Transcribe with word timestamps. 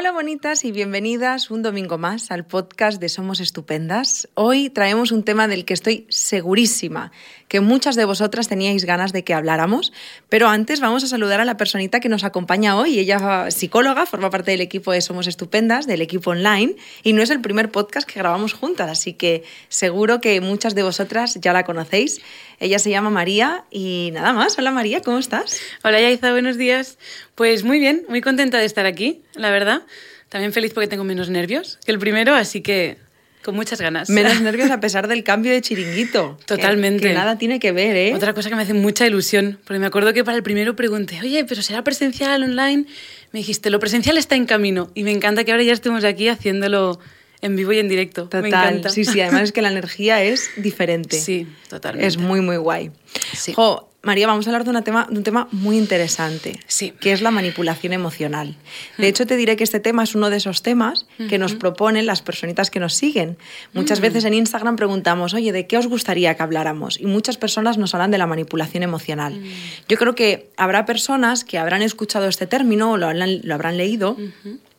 Hola 0.00 0.12
bonitas 0.12 0.64
y 0.64 0.70
bienvenidas 0.70 1.50
un 1.50 1.60
domingo 1.62 1.98
más 1.98 2.30
al 2.30 2.46
podcast 2.46 3.00
de 3.00 3.08
Somos 3.08 3.40
Estupendas. 3.40 4.28
Hoy 4.34 4.70
traemos 4.70 5.10
un 5.10 5.24
tema 5.24 5.48
del 5.48 5.64
que 5.64 5.74
estoy 5.74 6.06
segurísima 6.08 7.10
que 7.48 7.60
muchas 7.60 7.96
de 7.96 8.04
vosotras 8.04 8.46
teníais 8.46 8.84
ganas 8.84 9.12
de 9.12 9.24
que 9.24 9.34
habláramos, 9.34 9.92
pero 10.28 10.48
antes 10.48 10.80
vamos 10.80 11.02
a 11.02 11.08
saludar 11.08 11.40
a 11.40 11.44
la 11.44 11.56
personita 11.56 11.98
que 11.98 12.08
nos 12.08 12.22
acompaña 12.22 12.76
hoy. 12.76 13.00
Ella 13.00 13.46
es 13.48 13.54
psicóloga, 13.54 14.06
forma 14.06 14.30
parte 14.30 14.52
del 14.52 14.60
equipo 14.60 14.92
de 14.92 15.00
Somos 15.00 15.26
Estupendas, 15.26 15.88
del 15.88 16.00
equipo 16.00 16.30
online, 16.30 16.76
y 17.02 17.12
no 17.12 17.20
es 17.20 17.30
el 17.30 17.40
primer 17.40 17.72
podcast 17.72 18.08
que 18.08 18.20
grabamos 18.20 18.52
juntas, 18.52 18.88
así 18.88 19.14
que 19.14 19.42
seguro 19.68 20.20
que 20.20 20.40
muchas 20.40 20.76
de 20.76 20.84
vosotras 20.84 21.40
ya 21.40 21.52
la 21.52 21.64
conocéis. 21.64 22.20
Ella 22.60 22.78
se 22.78 22.90
llama 22.90 23.10
María 23.10 23.64
y 23.70 24.10
nada 24.12 24.32
más. 24.32 24.58
Hola 24.58 24.72
María, 24.72 25.00
¿cómo 25.00 25.18
estás? 25.18 25.60
Hola 25.84 26.00
Yaiza, 26.00 26.32
buenos 26.32 26.58
días. 26.58 26.98
Pues 27.36 27.62
muy 27.62 27.78
bien, 27.78 28.04
muy 28.08 28.20
contenta 28.20 28.58
de 28.58 28.64
estar 28.64 28.84
aquí, 28.84 29.22
la 29.34 29.50
verdad. 29.50 29.82
También 30.28 30.52
feliz 30.52 30.72
porque 30.74 30.88
tengo 30.88 31.04
menos 31.04 31.30
nervios 31.30 31.78
que 31.86 31.92
el 31.92 32.00
primero, 32.00 32.34
así 32.34 32.60
que 32.60 32.98
con 33.44 33.54
muchas 33.54 33.80
ganas. 33.80 34.10
Menos 34.10 34.40
nervios 34.42 34.72
a 34.72 34.80
pesar 34.80 35.06
del 35.06 35.22
cambio 35.22 35.52
de 35.52 35.62
chiringuito. 35.62 36.36
Totalmente. 36.46 37.06
Que, 37.06 37.14
nada 37.14 37.38
tiene 37.38 37.60
que 37.60 37.70
ver, 37.70 37.96
¿eh? 37.96 38.14
Otra 38.14 38.34
cosa 38.34 38.48
que 38.48 38.56
me 38.56 38.62
hace 38.62 38.74
mucha 38.74 39.06
ilusión, 39.06 39.60
porque 39.64 39.78
me 39.78 39.86
acuerdo 39.86 40.12
que 40.12 40.24
para 40.24 40.36
el 40.36 40.42
primero 40.42 40.74
pregunté, 40.74 41.20
oye, 41.20 41.44
pero 41.44 41.62
será 41.62 41.84
presencial, 41.84 42.42
online. 42.42 42.86
Me 43.32 43.38
dijiste, 43.38 43.70
lo 43.70 43.78
presencial 43.78 44.18
está 44.18 44.34
en 44.34 44.46
camino. 44.46 44.90
Y 44.94 45.04
me 45.04 45.12
encanta 45.12 45.44
que 45.44 45.52
ahora 45.52 45.62
ya 45.62 45.72
estemos 45.72 46.02
aquí 46.02 46.28
haciéndolo 46.28 46.98
en 47.40 47.56
vivo 47.56 47.72
y 47.72 47.78
en 47.78 47.88
directo. 47.88 48.24
Total. 48.24 48.42
Me 48.42 48.48
encanta. 48.48 48.88
Sí, 48.90 49.04
sí, 49.04 49.20
además 49.20 49.42
es 49.42 49.52
que 49.52 49.62
la 49.62 49.70
energía 49.70 50.22
es 50.22 50.50
diferente. 50.56 51.18
Sí, 51.18 51.46
totalmente. 51.68 52.06
Es 52.06 52.16
muy, 52.16 52.40
muy 52.40 52.56
guay. 52.56 52.90
Sí. 53.32 53.52
Jo, 53.54 53.88
María, 54.02 54.28
vamos 54.28 54.46
a 54.46 54.50
hablar 54.50 54.62
de, 54.64 54.70
una 54.70 54.82
tema, 54.82 55.08
de 55.10 55.18
un 55.18 55.24
tema 55.24 55.48
muy 55.50 55.76
interesante, 55.76 56.60
Sí. 56.68 56.92
que 57.00 57.10
es 57.12 57.20
la 57.20 57.32
manipulación 57.32 57.92
emocional. 57.92 58.56
De 58.96 59.08
hecho, 59.08 59.26
te 59.26 59.36
diré 59.36 59.56
que 59.56 59.64
este 59.64 59.80
tema 59.80 60.04
es 60.04 60.14
uno 60.14 60.30
de 60.30 60.36
esos 60.36 60.62
temas 60.62 61.06
que 61.28 61.36
nos 61.36 61.54
proponen 61.54 62.06
las 62.06 62.22
personitas 62.22 62.70
que 62.70 62.78
nos 62.78 62.94
siguen. 62.94 63.38
Muchas 63.72 64.00
veces 64.00 64.24
en 64.24 64.34
Instagram 64.34 64.76
preguntamos, 64.76 65.34
oye, 65.34 65.50
¿de 65.50 65.66
qué 65.66 65.76
os 65.78 65.88
gustaría 65.88 66.34
que 66.36 66.42
habláramos? 66.44 66.98
Y 67.00 67.06
muchas 67.06 67.38
personas 67.38 67.76
nos 67.76 67.92
hablan 67.92 68.12
de 68.12 68.18
la 68.18 68.26
manipulación 68.26 68.84
emocional. 68.84 69.42
Yo 69.88 69.96
creo 69.96 70.14
que 70.14 70.48
habrá 70.56 70.86
personas 70.86 71.44
que 71.44 71.58
habrán 71.58 71.82
escuchado 71.82 72.28
este 72.28 72.46
término 72.46 72.92
o 72.92 72.96
lo 72.96 73.08
habrán 73.08 73.76
leído. 73.76 74.16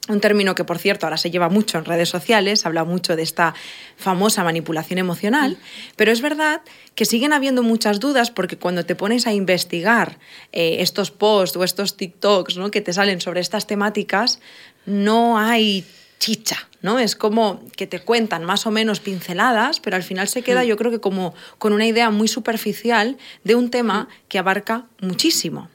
Un 0.09 0.21
término 0.21 0.55
que, 0.55 0.63
por 0.63 0.79
cierto, 0.79 1.05
ahora 1.05 1.17
se 1.17 1.29
lleva 1.29 1.49
mucho 1.49 1.77
en 1.77 1.85
redes 1.85 2.09
sociales, 2.09 2.65
habla 2.65 2.83
mucho 2.83 3.15
de 3.15 3.21
esta 3.21 3.53
famosa 3.95 4.43
manipulación 4.43 4.97
emocional, 4.97 5.55
pero 5.95 6.11
es 6.11 6.21
verdad 6.21 6.61
que 6.95 7.05
siguen 7.05 7.31
habiendo 7.31 7.61
muchas 7.61 7.99
dudas 7.99 8.31
porque 8.31 8.57
cuando 8.57 8.83
te 8.85 8.95
pones 8.95 9.27
a 9.27 9.33
investigar 9.33 10.17
eh, 10.51 10.77
estos 10.79 11.11
posts 11.11 11.55
o 11.57 11.63
estos 11.63 11.95
TikToks 11.95 12.57
¿no? 12.57 12.71
que 12.71 12.81
te 12.81 12.91
salen 12.91 13.21
sobre 13.21 13.39
estas 13.39 13.67
temáticas, 13.67 14.39
no 14.87 15.37
hay 15.37 15.85
chicha, 16.17 16.67
¿no? 16.81 16.97
Es 16.97 17.15
como 17.15 17.61
que 17.77 17.85
te 17.85 17.99
cuentan 17.99 18.43
más 18.45 18.65
o 18.65 18.71
menos 18.71 18.99
pinceladas, 18.99 19.79
pero 19.79 19.95
al 19.95 20.03
final 20.03 20.27
se 20.27 20.41
queda 20.41 20.63
yo 20.65 20.75
creo 20.75 20.89
que 20.89 20.99
como 20.99 21.35
con 21.59 21.71
una 21.71 21.85
idea 21.85 22.09
muy 22.09 22.27
superficial 22.27 23.17
de 23.43 23.53
un 23.53 23.69
tema 23.69 24.09
que 24.27 24.39
abarca 24.39 24.85
muchísimo. 25.01 25.69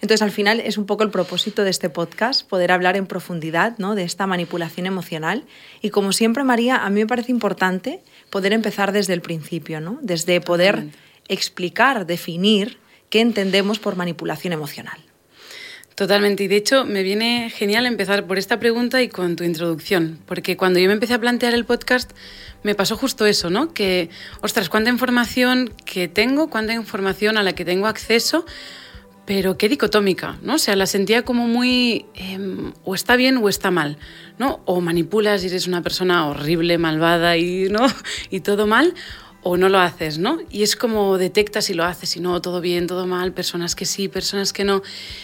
Entonces, 0.00 0.22
al 0.22 0.30
final 0.30 0.60
es 0.60 0.78
un 0.78 0.86
poco 0.86 1.04
el 1.04 1.10
propósito 1.10 1.64
de 1.64 1.70
este 1.70 1.90
podcast, 1.90 2.48
poder 2.48 2.72
hablar 2.72 2.96
en 2.96 3.06
profundidad 3.06 3.76
¿no? 3.78 3.94
de 3.94 4.04
esta 4.04 4.26
manipulación 4.26 4.86
emocional. 4.86 5.44
Y 5.82 5.90
como 5.90 6.12
siempre, 6.12 6.44
María, 6.44 6.84
a 6.84 6.90
mí 6.90 7.00
me 7.00 7.06
parece 7.06 7.32
importante 7.32 8.00
poder 8.30 8.52
empezar 8.52 8.92
desde 8.92 9.14
el 9.14 9.20
principio, 9.20 9.80
¿no? 9.80 9.98
desde 10.02 10.40
poder 10.40 10.74
Totalmente. 10.74 10.98
explicar, 11.28 12.06
definir 12.06 12.78
qué 13.10 13.20
entendemos 13.20 13.78
por 13.78 13.96
manipulación 13.96 14.52
emocional. 14.52 14.98
Totalmente. 15.98 16.44
Y 16.44 16.46
de 16.46 16.54
hecho, 16.54 16.84
me 16.84 17.02
viene 17.02 17.50
genial 17.50 17.84
empezar 17.84 18.24
por 18.28 18.38
esta 18.38 18.60
pregunta 18.60 19.02
y 19.02 19.08
con 19.08 19.34
tu 19.34 19.42
introducción, 19.42 20.20
porque 20.26 20.56
cuando 20.56 20.78
yo 20.78 20.86
me 20.86 20.92
empecé 20.92 21.14
a 21.14 21.18
plantear 21.18 21.54
el 21.54 21.64
podcast, 21.64 22.12
me 22.62 22.76
pasó 22.76 22.96
justo 22.96 23.26
eso, 23.26 23.50
¿no? 23.50 23.74
Que, 23.74 24.08
ostras, 24.40 24.68
cuánta 24.68 24.90
información 24.90 25.74
que 25.84 26.06
tengo, 26.06 26.50
cuánta 26.50 26.72
información 26.72 27.36
a 27.36 27.42
la 27.42 27.52
que 27.54 27.64
tengo 27.64 27.88
acceso, 27.88 28.46
pero 29.28 29.58
qué 29.58 29.68
dicotómica, 29.68 30.38
¿no? 30.40 30.54
O 30.54 30.58
sea, 30.58 30.74
la 30.74 30.86
sentía 30.86 31.22
como 31.22 31.46
muy 31.46 32.06
eh, 32.14 32.38
o 32.82 32.94
está 32.94 33.14
bien 33.14 33.36
o 33.36 33.50
está 33.50 33.70
mal, 33.70 33.98
¿no? 34.38 34.62
O 34.64 34.80
manipulas 34.80 35.44
y 35.44 35.48
eres 35.48 35.66
una 35.66 35.82
persona 35.82 36.26
horrible, 36.26 36.78
malvada 36.78 37.36
y, 37.36 37.68
¿no? 37.68 37.86
y 38.30 38.40
todo 38.40 38.66
mal, 38.66 38.94
o 39.42 39.58
no 39.58 39.68
lo 39.68 39.80
haces, 39.80 40.16
¿no? 40.16 40.38
Y 40.50 40.62
es 40.62 40.76
como 40.76 41.18
detectas 41.18 41.66
si 41.66 41.74
lo 41.74 41.84
haces 41.84 42.16
y 42.16 42.20
no, 42.20 42.40
todo 42.40 42.62
bien, 42.62 42.86
todo 42.86 43.06
mal, 43.06 43.34
personas 43.34 43.74
que 43.74 43.84
sí, 43.84 44.08
personas 44.08 44.54
que 44.54 44.64
no. 44.64 44.80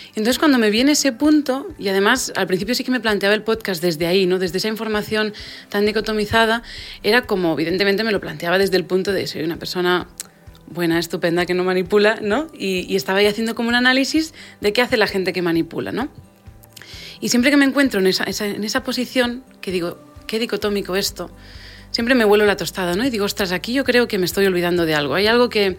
Entonces 0.09 0.39
cuando 0.39 0.59
me 0.59 0.69
viene 0.69 0.93
ese 0.93 1.13
punto, 1.13 1.67
y 1.79 1.89
además 1.89 2.31
al 2.37 2.47
principio 2.47 2.75
sí 2.75 2.85
que 2.85 2.91
me 2.91 3.01
planteaba 3.01 3.35
el 3.35 3.43
podcast 3.43 3.81
desde 3.81 4.07
ahí, 4.07 4.27
¿no? 4.27 4.39
Desde 4.39 4.59
esa 4.59 4.69
información 4.69 5.33
tan 5.71 5.87
dicotomizada, 5.87 6.63
era 7.03 7.23
como, 7.23 7.55
evidentemente 7.55 8.05
me 8.05 8.13
lo 8.13 8.21
planteaba 8.21 8.59
desde 8.59 8.77
el 8.77 8.85
punto 8.85 9.13
de 9.13 9.27
soy 9.27 9.45
una 9.45 9.57
persona 9.57 10.09
buena, 10.67 10.99
estupenda, 10.99 11.47
que 11.47 11.55
no 11.55 11.65
manipula, 11.65 12.19
¿no? 12.21 12.49
Y, 12.53 12.95
estaba 12.97 13.19
ahí 13.19 13.27
haciendo 13.27 13.55
como 13.55 13.69
un 13.69 13.75
análisis 13.75 14.35
de 14.61 14.73
qué 14.73 14.83
hace 14.83 14.97
la 14.97 15.07
gente 15.07 15.33
que 15.33 15.43
manipula, 15.43 15.93
¿no? 15.93 16.09
Y 17.21 17.29
siempre 17.29 17.51
que 17.51 17.57
me 17.57 17.65
encuentro 17.65 18.01
en 18.01 18.07
esa, 18.07 18.85
posición, 18.85 19.45
que 19.61 19.71
digo, 19.71 19.99
qué 20.27 20.39
dicotómico 20.39 20.97
esto, 20.97 21.31
siempre 21.91 22.15
me 22.15 22.25
vuelo 22.25 22.45
la 22.45 22.57
tostada, 22.57 22.95
¿no? 22.95 23.05
Y 23.05 23.11
digo, 23.11 23.25
ostras, 23.25 23.53
aquí 23.53 23.73
yo 23.73 23.85
creo 23.85 24.09
que 24.09 24.19
me 24.19 24.27
estoy 24.27 24.47
olvidando 24.47 24.85
de 24.85 24.95
algo, 24.95 25.15
hay 25.15 25.27
algo 25.27 25.49
que, 25.49 25.77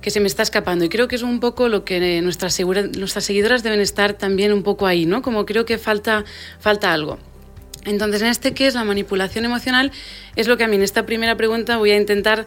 que 0.00 0.10
se 0.10 0.20
me 0.20 0.26
está 0.26 0.42
escapando. 0.42 0.84
Y 0.84 0.88
creo 0.88 1.08
que 1.08 1.16
es 1.16 1.22
un 1.22 1.40
poco 1.40 1.68
lo 1.68 1.84
que 1.84 2.22
nuestras, 2.22 2.58
nuestras 2.60 3.24
seguidoras 3.24 3.62
deben 3.62 3.80
estar 3.80 4.14
también 4.14 4.52
un 4.52 4.62
poco 4.62 4.86
ahí, 4.86 5.06
¿no? 5.06 5.22
Como 5.22 5.44
creo 5.44 5.64
que 5.64 5.76
falta, 5.78 6.24
falta 6.60 6.92
algo. 6.92 7.18
Entonces, 7.84 8.22
en 8.22 8.28
este 8.28 8.52
que 8.52 8.66
es 8.66 8.74
la 8.74 8.84
manipulación 8.84 9.44
emocional, 9.44 9.90
es 10.36 10.48
lo 10.48 10.56
que 10.56 10.64
a 10.64 10.68
mí 10.68 10.76
en 10.76 10.82
esta 10.82 11.06
primera 11.06 11.36
pregunta 11.36 11.78
voy 11.78 11.92
a 11.92 11.96
intentar 11.96 12.46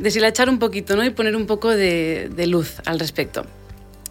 deshilachar 0.00 0.48
un 0.48 0.58
poquito, 0.58 0.96
¿no? 0.96 1.04
Y 1.04 1.10
poner 1.10 1.36
un 1.36 1.46
poco 1.46 1.68
de, 1.70 2.30
de 2.34 2.46
luz 2.46 2.76
al 2.86 2.98
respecto. 2.98 3.46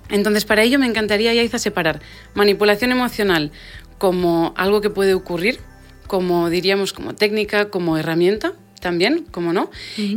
Entonces, 0.10 0.46
para 0.46 0.64
ello 0.64 0.80
me 0.80 0.86
encantaría, 0.88 1.34
Yaiza, 1.34 1.60
separar 1.60 2.02
manipulación 2.34 2.92
emocional 2.92 3.52
como 3.98 4.54
algo 4.58 4.82
que 4.82 4.90
puede 4.90 5.14
ocurrir, 5.14 5.60
como 6.08 6.50
diríamos, 6.50 6.94
como 6.94 7.14
técnica, 7.14 7.70
como 7.70 7.98
herramienta 7.98 8.54
también, 8.80 9.26
como 9.32 9.52
no, 9.54 9.70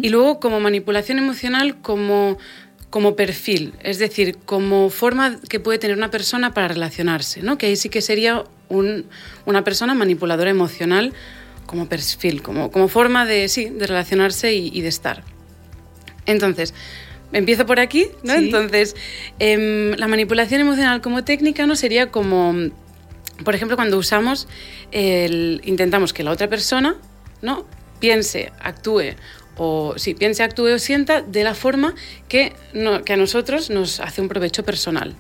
y 0.03 0.09
luego 0.09 0.39
como 0.41 0.61
manipulación 0.61 1.19
emocional 1.19 1.81
como, 1.83 2.39
como 2.91 3.17
perfil, 3.17 3.75
es 3.83 3.99
decir, 3.99 4.39
como 4.47 4.89
forma 4.89 5.39
que 5.49 5.59
puede 5.59 5.79
tener 5.79 5.97
una 5.97 6.11
persona 6.13 6.55
para 6.55 6.69
relacionarse, 6.69 7.43
¿no? 7.43 7.59
que 7.59 7.67
ahí 7.67 7.77
sí 7.77 7.89
que 7.89 8.01
sería 8.01 8.45
un- 8.69 9.07
una 9.47 9.65
persona 9.65 9.95
manipuladora 9.95 10.49
emocional 10.51 11.13
como 11.67 11.89
perfil, 11.89 12.41
como, 12.43 12.71
como 12.71 12.87
forma 12.89 13.27
de, 13.27 13.49
sí, 13.49 13.67
de 13.67 13.87
relacionarse 13.87 14.55
y- 14.55 14.71
y 14.73 14.81
de 14.83 14.89
estar. 14.89 15.25
Entonces, 16.27 16.75
empiezo 17.33 17.67
por 17.67 17.81
aquí, 17.81 18.07
¿no? 18.23 18.35
Sí. 18.39 18.45
Entonces, 18.45 18.95
em, 19.39 19.93
la 19.97 20.09
manipulación 20.09 20.61
emocional 20.61 21.01
como 21.01 21.25
técnica 21.25 21.67
no 21.67 21.77
sería 21.77 22.11
como, 22.11 22.55
por 23.45 23.55
ejemplo, 23.55 23.77
cuando 23.77 23.99
usamos, 23.99 24.49
el, 24.93 25.61
intentamos 25.65 26.13
que 26.13 26.23
la 26.23 26.31
otra 26.31 26.49
persona, 26.49 26.97
¿no? 27.41 27.67
Piense, 28.01 28.53
actúe 28.61 29.15
o 29.57 29.95
sí, 29.99 30.15
piense, 30.15 30.43
actúe 30.43 30.69
o 30.75 30.79
sienta 30.79 31.23
de 31.23 31.45
la 31.45 31.55
forma 31.55 31.95
que, 32.29 32.53
no- 32.73 33.05
que 33.05 33.13
a 33.13 33.17
nosotros 33.17 33.69
nos 33.71 34.01
hace 34.01 34.21
un 34.21 34.29
provecho 34.29 34.65
personal. 34.65 35.15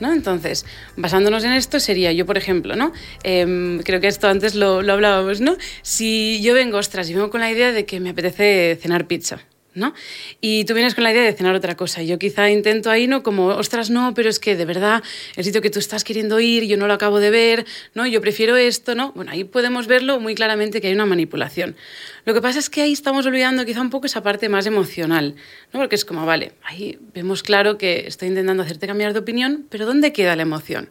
¿No? 0.00 0.12
Entonces, 0.12 0.64
basándonos 0.96 1.42
en 1.42 1.50
esto 1.54 1.80
sería 1.80 2.12
yo, 2.12 2.24
por 2.24 2.38
ejemplo, 2.38 2.76
¿no? 2.76 2.92
Em, 3.24 3.80
creo 3.82 4.00
que 4.00 4.06
esto 4.06 4.28
antes 4.28 4.54
lo, 4.54 4.80
lo 4.80 4.92
hablábamos, 4.92 5.40
¿no? 5.40 5.56
Si 5.82 6.40
yo 6.40 6.54
vengo, 6.54 6.78
ostras, 6.78 7.10
y 7.10 7.14
vengo 7.14 7.30
con 7.30 7.40
la 7.40 7.50
idea 7.50 7.72
de 7.72 7.84
que 7.84 7.98
me 7.98 8.10
apetece 8.10 8.78
cenar 8.80 9.08
pizza, 9.08 9.40
¿no? 9.74 9.94
Y 10.40 10.64
tú 10.64 10.74
vienes 10.74 10.94
con 10.94 11.04
la 11.04 11.12
idea 11.12 11.22
de 11.22 11.32
cenar 11.32 11.54
otra 11.54 11.76
cosa. 11.76 12.02
Yo 12.02 12.18
quizá 12.18 12.50
intento 12.50 12.90
ahí, 12.90 13.06
¿no? 13.06 13.22
Como, 13.22 13.46
ostras, 13.46 13.90
no, 13.90 14.14
pero 14.14 14.28
es 14.28 14.38
que 14.40 14.56
de 14.56 14.64
verdad 14.64 15.02
el 15.36 15.44
sitio 15.44 15.62
que 15.62 15.70
tú 15.70 15.78
estás 15.78 16.04
queriendo 16.04 16.40
ir, 16.40 16.64
yo 16.64 16.76
no 16.76 16.86
lo 16.86 16.94
acabo 16.94 17.20
de 17.20 17.30
ver, 17.30 17.66
¿no? 17.94 18.06
Yo 18.06 18.20
prefiero 18.20 18.56
esto, 18.56 18.94
¿no? 18.94 19.12
Bueno, 19.12 19.30
ahí 19.30 19.44
podemos 19.44 19.86
verlo 19.86 20.20
muy 20.20 20.34
claramente 20.34 20.80
que 20.80 20.88
hay 20.88 20.94
una 20.94 21.06
manipulación. 21.06 21.76
Lo 22.24 22.34
que 22.34 22.42
pasa 22.42 22.58
es 22.58 22.68
que 22.68 22.82
ahí 22.82 22.92
estamos 22.92 23.26
olvidando 23.26 23.64
quizá 23.64 23.80
un 23.80 23.90
poco 23.90 24.06
esa 24.06 24.22
parte 24.22 24.48
más 24.48 24.66
emocional, 24.66 25.34
¿no? 25.72 25.80
Porque 25.80 25.94
es 25.94 26.04
como, 26.04 26.26
vale, 26.26 26.52
ahí 26.62 26.98
vemos 27.14 27.42
claro 27.42 27.78
que 27.78 28.06
estoy 28.06 28.28
intentando 28.28 28.62
hacerte 28.62 28.86
cambiar 28.86 29.12
de 29.12 29.20
opinión, 29.20 29.66
pero 29.70 29.86
¿dónde 29.86 30.12
queda 30.12 30.36
la 30.36 30.42
emoción? 30.42 30.90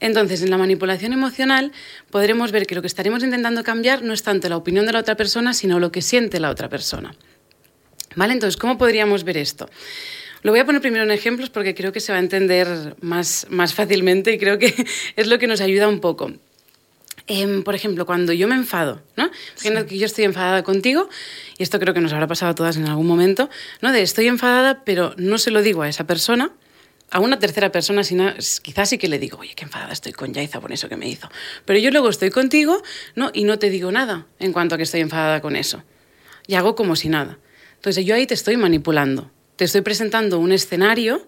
Entonces, 0.00 0.42
en 0.42 0.50
la 0.50 0.58
manipulación 0.58 1.12
emocional 1.12 1.72
podremos 2.10 2.52
ver 2.52 2.66
que 2.66 2.74
lo 2.74 2.82
que 2.82 2.88
estaremos 2.88 3.22
intentando 3.22 3.62
cambiar 3.62 4.02
no 4.02 4.12
es 4.12 4.22
tanto 4.22 4.48
la 4.48 4.56
opinión 4.56 4.86
de 4.86 4.92
la 4.92 4.98
otra 4.98 5.16
persona, 5.16 5.54
sino 5.54 5.78
lo 5.78 5.92
que 5.92 6.02
siente 6.02 6.40
la 6.40 6.50
otra 6.50 6.68
persona. 6.68 7.14
¿Vale? 8.16 8.32
Entonces, 8.32 8.56
¿cómo 8.56 8.78
podríamos 8.78 9.24
ver 9.24 9.36
esto? 9.36 9.68
Lo 10.42 10.52
voy 10.52 10.60
a 10.60 10.66
poner 10.66 10.82
primero 10.82 11.04
en 11.04 11.10
ejemplos 11.10 11.50
porque 11.50 11.74
creo 11.74 11.92
que 11.92 12.00
se 12.00 12.12
va 12.12 12.18
a 12.18 12.20
entender 12.20 12.96
más, 13.00 13.46
más 13.48 13.74
fácilmente 13.74 14.32
y 14.32 14.38
creo 14.38 14.58
que 14.58 14.74
es 15.16 15.26
lo 15.26 15.38
que 15.38 15.46
nos 15.46 15.60
ayuda 15.60 15.88
un 15.88 16.00
poco. 16.00 16.32
Em, 17.26 17.62
por 17.62 17.74
ejemplo, 17.74 18.04
cuando 18.04 18.34
yo 18.34 18.46
me 18.46 18.54
enfado, 18.54 19.00
¿no? 19.16 19.30
Imagina 19.54 19.86
que 19.86 19.96
yo 19.96 20.04
estoy 20.04 20.24
enfadada 20.24 20.62
contigo, 20.62 21.08
y 21.56 21.62
esto 21.62 21.80
creo 21.80 21.94
que 21.94 22.02
nos 22.02 22.12
habrá 22.12 22.26
pasado 22.26 22.52
a 22.52 22.54
todas 22.54 22.76
en 22.76 22.86
algún 22.86 23.06
momento, 23.06 23.48
¿no? 23.80 23.92
De 23.92 24.02
estoy 24.02 24.26
enfadada, 24.26 24.84
pero 24.84 25.14
no 25.16 25.38
se 25.38 25.50
lo 25.50 25.62
digo 25.62 25.80
a 25.80 25.88
esa 25.88 26.06
persona, 26.06 26.52
a 27.10 27.20
una 27.20 27.38
tercera 27.38 27.72
persona, 27.72 28.02
quizás 28.02 28.88
sí 28.88 28.98
que 28.98 29.08
le 29.08 29.18
digo, 29.18 29.38
oye, 29.38 29.54
qué 29.54 29.64
enfadada 29.64 29.92
estoy 29.92 30.12
con 30.12 30.34
Yaiza 30.34 30.60
por 30.60 30.72
eso 30.72 30.88
que 30.88 30.96
me 30.96 31.08
hizo. 31.08 31.30
Pero 31.64 31.78
yo 31.78 31.90
luego 31.90 32.10
estoy 32.10 32.30
contigo 32.30 32.82
¿no? 33.14 33.30
y 33.32 33.44
no 33.44 33.58
te 33.58 33.70
digo 33.70 33.92
nada 33.92 34.26
en 34.38 34.52
cuanto 34.52 34.74
a 34.74 34.78
que 34.78 34.84
estoy 34.84 35.00
enfadada 35.00 35.40
con 35.40 35.56
eso. 35.56 35.82
Y 36.46 36.56
hago 36.56 36.74
como 36.74 36.96
si 36.96 37.08
nada. 37.08 37.38
Entonces 37.84 38.06
yo 38.06 38.14
ahí 38.14 38.26
te 38.26 38.32
estoy 38.32 38.56
manipulando. 38.56 39.30
Te 39.56 39.66
estoy 39.66 39.82
presentando 39.82 40.38
un 40.38 40.52
escenario 40.52 41.22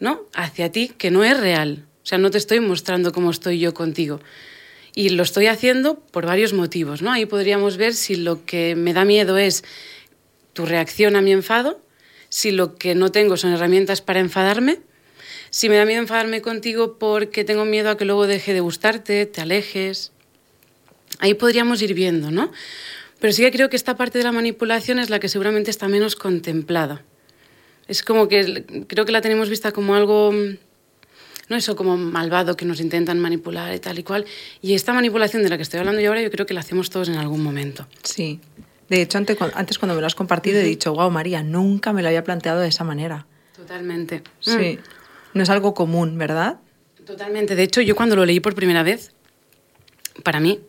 ¿no? 0.00 0.24
hacia 0.34 0.72
ti 0.72 0.88
que 0.88 1.12
no 1.12 1.22
es 1.22 1.38
real. 1.38 1.84
O 2.02 2.06
sea, 2.06 2.18
no 2.18 2.32
te 2.32 2.38
estoy 2.38 2.58
mostrando 2.58 3.12
cómo 3.12 3.30
estoy 3.30 3.60
yo 3.60 3.74
contigo. 3.74 4.18
Y 4.96 5.10
lo 5.10 5.22
estoy 5.22 5.46
haciendo 5.46 6.00
por 6.00 6.26
varios 6.26 6.52
motivos. 6.52 7.00
¿no? 7.00 7.12
Ahí 7.12 7.26
podríamos 7.26 7.76
ver 7.76 7.94
si 7.94 8.16
lo 8.16 8.44
que 8.44 8.74
me 8.74 8.92
da 8.92 9.04
miedo 9.04 9.38
es 9.38 9.62
tu 10.52 10.66
reacción 10.66 11.14
a 11.14 11.20
mi 11.20 11.30
enfado, 11.30 11.80
si 12.28 12.50
lo 12.50 12.74
que 12.74 12.96
no 12.96 13.12
tengo 13.12 13.36
son 13.36 13.52
herramientas 13.52 14.00
para 14.00 14.18
enfadarme 14.18 14.80
si 15.50 15.68
me 15.68 15.76
da 15.76 15.84
miedo 15.84 16.00
enfadarme 16.00 16.42
contigo 16.42 16.98
porque 16.98 17.44
tengo 17.44 17.64
miedo 17.64 17.88
a 17.88 17.96
que 17.96 18.04
luego 18.04 18.26
deje 18.26 18.52
de 18.52 18.58
gustarte, 18.58 19.24
te 19.26 19.40
alejes. 19.40 20.10
Ahí 21.20 21.34
podríamos 21.34 21.80
ir 21.80 21.94
viendo, 21.94 22.32
¿no? 22.32 22.50
Pero 23.24 23.32
sí 23.32 23.40
que 23.40 23.50
creo 23.52 23.70
que 23.70 23.76
esta 23.76 23.96
parte 23.96 24.18
de 24.18 24.24
la 24.24 24.32
manipulación 24.32 24.98
es 24.98 25.08
la 25.08 25.18
que 25.18 25.30
seguramente 25.30 25.70
está 25.70 25.88
menos 25.88 26.14
contemplada. 26.14 27.04
Es 27.88 28.02
como 28.02 28.28
que 28.28 28.66
creo 28.86 29.06
que 29.06 29.12
la 29.12 29.22
tenemos 29.22 29.48
vista 29.48 29.72
como 29.72 29.94
algo, 29.94 30.30
no 31.48 31.56
eso 31.56 31.74
como 31.74 31.96
malvado 31.96 32.54
que 32.54 32.66
nos 32.66 32.80
intentan 32.80 33.18
manipular 33.18 33.74
y 33.74 33.78
tal 33.78 33.98
y 33.98 34.02
cual. 34.02 34.26
Y 34.60 34.74
esta 34.74 34.92
manipulación 34.92 35.42
de 35.42 35.48
la 35.48 35.56
que 35.56 35.62
estoy 35.62 35.80
hablando 35.80 36.02
yo 36.02 36.10
ahora, 36.10 36.20
yo 36.20 36.30
creo 36.30 36.44
que 36.44 36.52
la 36.52 36.60
hacemos 36.60 36.90
todos 36.90 37.08
en 37.08 37.14
algún 37.14 37.42
momento. 37.42 37.86
Sí. 38.02 38.40
De 38.90 39.00
hecho, 39.00 39.16
antes, 39.16 39.38
antes 39.54 39.78
cuando 39.78 39.94
me 39.94 40.02
lo 40.02 40.06
has 40.06 40.14
compartido 40.14 40.60
he 40.60 40.62
dicho, 40.62 40.92
wow, 40.92 41.10
María, 41.10 41.42
nunca 41.42 41.94
me 41.94 42.02
lo 42.02 42.08
había 42.08 42.24
planteado 42.24 42.60
de 42.60 42.68
esa 42.68 42.84
manera. 42.84 43.26
Totalmente. 43.56 44.22
Sí. 44.40 44.76
Mm 44.76 44.78
no 45.32 45.42
es 45.42 45.50
algo 45.50 45.74
común, 45.74 46.16
¿verdad? 46.16 46.60
Totalmente. 47.04 47.56
De 47.56 47.64
hecho, 47.64 47.80
yo 47.80 47.96
cuando 47.96 48.16
lo 48.16 48.24
leí 48.24 48.40
por 48.40 48.54
primera 48.54 48.82
vez, 48.82 49.12
para 50.22 50.40
mí, 50.40 50.60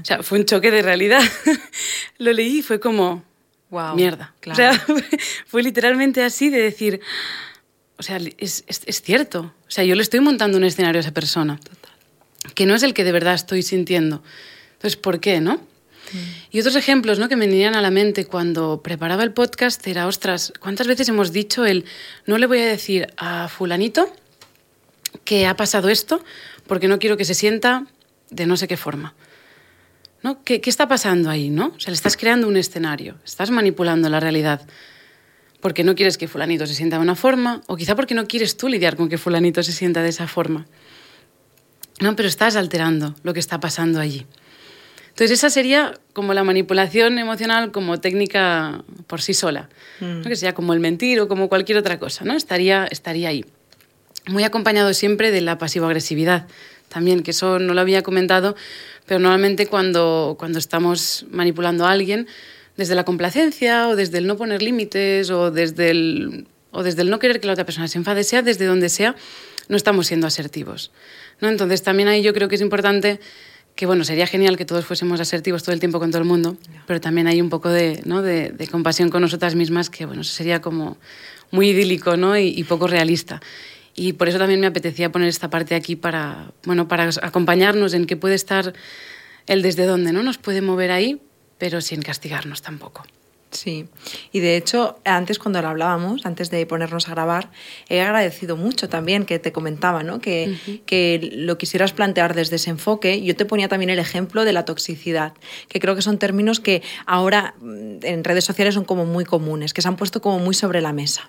o 0.00 0.04
sea, 0.04 0.22
fue 0.22 0.38
un 0.38 0.44
choque 0.44 0.70
de 0.70 0.82
realidad. 0.82 1.22
lo 2.18 2.32
leí 2.32 2.58
y 2.58 2.62
fue 2.62 2.80
como, 2.80 3.24
wow, 3.70 3.94
mierda. 3.94 4.34
O 4.46 4.54
sea, 4.54 4.72
fue 5.46 5.62
literalmente 5.62 6.22
así 6.22 6.50
de 6.50 6.60
decir, 6.60 7.00
o 7.98 8.02
sea, 8.02 8.18
es, 8.38 8.64
es, 8.66 9.02
cierto. 9.02 9.54
O 9.68 9.70
sea, 9.70 9.84
yo 9.84 9.94
le 9.94 10.02
estoy 10.02 10.20
montando 10.20 10.56
un 10.58 10.64
escenario 10.64 10.98
a 10.98 11.02
esa 11.02 11.12
persona, 11.12 11.60
que 12.54 12.66
no 12.66 12.74
es 12.74 12.82
el 12.82 12.94
que 12.94 13.04
de 13.04 13.12
verdad 13.12 13.34
estoy 13.34 13.62
sintiendo. 13.62 14.22
Entonces, 14.72 14.96
¿por 14.96 15.20
qué, 15.20 15.40
no? 15.40 15.56
Mm. 15.56 16.18
Y 16.50 16.60
otros 16.60 16.76
ejemplos 16.76 17.18
¿no? 17.18 17.28
que 17.28 17.36
me 17.36 17.46
venían 17.46 17.74
a 17.76 17.82
la 17.82 17.90
mente 17.90 18.24
cuando 18.24 18.82
preparaba 18.82 19.22
el 19.22 19.32
podcast 19.32 19.86
era, 19.86 20.06
ostras, 20.06 20.52
¿cuántas 20.60 20.86
veces 20.86 21.08
hemos 21.08 21.32
dicho 21.32 21.64
el 21.64 21.84
no 22.26 22.38
le 22.38 22.46
voy 22.46 22.60
a 22.60 22.66
decir 22.66 23.08
a 23.16 23.48
fulanito 23.48 24.12
que 25.24 25.46
ha 25.46 25.56
pasado 25.56 25.88
esto 25.88 26.24
porque 26.66 26.88
no 26.88 26.98
quiero 26.98 27.16
que 27.16 27.24
se 27.24 27.34
sienta 27.34 27.86
de 28.30 28.46
no 28.46 28.56
sé 28.56 28.66
qué 28.66 28.76
forma? 28.76 29.14
¿No? 30.22 30.42
¿Qué, 30.44 30.60
está 30.64 30.86
pasando 30.86 31.30
ahí? 31.30 31.50
¿no? 31.50 31.72
O 31.76 31.80
sea, 31.80 31.90
le 31.90 31.94
estás 31.94 32.16
creando 32.16 32.46
un 32.46 32.56
escenario, 32.56 33.16
estás 33.24 33.50
manipulando 33.50 34.08
la 34.08 34.20
realidad 34.20 34.66
porque 35.60 35.84
no 35.84 35.94
quieres 35.94 36.18
que 36.18 36.28
fulanito 36.28 36.66
se 36.66 36.74
sienta 36.74 36.96
de 36.96 37.02
una 37.02 37.14
forma 37.14 37.62
o 37.66 37.76
quizá 37.76 37.94
porque 37.94 38.14
no 38.14 38.26
quieres 38.26 38.56
tú 38.56 38.68
lidiar 38.68 38.96
con 38.96 39.08
que 39.08 39.18
fulanito 39.18 39.62
se 39.62 39.72
sienta 39.72 40.02
de 40.02 40.08
esa 40.08 40.26
forma. 40.26 40.66
No, 42.00 42.16
pero 42.16 42.28
estás 42.28 42.56
alterando 42.56 43.14
lo 43.22 43.34
que 43.34 43.40
está 43.40 43.60
pasando 43.60 44.00
allí. 44.00 44.26
Entonces 45.10 45.32
esa 45.32 45.50
sería 45.50 45.98
como 46.14 46.32
la 46.32 46.44
manipulación 46.44 47.18
emocional 47.18 47.72
como 47.72 48.00
técnica 48.00 48.84
por 49.06 49.20
sí 49.20 49.34
sola, 49.34 49.68
¿no? 50.00 50.20
Mm. 50.20 50.22
que 50.22 50.36
sería 50.36 50.54
como 50.54 50.72
el 50.72 50.80
mentir 50.80 51.20
o 51.20 51.28
como 51.28 51.48
cualquier 51.48 51.76
otra 51.76 51.98
cosa, 51.98 52.24
¿no? 52.24 52.32
Estaría, 52.32 52.86
estaría 52.86 53.28
ahí. 53.28 53.44
Muy 54.26 54.44
acompañado 54.44 54.94
siempre 54.94 55.30
de 55.30 55.40
la 55.40 55.58
pasivo-agresividad 55.58 56.46
también, 56.90 57.22
que 57.22 57.30
eso 57.30 57.58
no 57.58 57.72
lo 57.72 57.80
había 57.80 58.02
comentado, 58.02 58.54
pero 59.06 59.18
normalmente 59.18 59.66
cuando, 59.66 60.36
cuando 60.38 60.58
estamos 60.58 61.24
manipulando 61.30 61.86
a 61.86 61.92
alguien, 61.92 62.26
desde 62.76 62.94
la 62.94 63.04
complacencia 63.04 63.88
o 63.88 63.96
desde 63.96 64.18
el 64.18 64.26
no 64.26 64.36
poner 64.36 64.60
límites 64.62 65.30
o 65.30 65.50
desde 65.50 65.90
el, 65.90 66.46
o 66.70 66.82
desde 66.82 67.02
el 67.02 67.10
no 67.10 67.18
querer 67.18 67.40
que 67.40 67.46
la 67.46 67.54
otra 67.54 67.64
persona 67.64 67.88
se 67.88 67.98
enfade, 67.98 68.24
sea 68.24 68.42
desde 68.42 68.66
donde 68.66 68.88
sea, 68.88 69.16
no 69.68 69.76
estamos 69.76 70.06
siendo 70.06 70.26
asertivos. 70.26 70.90
¿no? 71.40 71.48
Entonces 71.48 71.82
también 71.82 72.08
ahí 72.08 72.22
yo 72.22 72.34
creo 72.34 72.48
que 72.48 72.56
es 72.56 72.60
importante 72.60 73.20
que 73.74 73.86
bueno, 73.86 74.04
sería 74.04 74.26
genial 74.26 74.56
que 74.56 74.64
todos 74.64 74.84
fuésemos 74.84 75.20
asertivos 75.20 75.62
todo 75.62 75.72
el 75.72 75.80
tiempo 75.80 75.98
con 75.98 76.10
todo 76.10 76.20
el 76.20 76.28
mundo, 76.28 76.56
pero 76.86 77.00
también 77.00 77.26
hay 77.26 77.40
un 77.40 77.48
poco 77.48 77.70
de, 77.70 78.02
¿no? 78.04 78.20
de, 78.20 78.68
compasión 78.70 79.10
con 79.10 79.22
nosotras 79.22 79.54
mismas 79.54 79.88
que 79.90 80.06
bueno, 80.06 80.24
sería 80.24 80.60
como 80.60 80.98
muy 81.50 81.70
idílico 81.70 82.16
¿no? 82.16 82.36
y, 82.36 82.62
poco 82.64 82.86
realista. 82.86 83.40
Y 84.00 84.14
por 84.14 84.30
eso 84.30 84.38
también 84.38 84.60
me 84.60 84.66
apetecía 84.66 85.12
poner 85.12 85.28
esta 85.28 85.50
parte 85.50 85.74
aquí 85.74 85.94
para, 85.94 86.52
bueno, 86.64 86.88
para 86.88 87.10
acompañarnos 87.20 87.92
en 87.92 88.06
qué 88.06 88.16
puede 88.16 88.34
estar 88.34 88.72
el 89.46 89.60
desde 89.60 89.84
dónde, 89.84 90.10
¿no? 90.10 90.22
Nos 90.22 90.38
puede 90.38 90.62
mover 90.62 90.90
ahí, 90.90 91.20
pero 91.58 91.82
sin 91.82 92.00
castigarnos 92.00 92.62
tampoco. 92.62 93.02
Sí, 93.50 93.88
y 94.32 94.40
de 94.40 94.56
hecho, 94.56 95.00
antes 95.04 95.38
cuando 95.38 95.60
lo 95.60 95.68
hablábamos, 95.68 96.24
antes 96.24 96.50
de 96.50 96.64
ponernos 96.64 97.08
a 97.08 97.10
grabar, 97.10 97.50
he 97.90 98.00
agradecido 98.00 98.56
mucho 98.56 98.88
también 98.88 99.26
que 99.26 99.38
te 99.38 99.52
comentaba, 99.52 100.02
¿no? 100.02 100.18
Que, 100.22 100.56
que 100.86 101.30
lo 101.34 101.58
quisieras 101.58 101.92
plantear 101.92 102.34
desde 102.34 102.56
ese 102.56 102.70
enfoque. 102.70 103.22
Yo 103.22 103.36
te 103.36 103.44
ponía 103.44 103.68
también 103.68 103.90
el 103.90 103.98
ejemplo 103.98 104.46
de 104.46 104.54
la 104.54 104.64
toxicidad, 104.64 105.34
que 105.68 105.78
creo 105.78 105.94
que 105.94 106.00
son 106.00 106.16
términos 106.16 106.58
que 106.58 106.82
ahora 107.04 107.54
mm, 107.60 107.98
en 108.02 108.24
redes 108.24 108.44
sociales 108.44 108.72
son 108.72 108.86
como 108.86 109.04
muy 109.04 109.26
comunes, 109.26 109.74
que 109.74 109.82
se 109.82 109.88
han 109.88 109.96
puesto 109.96 110.22
como 110.22 110.38
muy 110.38 110.54
sobre 110.54 110.80
la 110.80 110.94
mesa. 110.94 111.28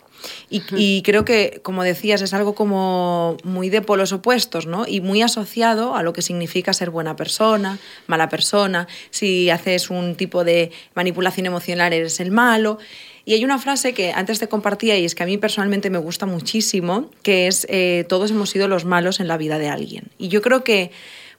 Y, 0.49 1.01
creo 1.03 1.25
que, 1.25 1.59
como 1.63 1.83
decías, 1.83 2.21
es 2.21 2.33
algo 2.33 2.55
como 2.55 3.37
muy 3.43 3.69
de 3.69 3.81
polos 3.81 4.11
opuestos, 4.11 4.65
¿no? 4.65 4.85
Y 4.87 5.01
muy 5.01 5.21
asociado 5.21 5.95
a 5.95 6.03
lo 6.03 6.13
que 6.13 6.21
significa 6.21 6.73
ser 6.73 6.89
buena 6.89 7.15
persona, 7.15 7.79
mala 8.07 8.29
persona. 8.29 8.87
Si 9.09 9.49
haces 9.49 9.89
un 9.89 10.15
tipo 10.15 10.43
de 10.43 10.71
manipulación 10.93 11.45
emocional, 11.45 11.93
eres 11.93 12.19
el 12.19 12.31
malo. 12.31 12.77
Y 13.23 13.33
hay 13.33 13.45
una 13.45 13.59
frase 13.59 13.93
que 13.93 14.11
antes 14.11 14.39
te 14.39 14.47
compartía 14.47 14.97
y 14.97 15.05
es 15.05 15.15
que 15.15 15.23
a 15.23 15.25
mí 15.25 15.37
personalmente 15.37 15.89
me 15.89 15.99
gusta 15.99 16.25
muchísimo, 16.25 17.09
que 17.23 17.47
es 17.47 17.67
eh, 17.69 18.05
todos 18.09 18.31
hemos 18.31 18.49
sido 18.49 18.67
los 18.67 18.83
malos 18.83 19.19
en 19.19 19.27
la 19.27 19.37
vida 19.37 19.59
de 19.59 19.69
alguien. 19.69 20.09
Y 20.17 20.29
yo 20.29 20.41
creo 20.41 20.63
que 20.63 20.91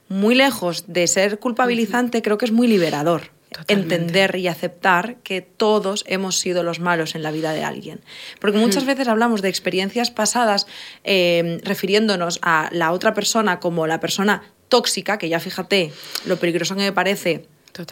muy 0.07 0.35
lejos 0.35 0.85
de 0.87 1.07
ser 1.07 1.39
culpabilizante, 1.39 2.21
creo 2.21 2.37
que 2.37 2.45
es 2.45 2.51
muy 2.51 2.67
liberador 2.67 3.31
entender 3.67 4.35
y 4.35 4.47
aceptar 4.47 5.17
que 5.17 5.41
todos 5.41 6.03
hemos 6.07 6.39
sido 6.39 6.63
los 6.63 6.79
malos 6.79 7.15
en 7.15 7.23
la 7.23 7.31
vida 7.31 7.53
de 7.53 7.63
alguien. 7.63 8.01
Porque 8.39 8.57
muchas 8.57 8.83
hmm. 8.83 8.87
veces 8.87 9.07
hablamos 9.07 9.41
de 9.41 9.49
experiencias 9.49 10.11
pasadas 10.11 10.67
eh, 11.03 11.59
refiriéndonos 11.63 12.39
a 12.41 12.69
la 12.71 12.91
otra 12.91 13.13
persona 13.13 13.59
como 13.59 13.87
la 13.87 13.99
persona 13.99 14.43
tóxica, 14.69 15.17
que 15.17 15.29
ya 15.29 15.39
fíjate 15.39 15.93
lo 16.25 16.37
peligroso 16.37 16.75
que 16.75 16.81
me 16.81 16.91
parece 16.91 17.47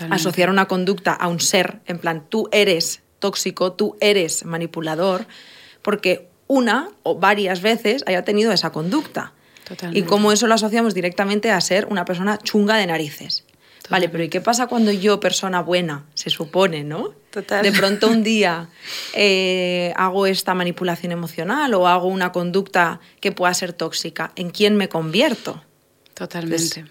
asociar 0.10 0.50
una 0.50 0.68
conducta 0.68 1.14
a 1.14 1.28
un 1.28 1.40
ser, 1.40 1.80
en 1.88 2.00
plan, 2.00 2.26
tú 2.30 2.50
eres 2.52 3.02
tóxico, 3.20 3.74
tú 3.74 3.98
eres 4.00 4.46
manipulador, 4.46 5.26
porque 5.82 6.30
una 6.48 6.90
o 7.04 7.16
varias 7.16 7.62
veces 7.62 8.04
haya 8.08 8.24
tenido 8.24 8.52
esa 8.52 8.72
conducta. 8.72 9.34
Y 9.94 10.02
como 10.02 10.34
eso 10.34 10.48
lo 10.48 10.56
asociamos 10.56 10.94
directamente 10.94 11.50
a 11.50 11.62
ser 11.62 11.86
una 11.86 12.04
persona 12.04 12.38
chunga 12.38 12.76
de 12.76 12.88
narices. 12.88 13.46
Vale, 13.90 14.10
pero 14.10 14.24
¿y 14.24 14.30
qué 14.30 14.42
pasa 14.42 14.68
cuando 14.68 14.92
yo, 14.92 15.20
persona 15.20 15.62
buena, 15.62 16.06
se 16.14 16.30
supone, 16.30 16.84
¿no? 16.84 17.14
Total. 17.32 17.64
De 17.64 17.72
pronto 17.72 18.08
un 18.08 18.24
día 18.24 18.70
eh, 19.14 19.94
hago 19.96 20.28
esta 20.28 20.54
manipulación 20.54 21.12
emocional 21.12 21.74
o 21.74 21.88
hago 21.88 22.08
una 22.08 22.32
conducta 22.32 23.00
que 23.20 23.32
pueda 23.32 23.54
ser 23.54 23.74
tóxica. 23.74 24.32
¿En 24.36 24.50
quién 24.50 24.76
me 24.76 24.90
convierto? 24.90 25.64
Totalmente. 26.14 26.86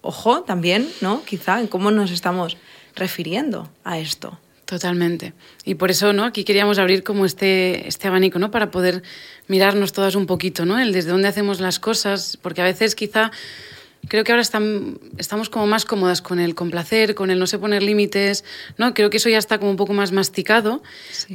ojo, 0.00 0.42
también, 0.42 0.88
¿no? 1.00 1.24
Quizá 1.24 1.60
en 1.60 1.66
cómo 1.66 1.90
nos 1.90 2.10
estamos 2.10 2.56
refiriendo 2.94 3.68
a 3.84 3.98
esto. 3.98 4.38
Totalmente. 4.66 5.32
Y 5.64 5.76
por 5.76 5.92
eso, 5.92 6.12
¿no? 6.12 6.24
Aquí 6.24 6.42
queríamos 6.42 6.78
abrir 6.78 7.04
como 7.04 7.24
este, 7.24 7.86
este 7.86 8.08
abanico, 8.08 8.40
¿no? 8.40 8.50
Para 8.50 8.72
poder 8.72 9.02
mirarnos 9.46 9.92
todas 9.92 10.16
un 10.16 10.26
poquito, 10.26 10.64
¿no? 10.64 10.78
El 10.78 10.92
desde 10.92 11.10
dónde 11.10 11.28
hacemos 11.28 11.60
las 11.60 11.78
cosas, 11.78 12.36
porque 12.42 12.62
a 12.62 12.64
veces 12.64 12.96
quizá 12.96 13.30
creo 14.08 14.24
que 14.24 14.32
ahora 14.32 14.42
están, 14.42 14.98
estamos 15.18 15.48
como 15.48 15.66
más 15.66 15.84
cómodas 15.84 16.22
con 16.22 16.38
el 16.38 16.54
complacer, 16.54 17.14
con 17.14 17.30
el 17.30 17.38
no 17.38 17.46
sé 17.46 17.58
poner 17.58 17.82
límites, 17.82 18.44
¿no? 18.78 18.94
Creo 18.94 19.10
que 19.10 19.16
eso 19.18 19.28
ya 19.28 19.38
está 19.38 19.58
como 19.58 19.70
un 19.70 19.76
poco 19.76 19.92
más 19.92 20.12
masticado, 20.12 20.82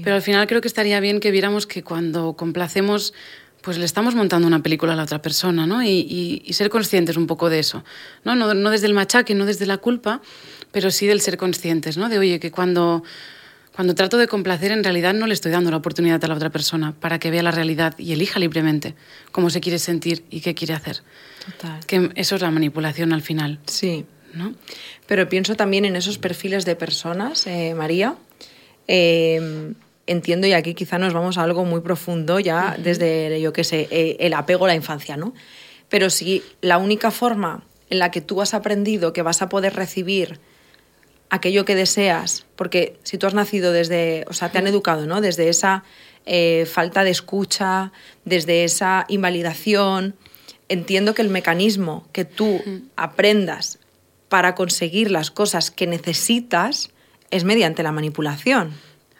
pero 0.03 0.15
al 0.15 0.21
final 0.21 0.47
creo 0.47 0.61
que 0.61 0.67
estaría 0.67 0.99
bien 0.99 1.19
que 1.19 1.31
viéramos 1.31 1.67
que 1.67 1.83
cuando 1.83 2.33
complacemos 2.33 3.13
pues 3.61 3.77
le 3.77 3.85
estamos 3.85 4.15
montando 4.15 4.47
una 4.47 4.63
película 4.63 4.93
a 4.93 4.95
la 4.95 5.03
otra 5.03 5.21
persona, 5.21 5.67
¿no? 5.67 5.83
Y, 5.83 6.41
y, 6.43 6.53
ser 6.53 6.71
conscientes 6.71 7.15
un 7.15 7.27
poco 7.27 7.47
de 7.47 7.59
eso, 7.59 7.83
¿no? 8.23 8.35
¿no? 8.35 8.55
No 8.55 8.71
desde 8.71 8.87
el 8.87 8.95
machaque, 8.95 9.35
no 9.35 9.45
desde 9.45 9.67
la 9.67 9.77
culpa, 9.77 10.19
pero 10.71 10.89
sí 10.89 11.05
del 11.05 11.21
ser 11.21 11.37
conscientes, 11.37 11.95
¿no? 11.95 12.09
De, 12.09 12.17
oye, 12.17 12.39
que 12.39 12.49
cuando 12.49 13.03
cuando 13.75 13.95
trato 13.95 14.17
de 14.17 14.27
complacer, 14.27 14.71
en 14.71 14.83
realidad 14.83 15.13
no 15.13 15.27
le 15.27 15.33
estoy 15.33 15.51
dando 15.51 15.71
la 15.71 15.77
oportunidad 15.77 16.23
a 16.23 16.27
la 16.27 16.35
otra 16.35 16.49
persona 16.49 16.93
para 16.99 17.19
que 17.19 17.31
vea 17.31 17.41
la 17.41 17.51
realidad 17.51 17.97
y 17.97 18.11
elija 18.11 18.37
libremente 18.39 18.95
cómo 19.31 19.49
se 19.49 19.61
quiere 19.61 19.79
sentir 19.79 20.25
y 20.29 20.41
qué 20.41 20.53
quiere 20.53 20.73
hacer. 20.73 21.03
Total. 21.45 21.85
Que 21.85 22.11
eso 22.15 22.35
es 22.35 22.41
la 22.41 22.51
manipulación 22.51 23.13
al 23.13 23.21
final. 23.21 23.59
Sí. 23.65 24.05
¿no? 24.33 24.53
Pero 25.07 25.27
pienso 25.29 25.55
también 25.55 25.85
en 25.85 25.95
esos 25.95 26.17
perfiles 26.17 26.65
de 26.65 26.75
personas, 26.75 27.45
eh, 27.47 27.73
María, 27.75 28.15
em, 28.87 29.75
entiendo, 30.07 30.47
y 30.47 30.53
aquí 30.53 30.73
quizá 30.73 30.97
nos 30.97 31.13
vamos 31.13 31.37
a 31.37 31.43
algo 31.43 31.65
muy 31.65 31.81
profundo 31.81 32.39
ya 32.39 32.77
desde, 32.77 33.39
yo 33.41 33.53
qué 33.53 33.63
sé, 33.63 33.87
eh, 33.91 34.17
el 34.19 34.33
apego 34.33 34.65
a 34.65 34.69
la 34.69 34.75
infancia, 34.75 35.17
¿no? 35.17 35.33
Pero 35.89 36.09
si 36.09 36.43
la 36.61 36.77
única 36.77 37.11
forma 37.11 37.63
en 37.89 37.99
la 37.99 38.11
que 38.11 38.21
tú 38.21 38.41
has 38.41 38.53
aprendido 38.53 39.13
que 39.13 39.21
vas 39.21 39.41
a 39.41 39.49
poder 39.49 39.75
recibir 39.75 40.39
aquello 41.29 41.65
que 41.65 41.75
deseas, 41.75 42.45
porque 42.55 42.97
si 43.03 43.17
tú 43.17 43.27
has 43.27 43.33
nacido 43.33 43.71
desde, 43.71 44.25
o 44.27 44.33
sea, 44.33 44.51
te 44.51 44.57
han 44.57 44.67
educado, 44.67 45.05
¿no? 45.05 45.21
Desde 45.21 45.49
esa 45.49 45.83
eh, 46.25 46.65
falta 46.71 47.03
de 47.03 47.11
escucha, 47.11 47.91
desde 48.25 48.63
esa 48.63 49.05
invalidación, 49.07 50.15
entiendo 50.71 51.13
que 51.13 51.21
el 51.21 51.29
mecanismo 51.29 52.07
que 52.11 52.25
tú 52.25 52.61
aprendas 52.95 53.79
para 54.29 54.55
conseguir 54.55 55.11
las 55.11 55.31
cosas 55.31 55.71
que 55.71 55.87
necesitas 55.87 56.91
es 57.29 57.43
mediante 57.43 57.83
la 57.83 57.91
manipulación. 57.91 58.73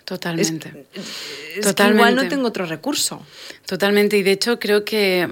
Totalmente. 0.05 0.85
Totalmente. 1.61 1.95
igual 1.95 2.15
no 2.15 2.27
tengo 2.27 2.47
otro 2.47 2.65
recurso. 2.65 3.25
Totalmente. 3.65 4.17
Y 4.17 4.23
de 4.23 4.31
hecho 4.31 4.59
creo 4.59 4.83
que 4.83 5.29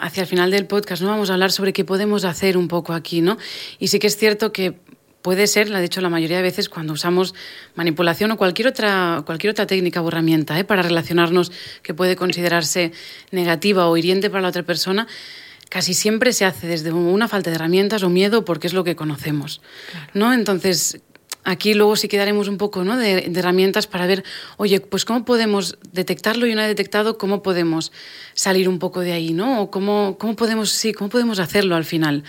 hacia 0.00 0.22
el 0.22 0.26
final 0.26 0.50
del 0.50 0.66
podcast 0.66 1.02
no 1.02 1.08
vamos 1.08 1.30
a 1.30 1.34
hablar 1.34 1.52
sobre 1.52 1.72
qué 1.72 1.84
podemos 1.84 2.24
hacer 2.24 2.56
un 2.56 2.68
poco 2.68 2.92
aquí, 2.92 3.20
¿no? 3.20 3.38
Y 3.78 3.88
sí 3.88 3.98
que 3.98 4.06
es 4.06 4.16
cierto 4.16 4.52
que 4.52 4.74
puede 5.22 5.46
ser, 5.46 5.68
de 5.68 5.84
hecho 5.84 6.00
la 6.00 6.08
mayoría 6.08 6.38
de 6.38 6.42
veces 6.42 6.68
cuando 6.68 6.92
usamos 6.92 7.34
manipulación 7.74 8.30
o 8.30 8.36
cualquier 8.36 8.68
otra, 8.68 9.22
cualquier 9.26 9.50
otra 9.50 9.66
técnica 9.66 10.00
o 10.00 10.08
herramienta 10.08 10.58
¿eh? 10.58 10.64
para 10.64 10.82
relacionarnos 10.82 11.52
que 11.82 11.94
puede 11.94 12.16
considerarse 12.16 12.92
negativa 13.30 13.88
o 13.88 13.96
hiriente 13.96 14.30
para 14.30 14.42
la 14.42 14.48
otra 14.48 14.62
persona, 14.62 15.06
casi 15.68 15.94
siempre 15.94 16.32
se 16.32 16.44
hace 16.44 16.66
desde 16.66 16.92
una 16.92 17.28
falta 17.28 17.50
de 17.50 17.56
herramientas 17.56 18.02
o 18.02 18.08
miedo 18.08 18.44
porque 18.44 18.66
es 18.66 18.72
lo 18.72 18.84
que 18.84 18.96
conocemos. 18.96 19.60
¿no? 20.14 20.32
Entonces, 20.32 21.00
aquí 21.44 21.74
luego 21.74 21.96
sí 21.96 22.08
quedaremos 22.08 22.48
un 22.48 22.58
poco 22.58 22.84
¿no? 22.84 22.96
de, 22.96 23.30
herramientas 23.34 23.86
para 23.86 24.06
ver, 24.06 24.24
oye, 24.56 24.80
pues 24.80 25.04
cómo 25.04 25.24
podemos 25.24 25.78
detectarlo 25.92 26.46
y 26.46 26.52
una 26.52 26.62
vez 26.62 26.70
detectado, 26.70 27.18
cómo 27.18 27.42
podemos 27.42 27.92
salir 28.34 28.68
un 28.68 28.78
poco 28.78 29.00
de 29.00 29.12
ahí, 29.12 29.32
¿no? 29.32 29.62
O 29.62 29.70
cómo, 29.70 30.16
cómo 30.18 30.36
podemos, 30.36 30.70
sí, 30.70 30.92
cómo 30.92 31.10
podemos 31.10 31.38
hacerlo 31.38 31.76
al 31.76 31.84
final, 31.84 32.24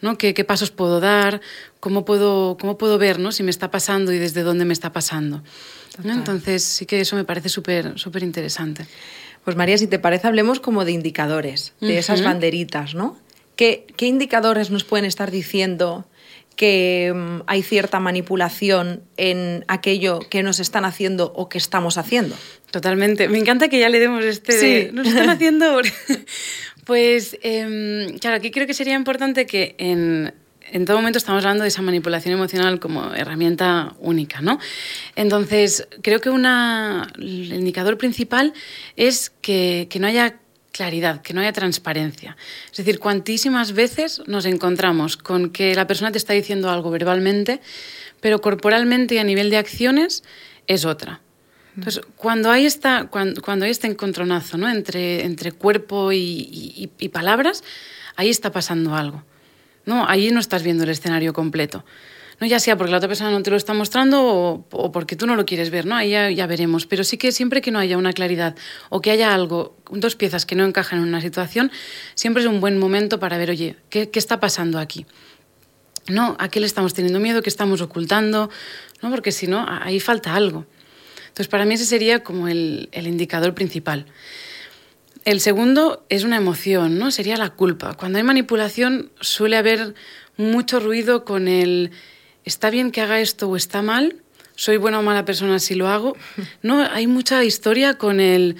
¿no? 0.00 0.18
¿Qué, 0.18 0.34
qué 0.34 0.44
pasos 0.44 0.70
puedo 0.70 1.00
dar? 1.00 1.40
¿Cómo 1.80 2.04
puedo, 2.04 2.56
cómo 2.60 2.78
puedo 2.78 2.98
ver 2.98 3.18
¿no? 3.18 3.32
si 3.32 3.42
me 3.42 3.50
está 3.50 3.70
pasando 3.70 4.12
y 4.12 4.18
desde 4.18 4.42
dónde 4.42 4.64
me 4.64 4.72
está 4.72 4.92
pasando? 4.92 5.42
Entonces 6.04 6.64
sí 6.64 6.86
que 6.86 7.00
eso 7.00 7.16
me 7.16 7.24
parece 7.24 7.48
súper 7.48 7.98
súper 7.98 8.22
interesante. 8.22 8.86
Pues 9.44 9.56
María, 9.56 9.76
si 9.78 9.86
te 9.86 9.98
parece, 9.98 10.28
hablemos 10.28 10.60
como 10.60 10.84
de 10.84 10.92
indicadores, 10.92 11.74
de 11.80 11.98
esas 11.98 12.22
banderitas, 12.22 12.94
¿no? 12.94 13.18
¿Qué, 13.56 13.86
¿Qué, 13.96 14.06
indicadores 14.06 14.70
nos 14.70 14.84
pueden 14.84 15.04
estar 15.04 15.30
diciendo 15.30 16.06
que 16.56 17.12
mm, 17.14 17.42
hay 17.46 17.62
cierta 17.62 18.00
manipulación 18.00 19.02
en 19.16 19.64
aquello 19.68 20.20
que 20.20 20.42
nos 20.42 20.60
están 20.60 20.84
haciendo 20.84 21.32
o 21.34 21.48
que 21.48 21.58
estamos 21.58 21.98
haciendo? 21.98 22.36
Totalmente. 22.70 23.28
Me 23.28 23.38
encanta 23.38 23.68
que 23.68 23.78
ya 23.78 23.88
le 23.88 23.98
demos 23.98 24.24
este 24.24 24.52
sí. 24.52 24.90
nos 24.92 25.06
están 25.08 25.28
haciendo... 25.28 25.80
pues, 26.84 27.36
em, 27.42 28.18
claro, 28.18 28.36
aquí 28.36 28.50
creo 28.50 28.66
que 28.66 28.74
sería 28.74 28.94
importante 28.94 29.46
que 29.46 29.74
en, 29.78 30.34
en 30.70 30.84
todo 30.84 30.96
momento 30.96 31.18
estamos 31.18 31.44
hablando 31.44 31.62
de 31.62 31.68
esa 31.68 31.82
manipulación 31.82 32.34
emocional 32.34 32.80
como 32.80 33.14
herramienta 33.14 33.94
única, 33.98 34.40
¿no? 34.40 34.58
Entonces, 35.16 35.86
creo 36.02 36.20
que 36.20 36.30
una, 36.30 37.08
el 37.16 37.52
indicador 37.52 37.98
principal 37.98 38.52
es 38.96 39.30
que, 39.42 39.86
que 39.90 39.98
no 39.98 40.06
haya 40.06 40.38
claridad, 40.72 41.20
que 41.22 41.34
no 41.34 41.40
haya 41.40 41.52
transparencia. 41.52 42.36
Es 42.70 42.78
decir, 42.78 42.98
cuantísimas 42.98 43.72
veces 43.72 44.22
nos 44.26 44.46
encontramos 44.46 45.16
con 45.16 45.50
que 45.50 45.74
la 45.74 45.86
persona 45.86 46.10
te 46.10 46.18
está 46.18 46.32
diciendo 46.32 46.70
algo 46.70 46.90
verbalmente, 46.90 47.60
pero 48.20 48.40
corporalmente 48.40 49.16
y 49.16 49.18
a 49.18 49.24
nivel 49.24 49.50
de 49.50 49.58
acciones 49.58 50.24
es 50.66 50.84
otra. 50.84 51.20
Entonces, 51.76 52.02
cuando 52.16 52.50
hay, 52.50 52.66
esta, 52.66 53.08
cuando, 53.10 53.40
cuando 53.40 53.64
hay 53.64 53.70
este 53.70 53.86
encontronazo 53.86 54.58
¿no? 54.58 54.68
entre, 54.68 55.24
entre 55.24 55.52
cuerpo 55.52 56.12
y, 56.12 56.90
y 56.98 57.08
palabras, 57.08 57.64
ahí 58.16 58.28
está 58.28 58.52
pasando 58.52 58.94
algo. 58.94 59.22
No, 59.84 60.08
ahí 60.08 60.30
no 60.30 60.40
estás 60.40 60.62
viendo 60.62 60.84
el 60.84 60.90
escenario 60.90 61.32
completo. 61.32 61.84
No, 62.40 62.46
ya 62.46 62.58
sea 62.58 62.76
porque 62.76 62.90
la 62.90 62.96
otra 62.96 63.08
persona 63.08 63.30
no 63.30 63.42
te 63.42 63.50
lo 63.50 63.56
está 63.56 63.72
mostrando 63.72 64.66
o, 64.70 64.92
porque 64.92 65.16
tú 65.16 65.26
no 65.26 65.36
lo 65.36 65.44
quieres 65.44 65.70
ver, 65.70 65.86
¿no? 65.86 65.94
Ahí 65.94 66.10
ya, 66.10 66.46
veremos. 66.46 66.86
Pero 66.86 67.04
sí 67.04 67.16
que 67.16 67.30
siempre 67.30 67.60
que 67.60 67.70
no 67.70 67.78
haya 67.78 67.96
una 67.96 68.12
claridad 68.12 68.56
o 68.88 69.00
que 69.00 69.10
haya 69.10 69.34
algo, 69.34 69.76
dos 69.90 70.16
piezas 70.16 70.46
que 70.46 70.56
no 70.56 70.64
encajan 70.64 70.98
en 71.00 71.04
una 71.06 71.20
situación, 71.20 71.70
siempre 72.14 72.42
es 72.42 72.48
un 72.48 72.60
buen 72.60 72.78
momento 72.78 73.20
para 73.20 73.38
ver, 73.38 73.50
oye, 73.50 73.76
¿qué, 73.90 74.10
está 74.14 74.40
pasando 74.40 74.78
aquí? 74.78 75.06
No, 76.08 76.36
¿a 76.40 76.48
qué 76.48 76.58
le 76.58 76.66
estamos 76.66 76.94
teniendo 76.94 77.20
miedo? 77.20 77.42
¿Qué 77.42 77.50
estamos 77.50 77.80
ocultando? 77.80 78.50
¿No? 79.02 79.10
Porque 79.10 79.30
si 79.30 79.46
no, 79.46 79.64
ahí 79.68 80.00
falta 80.00 80.34
algo. 80.34 80.66
Entonces, 81.28 81.48
para 81.48 81.64
mí 81.64 81.74
ese 81.74 81.86
sería 81.86 82.24
como 82.24 82.48
el 82.48 82.88
indicador 82.92 83.54
principal. 83.54 84.06
El 85.24 85.40
segundo 85.40 86.04
es 86.08 86.24
una 86.24 86.36
emoción, 86.36 86.98
¿no? 86.98 87.10
Sería 87.10 87.36
la 87.36 87.50
culpa. 87.50 87.94
Cuando 87.94 88.18
hay 88.18 88.24
manipulación 88.24 89.12
suele 89.20 89.56
haber 89.56 89.94
mucho 90.36 90.80
ruido 90.80 91.24
con 91.24 91.46
el 91.46 91.92
¿está 92.44 92.70
bien 92.70 92.90
que 92.90 93.02
haga 93.02 93.20
esto 93.20 93.48
o 93.48 93.56
está 93.56 93.82
mal? 93.82 94.16
¿Soy 94.56 94.78
buena 94.78 94.98
o 94.98 95.02
mala 95.02 95.24
persona 95.24 95.58
si 95.60 95.74
lo 95.74 95.88
hago? 95.88 96.16
No, 96.62 96.82
hay 96.90 97.06
mucha 97.06 97.42
historia 97.44 97.98
con 97.98 98.18
el, 98.18 98.56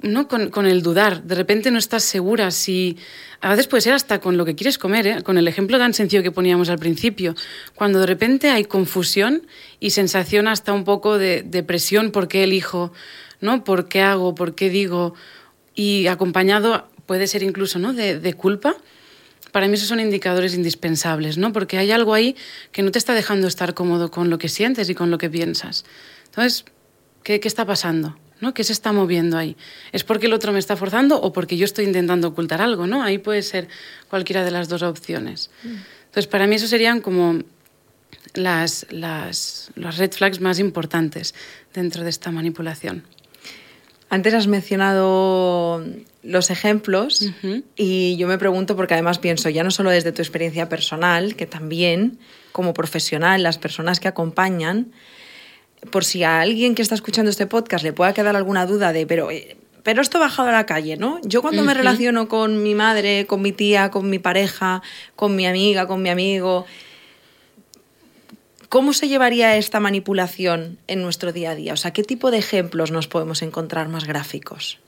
¿no? 0.00 0.26
Con, 0.26 0.66
el 0.66 0.82
dudar. 0.82 1.22
De 1.22 1.36
repente 1.36 1.70
no 1.70 1.78
estás 1.78 2.02
segura 2.02 2.50
si... 2.50 2.98
A 3.40 3.50
veces 3.50 3.68
puede 3.68 3.82
ser 3.82 3.92
hasta 3.92 4.20
con 4.20 4.36
lo 4.36 4.44
que 4.44 4.54
quieres 4.54 4.78
comer, 4.78 5.06
¿eh? 5.06 5.22
con 5.22 5.38
el 5.38 5.46
ejemplo 5.46 5.78
tan 5.78 5.94
sencillo 5.94 6.22
que 6.22 6.32
poníamos 6.32 6.70
al 6.70 6.78
principio. 6.78 7.34
Cuando 7.74 8.00
de 8.00 8.06
repente 8.06 8.50
hay 8.50 8.64
confusión 8.64 9.46
y 9.80 9.90
sensación 9.90 10.48
hasta 10.48 10.72
un 10.72 10.84
poco 10.84 11.18
de, 11.18 11.42
de 11.42 11.62
presión, 11.62 12.10
¿por 12.10 12.26
qué 12.26 12.42
elijo? 12.44 12.92
¿no? 13.40 13.62
¿Por 13.62 13.88
qué 13.88 14.00
hago? 14.00 14.34
¿Por 14.34 14.54
qué 14.54 14.70
digo? 14.70 15.14
Y 15.74 16.06
acompañado 16.06 16.88
puede 17.06 17.26
ser 17.26 17.42
incluso 17.42 17.78
¿no? 17.78 17.92
de, 17.92 18.34
culpa, 18.34 18.76
para 19.52 19.68
mí 19.68 19.74
esos 19.74 19.88
son 19.88 20.00
indicadores 20.00 20.54
indispensables, 20.54 21.38
¿no? 21.38 21.52
porque 21.52 21.78
hay 21.78 21.90
algo 21.90 22.14
ahí 22.14 22.36
que 22.72 22.82
no 22.82 22.90
te 22.90 22.98
está 22.98 23.14
dejando 23.14 23.46
estar 23.46 23.74
cómodo 23.74 24.10
con 24.10 24.30
lo 24.30 24.38
que 24.38 24.48
sientes 24.48 24.88
y 24.88 24.94
con 24.94 25.10
lo 25.10 25.18
que 25.18 25.30
piensas. 25.30 25.84
Entonces, 26.26 26.64
¿qué, 27.22 27.40
qué 27.40 27.48
está 27.48 27.64
pasando? 27.64 28.16
¿no? 28.40 28.52
¿Qué 28.52 28.64
se 28.64 28.72
está 28.72 28.92
moviendo 28.92 29.38
ahí? 29.38 29.56
¿Es 29.92 30.04
porque 30.04 30.26
el 30.26 30.32
otro 30.32 30.52
me 30.52 30.58
está 30.58 30.76
forzando 30.76 31.20
o 31.20 31.32
porque 31.32 31.56
yo 31.56 31.64
estoy 31.64 31.84
intentando 31.84 32.28
ocultar 32.28 32.60
algo? 32.60 32.86
¿no? 32.86 33.02
Ahí 33.02 33.18
puede 33.18 33.42
ser 33.42 33.68
cualquiera 34.08 34.44
de 34.44 34.50
las 34.50 34.68
dos 34.68 34.82
opciones. 34.82 35.50
Entonces, 35.62 36.26
para 36.26 36.46
mí 36.46 36.56
eso 36.56 36.66
serían 36.66 37.00
como 37.00 37.40
las, 38.34 38.86
las, 38.90 39.70
las 39.76 39.98
red 39.98 40.12
flags 40.12 40.40
más 40.40 40.58
importantes 40.58 41.34
dentro 41.72 42.02
de 42.04 42.10
esta 42.10 42.30
manipulación. 42.30 43.04
Antes 44.14 44.32
has 44.32 44.46
mencionado 44.46 45.84
los 46.22 46.50
ejemplos 46.50 47.32
y 47.74 48.16
yo 48.16 48.28
me 48.28 48.38
pregunto, 48.38 48.76
porque 48.76 48.94
además 48.94 49.18
pienso, 49.18 49.48
ya 49.48 49.64
no 49.64 49.72
solo 49.72 49.90
desde 49.90 50.12
tu 50.12 50.22
experiencia 50.22 50.68
personal, 50.68 51.34
que 51.34 51.46
también 51.46 52.20
como 52.52 52.74
profesional, 52.74 53.42
las 53.42 53.58
personas 53.58 53.98
que 53.98 54.06
acompañan, 54.06 54.92
por 55.90 56.04
si 56.04 56.22
a 56.22 56.40
alguien 56.40 56.76
que 56.76 56.82
está 56.82 56.94
escuchando 56.94 57.28
este 57.28 57.48
podcast 57.48 57.82
le 57.82 57.92
pueda 57.92 58.14
quedar 58.14 58.36
alguna 58.36 58.66
duda 58.66 58.92
de, 58.92 59.04
pero, 59.04 59.32
eh, 59.32 59.56
pero 59.82 60.00
esto 60.00 60.18
ha 60.18 60.20
bajado 60.20 60.48
a 60.50 60.52
la 60.52 60.64
calle, 60.64 60.96
¿no? 60.96 61.18
Yo 61.24 61.42
cuando 61.42 61.64
me 61.64 61.74
relaciono 61.74 62.28
con 62.28 62.62
mi 62.62 62.76
madre, 62.76 63.26
con 63.26 63.42
mi 63.42 63.50
tía, 63.50 63.90
con 63.90 64.08
mi 64.08 64.20
pareja, 64.20 64.80
con 65.16 65.34
mi 65.34 65.44
amiga, 65.44 65.88
con 65.88 66.00
mi 66.00 66.10
amigo, 66.10 66.66
¿Cómo 68.68 68.92
se 68.92 69.08
llevaría 69.08 69.56
esta 69.56 69.80
manipulación 69.80 70.78
en 70.86 71.02
nuestro 71.02 71.32
día 71.32 71.52
a 71.52 71.54
día? 71.54 71.72
O 71.72 71.76
sea, 71.76 71.92
¿qué 71.92 72.02
tipo 72.02 72.30
de 72.30 72.38
ejemplos 72.38 72.90
nos 72.90 73.08
podemos 73.08 73.42
encontrar 73.42 73.88
más 73.88 74.06
gráficos? 74.06 74.78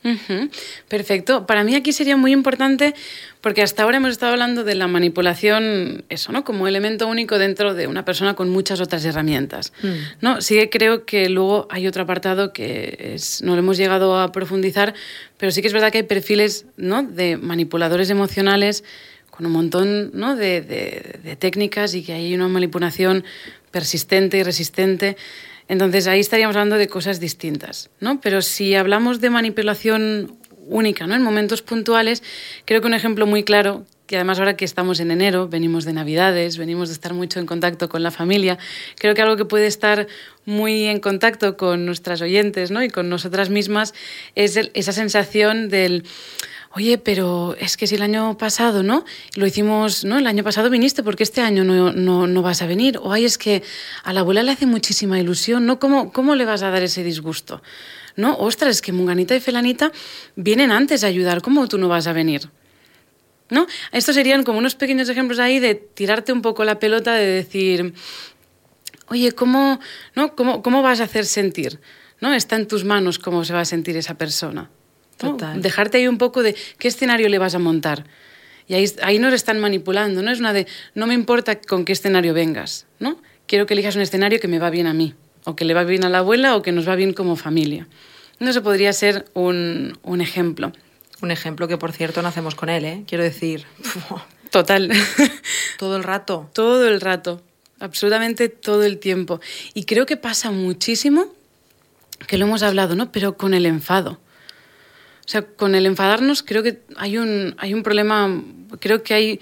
Perfecto. 0.87 1.45
Para 1.45 1.63
mí 1.63 1.75
aquí 1.75 1.93
sería 1.93 2.17
muy 2.17 2.31
importante, 2.31 2.93
porque 3.41 3.61
hasta 3.61 3.83
ahora 3.83 3.97
hemos 3.97 4.11
estado 4.11 4.33
hablando 4.33 4.63
de 4.63 4.75
la 4.75 4.87
manipulación, 4.87 6.03
eso, 6.09 6.31
¿no? 6.31 6.43
Como 6.43 6.67
elemento 6.67 7.07
único 7.07 7.37
dentro 7.37 7.73
de 7.73 7.87
una 7.87 8.05
persona 8.05 8.35
con 8.35 8.49
muchas 8.49 8.81
otras 8.81 9.05
herramientas. 9.05 9.73
Mm. 9.81 9.87
¿no? 10.21 10.41
Sí 10.41 10.55
que 10.55 10.69
creo 10.69 11.05
que 11.05 11.29
luego 11.29 11.67
hay 11.69 11.87
otro 11.87 12.03
apartado 12.03 12.53
que 12.53 13.17
no 13.41 13.53
lo 13.53 13.59
hemos 13.59 13.77
llegado 13.77 14.19
a 14.19 14.31
profundizar, 14.31 14.93
pero 15.37 15.51
sí 15.51 15.61
que 15.61 15.67
es 15.67 15.73
verdad 15.73 15.91
que 15.91 15.99
hay 15.99 16.03
perfiles 16.03 16.65
¿no? 16.77 17.03
de 17.03 17.37
manipuladores 17.37 18.09
emocionales 18.09 18.83
con 19.37 19.45
un 19.45 19.51
montón 19.51 20.09
¿no? 20.13 20.35
de, 20.35 20.61
de, 20.61 21.35
técnicas 21.35 21.93
y 21.93 22.01
que 22.01 22.13
hay 22.13 22.33
una 22.33 22.47
manipulación 22.47 23.23
persistente 23.71 24.37
y 24.37 24.43
resistente. 24.43 25.17
Entonces 25.67 26.07
ahí 26.07 26.19
estaríamos 26.19 26.55
hablando 26.55 26.77
de 26.77 26.87
cosas 26.87 27.19
distintas, 27.19 27.89
¿no? 27.99 28.21
Pero 28.21 28.41
si 28.41 28.75
hablamos 28.75 29.19
de 29.19 29.29
manipulación 29.29 30.37
única, 30.67 31.07
¿no? 31.07 31.15
En 31.15 31.23
momentos 31.23 31.61
puntuales, 31.61 32.23
creo 32.65 32.81
que 32.81 32.87
un 32.87 32.93
ejemplo 32.93 33.25
muy 33.25 33.43
claro 33.43 33.85
que 34.07 34.15
además 34.15 34.39
ahora 34.39 34.55
que 34.55 34.65
estamos 34.65 34.99
en 34.99 35.11
enero, 35.11 35.47
venimos 35.47 35.85
de 35.85 35.93
Navidades, 35.93 36.57
venimos 36.57 36.87
de 36.89 36.93
estar 36.93 37.13
mucho 37.13 37.39
en 37.39 37.45
contacto 37.45 37.89
con 37.89 38.01
la 38.01 38.11
familia, 38.11 38.57
creo 38.95 39.13
que 39.13 39.21
algo 39.21 39.35
que 39.35 39.45
puede 39.45 39.67
estar 39.67 40.07
muy 40.45 40.85
en 40.85 40.99
contacto 40.99 41.57
con 41.57 41.85
nuestras 41.85 42.21
oyentes 42.21 42.71
¿no? 42.71 42.81
y 42.81 42.89
con 42.89 43.09
nosotras 43.09 43.49
mismas 43.49 43.93
es 44.33 44.57
esa 44.73 44.93
sensación 44.93 45.67
del 45.67 46.05
oye, 46.71 46.97
pero 46.97 47.55
es 47.59 47.75
que 47.75 47.87
si 47.87 47.95
el 47.95 48.01
año 48.03 48.37
pasado, 48.37 48.83
¿no? 48.83 49.03
Lo 49.35 49.47
hicimos, 49.47 50.05
¿no? 50.05 50.19
El 50.19 50.27
año 50.27 50.43
pasado 50.43 50.69
viniste, 50.69 51.01
porque 51.01 51.23
este 51.23 51.41
año 51.41 51.63
no, 51.63 51.91
no, 51.91 52.27
no, 52.27 52.41
vas 52.43 52.61
a 52.61 52.67
venir? 52.67 52.99
O 53.01 53.11
ay, 53.11 53.25
es 53.25 53.39
que 53.39 53.63
a 54.03 54.13
la 54.13 54.19
abuela 54.19 54.43
le 54.43 54.51
hace 54.51 54.67
muchísima 54.67 55.19
ilusión, 55.19 55.65
¿no? 55.65 55.79
¿Cómo, 55.79 56.11
cómo 56.13 56.35
le 56.35 56.45
vas 56.45 56.61
a 56.61 56.69
dar 56.69 56.83
ese 56.83 57.03
disgusto? 57.03 57.63
¿No? 58.15 58.35
Ostras, 58.37 58.75
es 58.75 58.81
que 58.81 58.91
Munganita 58.91 59.35
y 59.35 59.39
Felanita 59.39 59.91
vienen 60.35 60.71
antes 60.71 61.03
a 61.03 61.07
ayudar, 61.07 61.41
¿cómo 61.41 61.67
tú 61.67 61.77
no 61.79 61.87
vas 61.87 62.05
a 62.05 62.13
venir? 62.13 62.49
¿No? 63.49 63.65
Estos 63.91 64.15
serían 64.15 64.43
como 64.43 64.59
unos 64.59 64.75
pequeños 64.75 65.07
ejemplos 65.07 65.39
ahí 65.39 65.59
de 65.59 65.75
tirarte 65.75 66.33
un 66.33 66.41
poco 66.41 66.65
la 66.65 66.79
pelota, 66.79 67.13
de 67.13 67.25
decir, 67.25 67.93
oye, 69.07 69.31
¿cómo, 69.31 69.79
¿no? 70.15 70.35
¿Cómo, 70.35 70.61
cómo 70.61 70.81
vas 70.81 70.99
a 70.99 71.05
hacer 71.05 71.25
sentir? 71.25 71.79
¿No? 72.19 72.33
Está 72.33 72.57
en 72.57 72.67
tus 72.67 72.83
manos 72.83 73.19
cómo 73.19 73.45
se 73.45 73.53
va 73.53 73.61
a 73.61 73.65
sentir 73.65 73.95
esa 73.95 74.17
persona. 74.17 74.69
Dejarte 75.55 75.97
ahí 75.97 76.07
un 76.07 76.17
poco 76.17 76.43
de 76.43 76.55
qué 76.77 76.87
escenario 76.87 77.29
le 77.29 77.39
vas 77.39 77.55
a 77.55 77.59
montar. 77.59 78.05
Y 78.67 78.73
ahí, 78.73 78.85
ahí 79.01 79.19
nos 79.19 79.33
están 79.33 79.59
manipulando, 79.59 80.21
¿no? 80.21 80.31
Es 80.31 80.39
una 80.39 80.53
de, 80.53 80.67
no 80.93 81.07
me 81.07 81.13
importa 81.13 81.59
con 81.59 81.85
qué 81.85 81.93
escenario 81.93 82.33
vengas, 82.33 82.85
¿no? 82.99 83.19
Quiero 83.47 83.65
que 83.65 83.73
elijas 83.73 83.95
un 83.95 84.01
escenario 84.01 84.39
que 84.39 84.47
me 84.47 84.59
va 84.59 84.69
bien 84.69 84.87
a 84.87 84.93
mí, 84.93 85.15
o 85.45 85.55
que 85.55 85.63
le 85.63 85.73
va 85.73 85.83
bien 85.85 86.03
a 86.03 86.09
la 86.09 86.19
abuela, 86.19 86.55
o 86.55 86.61
que 86.61 86.73
nos 86.73 86.87
va 86.87 86.95
bien 86.95 87.13
como 87.13 87.35
familia. 87.37 87.87
No 88.39 88.51
se 88.51 88.61
podría 88.61 88.91
ser 88.93 89.25
un, 89.33 89.97
un 90.03 90.21
ejemplo. 90.21 90.73
Un 91.21 91.31
ejemplo 91.31 91.67
que, 91.67 91.77
por 91.77 91.91
cierto, 91.91 92.21
no 92.21 92.27
hacemos 92.27 92.55
con 92.55 92.69
él, 92.69 92.85
¿eh? 92.85 93.03
Quiero 93.07 93.23
decir... 93.23 93.65
Total. 94.51 94.91
todo 95.77 95.97
el 95.97 96.03
rato. 96.03 96.49
Todo 96.53 96.87
el 96.87 97.01
rato. 97.01 97.41
Absolutamente 97.79 98.49
todo 98.49 98.83
el 98.83 98.97
tiempo. 98.97 99.41
Y 99.73 99.83
creo 99.83 100.05
que 100.05 100.17
pasa 100.17 100.51
muchísimo, 100.51 101.33
que 102.27 102.37
lo 102.37 102.45
hemos 102.45 102.63
hablado, 102.63 102.95
¿no? 102.95 103.11
Pero 103.11 103.37
con 103.37 103.53
el 103.53 103.65
enfado. 103.65 104.19
O 105.27 105.29
sea, 105.29 105.41
con 105.41 105.75
el 105.75 105.85
enfadarnos 105.85 106.41
creo 106.41 106.63
que 106.63 106.79
hay 106.95 107.17
un, 107.17 107.53
hay 107.57 107.73
un 107.73 107.83
problema, 107.83 108.41
creo 108.79 109.03
que 109.03 109.13
hay 109.13 109.39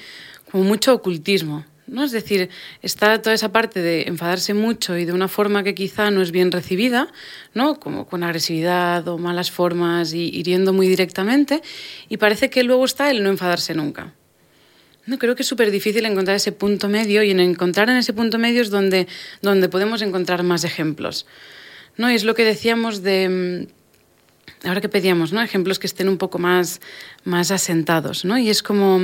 como 0.51 0.63
mucho 0.63 0.93
ocultismo. 0.93 1.63
¿No? 1.87 2.03
Es 2.03 2.11
decir, 2.11 2.49
está 2.81 3.21
toda 3.21 3.35
esa 3.35 3.51
parte 3.51 3.81
de 3.81 4.03
enfadarse 4.03 4.53
mucho 4.53 4.97
y 4.97 5.05
de 5.05 5.13
una 5.13 5.27
forma 5.27 5.63
que 5.63 5.75
quizá 5.75 6.11
no 6.11 6.21
es 6.21 6.31
bien 6.31 6.51
recibida, 6.51 7.11
¿no? 7.53 7.79
como 7.79 8.07
con 8.07 8.23
agresividad 8.23 9.07
o 9.07 9.17
malas 9.17 9.51
formas 9.51 10.13
y 10.13 10.29
hiriendo 10.29 10.73
muy 10.73 10.87
directamente, 10.87 11.61
y 12.09 12.17
parece 12.17 12.49
que 12.49 12.63
luego 12.63 12.85
está 12.85 13.11
el 13.11 13.23
no 13.23 13.29
enfadarse 13.29 13.73
nunca. 13.73 14.13
No, 15.05 15.19
creo 15.19 15.35
que 15.35 15.43
es 15.43 15.47
súper 15.47 15.69
difícil 15.69 16.03
encontrar 16.05 16.35
ese 16.35 16.51
punto 16.51 16.89
medio 16.89 17.21
y 17.21 17.29
en 17.29 17.39
encontrar 17.39 17.89
en 17.91 17.97
ese 17.97 18.13
punto 18.13 18.39
medio 18.39 18.63
es 18.63 18.71
donde, 18.71 19.07
donde 19.41 19.69
podemos 19.69 20.01
encontrar 20.01 20.41
más 20.41 20.63
ejemplos. 20.63 21.27
¿no? 21.95 22.11
Y 22.11 22.15
es 22.15 22.23
lo 22.23 22.33
que 22.33 22.43
decíamos 22.43 23.03
de 23.03 23.67
ahora 24.63 24.81
que 24.81 24.89
pedíamos, 24.89 25.31
¿no? 25.31 25.41
Ejemplos 25.41 25.79
que 25.79 25.87
estén 25.87 26.09
un 26.09 26.17
poco 26.17 26.39
más, 26.39 26.81
más 27.23 27.51
asentados, 27.51 28.25
¿no? 28.25 28.37
Y 28.37 28.49
es 28.49 28.63
como, 28.63 28.99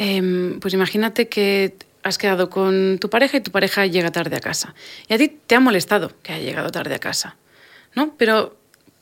em, 0.00 0.58
pues 0.60 0.72
imagínate 0.72 1.28
que 1.28 1.74
has 2.02 2.16
quedado 2.16 2.48
con 2.48 2.98
tu 2.98 3.10
pareja 3.10 3.36
y 3.36 3.40
tu 3.42 3.50
pareja 3.50 3.84
llega 3.84 4.10
tarde 4.10 4.34
a 4.36 4.40
casa. 4.40 4.74
Y 5.08 5.12
a 5.12 5.18
ti 5.18 5.28
te 5.28 5.54
ha 5.54 5.60
molestado 5.60 6.10
que 6.22 6.32
haya 6.32 6.42
llegado 6.42 6.70
tarde 6.70 6.94
a 6.94 6.98
casa, 6.98 7.36
¿no? 7.94 8.14
Pero 8.16 8.56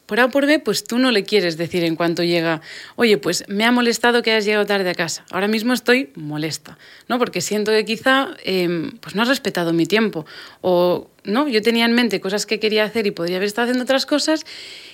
por 0.06 0.18
A 0.18 0.24
o 0.24 0.30
por 0.30 0.46
B, 0.46 0.58
pues 0.58 0.82
tú 0.82 0.98
no 0.98 1.12
le 1.12 1.22
quieres 1.22 1.56
decir 1.56 1.84
en 1.84 1.94
cuanto 1.94 2.24
llega, 2.24 2.62
oye, 2.96 3.16
pues 3.16 3.44
me 3.46 3.64
ha 3.64 3.70
molestado 3.70 4.22
que 4.22 4.32
hayas 4.32 4.44
llegado 4.44 4.66
tarde 4.66 4.90
a 4.90 4.94
casa. 4.94 5.24
Ahora 5.30 5.46
mismo 5.46 5.72
estoy 5.72 6.10
molesta, 6.16 6.78
¿no? 7.06 7.20
Porque 7.20 7.42
siento 7.42 7.70
que 7.70 7.84
quizá 7.84 8.30
em, 8.42 8.90
pues 8.98 9.14
no 9.14 9.22
has 9.22 9.28
respetado 9.28 9.72
mi 9.72 9.86
tiempo. 9.86 10.26
O, 10.62 11.08
¿no? 11.22 11.46
Yo 11.46 11.62
tenía 11.62 11.84
en 11.84 11.92
mente 11.92 12.20
cosas 12.20 12.44
que 12.44 12.58
quería 12.58 12.82
hacer 12.82 13.06
y 13.06 13.12
podría 13.12 13.36
haber 13.36 13.46
estado 13.46 13.66
haciendo 13.66 13.84
otras 13.84 14.04
cosas 14.04 14.44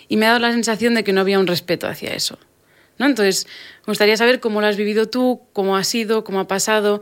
y 0.08 0.18
me 0.18 0.26
ha 0.26 0.30
dado 0.30 0.40
la 0.40 0.52
sensación 0.52 0.92
de 0.94 1.02
que 1.02 1.14
no 1.14 1.22
había 1.22 1.38
un 1.38 1.46
respeto 1.46 1.86
hacia 1.86 2.12
eso. 2.12 2.38
¿No? 2.98 3.06
Entonces, 3.06 3.46
me 3.86 3.90
gustaría 3.90 4.16
saber 4.16 4.40
cómo 4.40 4.60
lo 4.60 4.66
has 4.66 4.76
vivido 4.76 5.08
tú, 5.08 5.42
cómo 5.52 5.76
ha 5.76 5.84
sido, 5.84 6.24
cómo 6.24 6.40
ha 6.40 6.48
pasado, 6.48 7.00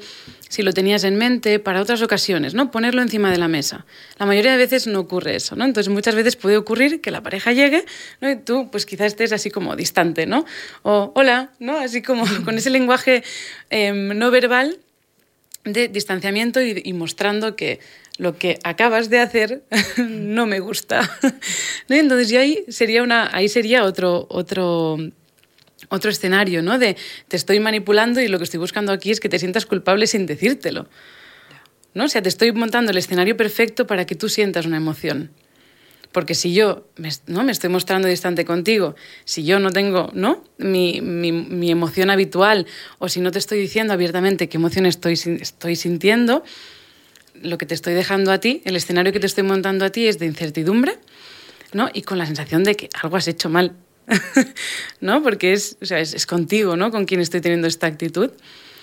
si 0.49 0.63
lo 0.63 0.73
tenías 0.73 1.05
en 1.05 1.17
mente 1.17 1.59
para 1.59 1.81
otras 1.81 2.03
ocasiones, 2.03 2.55
¿no? 2.55 2.71
Ponerlo 2.71 3.03
encima 3.03 3.31
de 3.31 3.39
la 3.39 3.49
mesa. 3.49 3.87
La 4.19 4.27
mayoría 4.27 4.53
de 4.53 4.59
veces 4.59 4.87
no 4.87 5.01
ocurre 5.01 5.37
eso, 5.37 5.57
¿no? 5.57 5.65
Entonces, 5.65 5.93
muchas 5.93 6.15
veces 6.15 6.37
puede 6.37 6.57
ocurrir 6.57 7.01
que 7.01 7.11
la 7.11 7.23
pareja 7.23 7.53
llegue, 7.53 7.85
¿no? 8.21 8.31
Y 8.31 8.37
tú, 8.37 8.71
pues 8.71 8.87
quizás 8.87 9.09
estés 9.09 9.33
así 9.33 9.51
como 9.51 9.77
distante, 9.77 10.27
¿no? 10.27 10.45
O 10.83 11.13
hola, 11.15 11.53
¿no? 11.59 11.79
Así 11.79 12.03
como 12.03 12.25
con 12.45 12.57
ese 12.59 12.71
lenguaje 12.71 13.23
em, 13.71 14.17
no 14.19 14.31
verbal 14.31 14.79
de 15.65 15.89
distanciamiento 15.89 16.61
y, 16.61 16.83
y 16.85 16.93
mostrando 16.93 17.55
que 17.55 17.79
lo 18.19 18.37
que 18.37 18.59
acabas 18.63 19.11
de 19.11 19.19
hacer 19.19 19.63
no 19.97 20.47
me 20.47 20.61
gusta. 20.61 21.09
Entonces, 21.89 22.37
ahí 22.37 22.65
sería, 22.69 23.03
una, 23.03 23.35
ahí 23.35 23.49
sería 23.49 23.85
otro, 23.85 24.27
otro, 24.31 24.97
otro 25.93 26.11
escenario, 26.11 26.63
¿no? 26.63 26.79
De 26.79 26.97
te 27.29 27.37
estoy 27.37 27.61
manipulando 27.61 28.21
y 28.21 28.29
lo 28.29 28.39
que 28.39 28.45
estoy 28.45 28.59
buscando 28.59 28.93
aquí 28.93 29.11
es 29.11 29.21
que 29.21 29.29
te 29.29 29.39
sientas 29.39 29.67
culpable 29.67 30.07
sin 30.07 30.27
decírtelo. 30.27 30.89
¿no? 31.95 32.05
O 32.05 32.09
sea, 32.09 32.23
te 32.23 32.29
estoy 32.29 32.53
montando 32.53 32.91
el 32.91 32.99
escenario 32.99 33.37
perfecto 33.37 33.87
para 33.87 34.07
que 34.07 34.15
tú 34.15 34.29
sientas 34.29 34.67
una 34.67 34.79
emoción. 34.79 35.31
Porque 36.11 36.35
si 36.35 36.53
yo 36.53 36.87
me, 36.97 37.11
¿no? 37.27 37.43
me 37.43 37.53
estoy 37.53 37.71
mostrando 37.71 38.09
distante 38.09 38.45
contigo, 38.45 38.95
si 39.25 39.45
yo 39.45 39.59
no 39.61 39.71
tengo 39.71 40.11
¿no? 40.13 40.45
Mi, 40.59 41.01
mi, 41.01 41.33
mi, 41.33 41.71
emoción 41.71 42.11
habitual 42.11 42.67
o 42.99 43.09
si 43.09 43.21
no 43.21 43.31
te 43.31 43.39
estoy 43.39 43.59
diciendo 43.59 43.95
abiertamente 43.95 44.49
qué 44.49 44.59
emoción 44.59 44.85
estoy, 44.85 45.15
estoy 45.15 45.77
sintiendo, 45.77 46.45
lo 47.41 47.57
que 47.57 47.65
te 47.65 47.75
estoy 47.75 47.95
dejando 47.95 48.31
a 48.31 48.39
ti, 48.39 48.61
el 48.67 48.77
escenario 48.77 49.13
que 49.13 49.21
te 49.21 49.27
estoy 49.27 49.45
montando 49.45 49.87
a 49.87 49.91
ti 49.91 50.07
es 50.07 50.19
de 50.19 50.27
incertidumbre, 50.27 50.99
¿no? 51.73 51.89
Y 51.93 52.03
con 52.03 52.19
la 52.19 52.27
sensación 52.27 52.63
de 52.63 52.75
que 52.75 52.91
algo 53.03 53.17
has 53.17 53.27
hecho 53.27 53.49
mal, 53.49 53.75
¿no? 55.01 55.23
Porque 55.23 55.53
es, 55.53 55.77
o 55.81 55.87
sea, 55.87 56.01
es, 56.01 56.15
es, 56.15 56.27
contigo, 56.27 56.77
¿no? 56.77 56.91
Con 56.91 57.05
quien 57.05 57.21
estoy 57.21 57.41
teniendo 57.41 57.69
esta 57.69 57.87
actitud. 57.87 58.31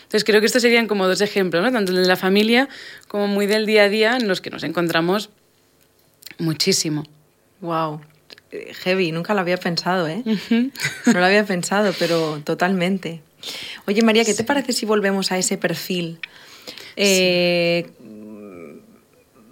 Entonces 0.04 0.24
creo 0.24 0.40
que 0.40 0.48
estos 0.48 0.62
serían 0.62 0.88
como 0.88 1.08
dos 1.08 1.22
ejemplos, 1.22 1.64
¿no? 1.64 1.72
Tanto 1.72 1.92
el 1.92 2.02
de 2.02 2.08
la 2.08 2.16
familia 2.16 2.68
como 3.08 3.28
muy 3.28 3.46
del 3.46 3.66
día 3.66 3.84
a 3.84 3.90
día 3.90 4.18
en 4.18 4.28
los 4.28 4.42
que 4.42 4.50
nos 4.50 4.64
encontramos 4.64 5.30
muchísimo. 6.40 7.04
Wow. 7.62 8.02
Heavy, 8.52 9.12
nunca 9.12 9.36
lo 9.36 9.42
había 9.42 9.58
pensado, 9.58 10.08
¿eh? 10.08 10.24
No 10.26 11.14
lo 11.14 11.26
había 11.26 11.46
pensado, 11.46 11.94
pero 12.00 12.42
totalmente. 12.44 13.22
Oye, 13.86 14.02
María, 14.02 14.26
¿qué 14.26 14.32
sí. 14.32 14.38
te 14.38 14.44
parece 14.44 14.74
si 14.74 14.88
volvemos 14.88 15.32
a 15.32 15.38
ese 15.38 15.58
perfil? 15.58 16.20
Eh, 16.96 17.86
sí 17.86 18.10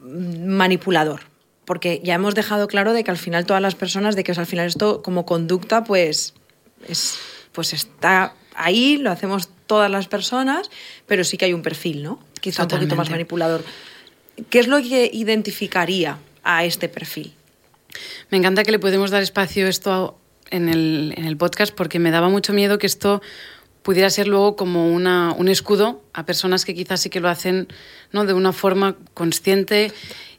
manipulador. 0.07 1.21
Porque 1.67 1.99
ya 2.01 2.13
hemos 2.13 2.33
dejado 2.33 2.69
claro 2.69 2.93
de 2.93 3.03
que 3.03 3.11
al 3.11 3.17
final 3.17 3.45
todas 3.45 3.61
las 3.61 3.75
personas, 3.75 4.15
de 4.15 4.23
que 4.23 4.31
al 4.31 4.45
final 4.45 4.67
esto 4.67 5.01
como 5.01 5.25
conducta, 5.25 5.83
pues, 5.83 6.33
es, 6.87 7.19
pues 7.51 7.73
está 7.73 8.33
ahí, 8.55 8.95
lo 8.95 9.11
hacemos 9.11 9.49
todas 9.65 9.91
las 9.91 10.07
personas, 10.07 10.71
pero 11.07 11.25
sí 11.25 11.35
que 11.35 11.43
hay 11.43 11.51
un 11.51 11.63
perfil, 11.63 12.03
¿no? 12.03 12.19
Quizá 12.39 12.63
Totalmente. 12.63 12.75
un 12.75 12.79
poquito 12.79 12.95
más 12.95 13.09
manipulador. 13.09 13.65
¿Qué 14.49 14.59
es 14.59 14.67
lo 14.67 14.81
que 14.81 15.09
identificaría 15.11 16.19
a 16.41 16.63
este 16.63 16.87
perfil? 16.87 17.33
Me 18.29 18.37
encanta 18.37 18.63
que 18.63 18.71
le 18.71 18.79
podemos 18.79 19.11
dar 19.11 19.21
espacio 19.21 19.67
esto 19.67 20.17
en 20.49 20.69
el, 20.69 21.13
en 21.17 21.25
el 21.25 21.35
podcast 21.35 21.75
porque 21.75 21.99
me 21.99 22.11
daba 22.11 22.29
mucho 22.29 22.53
miedo 22.53 22.77
que 22.77 22.87
esto 22.87 23.21
pudiera 23.87 24.09
ser 24.09 24.27
luego 24.27 24.55
como 24.55 24.93
una, 24.93 25.33
un 25.37 25.47
escudo 25.47 26.03
a 26.13 26.25
personas 26.25 26.65
que 26.65 26.75
quizás 26.75 27.01
sí 27.01 27.09
que 27.09 27.19
lo 27.19 27.29
hacen 27.29 27.67
¿no? 28.11 28.25
de 28.25 28.33
una 28.33 28.51
forma 28.51 28.95
consciente 29.13 29.93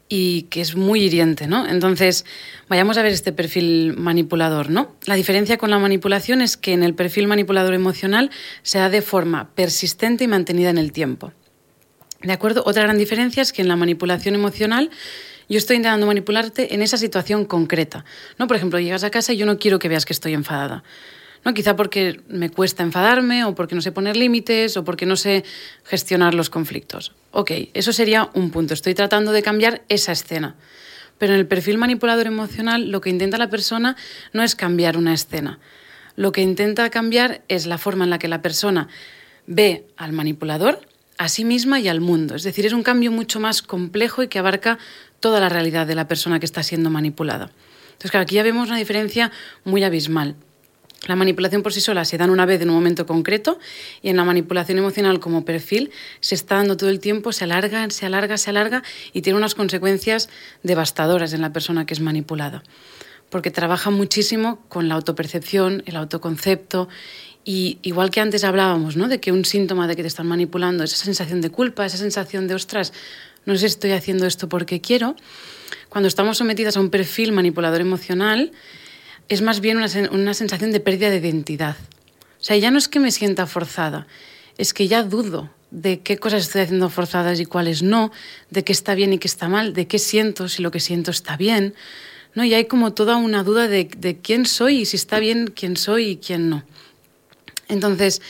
y 0.09 0.43
que 0.43 0.59
es 0.59 0.75
muy 0.75 1.03
hiriente, 1.03 1.47
¿no? 1.47 1.67
Entonces, 1.67 2.25
vayamos 2.67 2.97
a 2.97 3.03
ver 3.03 3.13
este 3.13 3.31
perfil 3.31 3.93
manipulador, 3.95 4.71
¿no? 4.71 4.95
La 5.05 5.13
diferencia 5.13 5.57
con 5.57 5.69
la 5.69 5.77
manipulación 5.77 6.41
es 6.41 6.57
que 6.57 6.73
en 6.73 6.81
el 6.81 6.95
perfil 6.95 7.27
manipulador 7.27 7.75
emocional 7.75 8.31
se 8.63 8.79
da 8.79 8.89
de 8.89 9.03
forma 9.03 9.51
persistente 9.53 10.23
y 10.23 10.27
mantenida 10.27 10.71
en 10.71 10.79
el 10.79 10.91
tiempo. 10.91 11.31
¿De 12.21 12.33
acuerdo? 12.33 12.63
Otra 12.65 12.83
gran 12.83 12.97
diferencia 12.97 13.41
es 13.41 13.53
que 13.53 13.61
en 13.61 13.67
la 13.67 13.75
manipulación 13.75 14.33
emocional 14.33 14.89
yo 15.47 15.57
estoy 15.57 15.77
intentando 15.77 16.07
manipularte 16.07 16.73
en 16.73 16.81
esa 16.81 16.97
situación 16.97 17.45
concreta, 17.45 18.03
¿no? 18.37 18.47
Por 18.47 18.57
ejemplo, 18.57 18.79
llegas 18.79 19.03
a 19.03 19.11
casa 19.11 19.33
y 19.33 19.37
yo 19.37 19.45
no 19.45 19.57
quiero 19.57 19.79
que 19.79 19.89
veas 19.89 20.05
que 20.05 20.13
estoy 20.13 20.33
enfadada. 20.33 20.83
¿No? 21.45 21.53
Quizá 21.53 21.75
porque 21.75 22.21
me 22.27 22.49
cuesta 22.49 22.83
enfadarme 22.83 23.43
o 23.45 23.55
porque 23.55 23.75
no 23.75 23.81
sé 23.81 23.91
poner 23.91 24.17
límites 24.17 24.77
o 24.77 24.83
porque 24.83 25.05
no 25.05 25.15
sé 25.15 25.43
gestionar 25.83 26.33
los 26.33 26.49
conflictos. 26.49 27.13
Ok, 27.31 27.51
eso 27.73 27.93
sería 27.93 28.29
un 28.33 28.51
punto. 28.51 28.73
Estoy 28.73 28.93
tratando 28.93 29.31
de 29.31 29.41
cambiar 29.41 29.83
esa 29.89 30.11
escena. 30.11 30.55
Pero 31.17 31.33
en 31.33 31.39
el 31.39 31.47
perfil 31.47 31.77
manipulador 31.77 32.27
emocional 32.27 32.89
lo 32.91 33.01
que 33.01 33.09
intenta 33.09 33.37
la 33.37 33.49
persona 33.49 33.95
no 34.33 34.43
es 34.43 34.55
cambiar 34.55 34.97
una 34.97 35.13
escena. 35.13 35.59
Lo 36.15 36.31
que 36.31 36.41
intenta 36.41 36.89
cambiar 36.89 37.43
es 37.47 37.65
la 37.65 37.77
forma 37.77 38.03
en 38.03 38.09
la 38.09 38.19
que 38.19 38.27
la 38.27 38.41
persona 38.41 38.87
ve 39.45 39.85
al 39.97 40.13
manipulador, 40.13 40.81
a 41.17 41.27
sí 41.27 41.43
misma 41.43 41.79
y 41.79 41.87
al 41.87 42.01
mundo. 42.01 42.35
Es 42.35 42.43
decir, 42.43 42.65
es 42.65 42.73
un 42.73 42.83
cambio 42.83 43.11
mucho 43.11 43.39
más 43.39 43.61
complejo 43.61 44.23
y 44.23 44.27
que 44.27 44.39
abarca 44.39 44.79
toda 45.19 45.39
la 45.39 45.49
realidad 45.49 45.85
de 45.85 45.95
la 45.95 46.07
persona 46.07 46.39
que 46.39 46.45
está 46.45 46.63
siendo 46.63 46.89
manipulada. 46.89 47.51
Entonces, 47.93 48.15
aquí 48.15 48.35
ya 48.35 48.43
vemos 48.43 48.69
una 48.69 48.77
diferencia 48.77 49.31
muy 49.65 49.83
abismal. 49.83 50.35
La 51.07 51.15
manipulación 51.15 51.63
por 51.63 51.73
sí 51.73 51.79
sola 51.79 52.03
se 52.03 52.17
dan 52.17 52.29
una 52.29 52.45
vez 52.45 52.61
en 52.61 52.69
un 52.69 52.75
momento 52.75 53.05
concreto 53.05 53.57
y 54.01 54.09
en 54.09 54.17
la 54.17 54.25
manipulación 54.25 54.77
emocional 54.77 55.19
como 55.19 55.45
perfil 55.45 55.91
se 56.19 56.35
está 56.35 56.55
dando 56.55 56.75
todo 56.75 56.89
el 56.89 56.99
tiempo, 56.99 57.31
se 57.31 57.45
alarga, 57.45 57.89
se 57.89 58.05
alarga, 58.05 58.37
se 58.37 58.49
alarga 58.49 58.83
y 59.13 59.21
tiene 59.21 59.37
unas 59.37 59.55
consecuencias 59.55 60.29
devastadoras 60.61 61.31
en 61.33 61.41
la 61.41 61.53
persona 61.53 61.85
que 61.85 61.93
es 61.93 62.01
manipulada. 62.01 62.63
Porque 63.29 63.49
trabaja 63.51 63.91
muchísimo 63.91 64.59
con 64.67 64.89
la 64.89 64.95
autopercepción, 64.95 65.83
el 65.85 65.95
autoconcepto 65.95 66.89
y 67.45 67.79
igual 67.81 68.11
que 68.11 68.19
antes 68.19 68.43
hablábamos, 68.43 68.97
¿no? 68.97 69.07
De 69.07 69.21
que 69.21 69.31
un 69.31 69.45
síntoma 69.45 69.87
de 69.87 69.95
que 69.95 70.01
te 70.01 70.07
están 70.07 70.27
manipulando, 70.27 70.83
esa 70.83 70.97
sensación 70.97 71.39
de 71.39 71.49
culpa, 71.49 71.85
esa 71.85 71.97
sensación 71.97 72.47
de, 72.47 72.55
ostras, 72.55 72.91
no 73.45 73.55
sé 73.55 73.67
estoy 73.67 73.91
haciendo 73.91 74.25
esto 74.25 74.49
porque 74.49 74.81
quiero, 74.81 75.15
cuando 75.87 76.07
estamos 76.07 76.37
sometidas 76.37 76.75
a 76.75 76.81
un 76.81 76.89
perfil 76.89 77.31
manipulador 77.31 77.81
emocional, 77.81 78.51
es 79.29 79.41
más 79.41 79.61
bien 79.61 79.77
una, 79.77 79.87
una 80.11 80.33
sensación 80.33 80.71
de 80.71 80.79
pérdida 80.79 81.09
de 81.09 81.17
identidad. 81.17 81.77
O 82.39 82.43
sea, 82.43 82.57
ya 82.57 82.71
no 82.71 82.77
es 82.77 82.87
que 82.87 82.99
me 82.99 83.11
sienta 83.11 83.47
forzada, 83.47 84.07
es 84.57 84.73
que 84.73 84.87
ya 84.87 85.03
dudo 85.03 85.49
de 85.71 85.99
qué 85.99 86.17
cosas 86.17 86.43
estoy 86.43 86.61
haciendo 86.61 86.89
forzadas 86.89 87.39
y 87.39 87.45
cuáles 87.45 87.83
no, 87.83 88.11
de 88.49 88.63
qué 88.63 88.71
está 88.71 88.95
bien 88.95 89.13
y 89.13 89.19
qué 89.19 89.27
está 89.27 89.47
mal, 89.47 89.73
de 89.73 89.87
qué 89.87 89.99
siento, 89.99 90.49
si 90.49 90.63
lo 90.63 90.71
que 90.71 90.79
siento 90.79 91.11
está 91.11 91.37
bien. 91.37 91.75
¿no? 92.33 92.43
Y 92.43 92.53
hay 92.53 92.65
como 92.65 92.93
toda 92.93 93.17
una 93.17 93.43
duda 93.43 93.67
de, 93.67 93.89
de 93.97 94.17
quién 94.17 94.45
soy 94.45 94.81
y 94.81 94.85
si 94.85 94.95
está 94.95 95.19
bien 95.19 95.51
quién 95.55 95.77
soy 95.77 96.09
y 96.09 96.17
quién 96.17 96.49
no. 96.49 96.63
Entonces, 97.67 98.21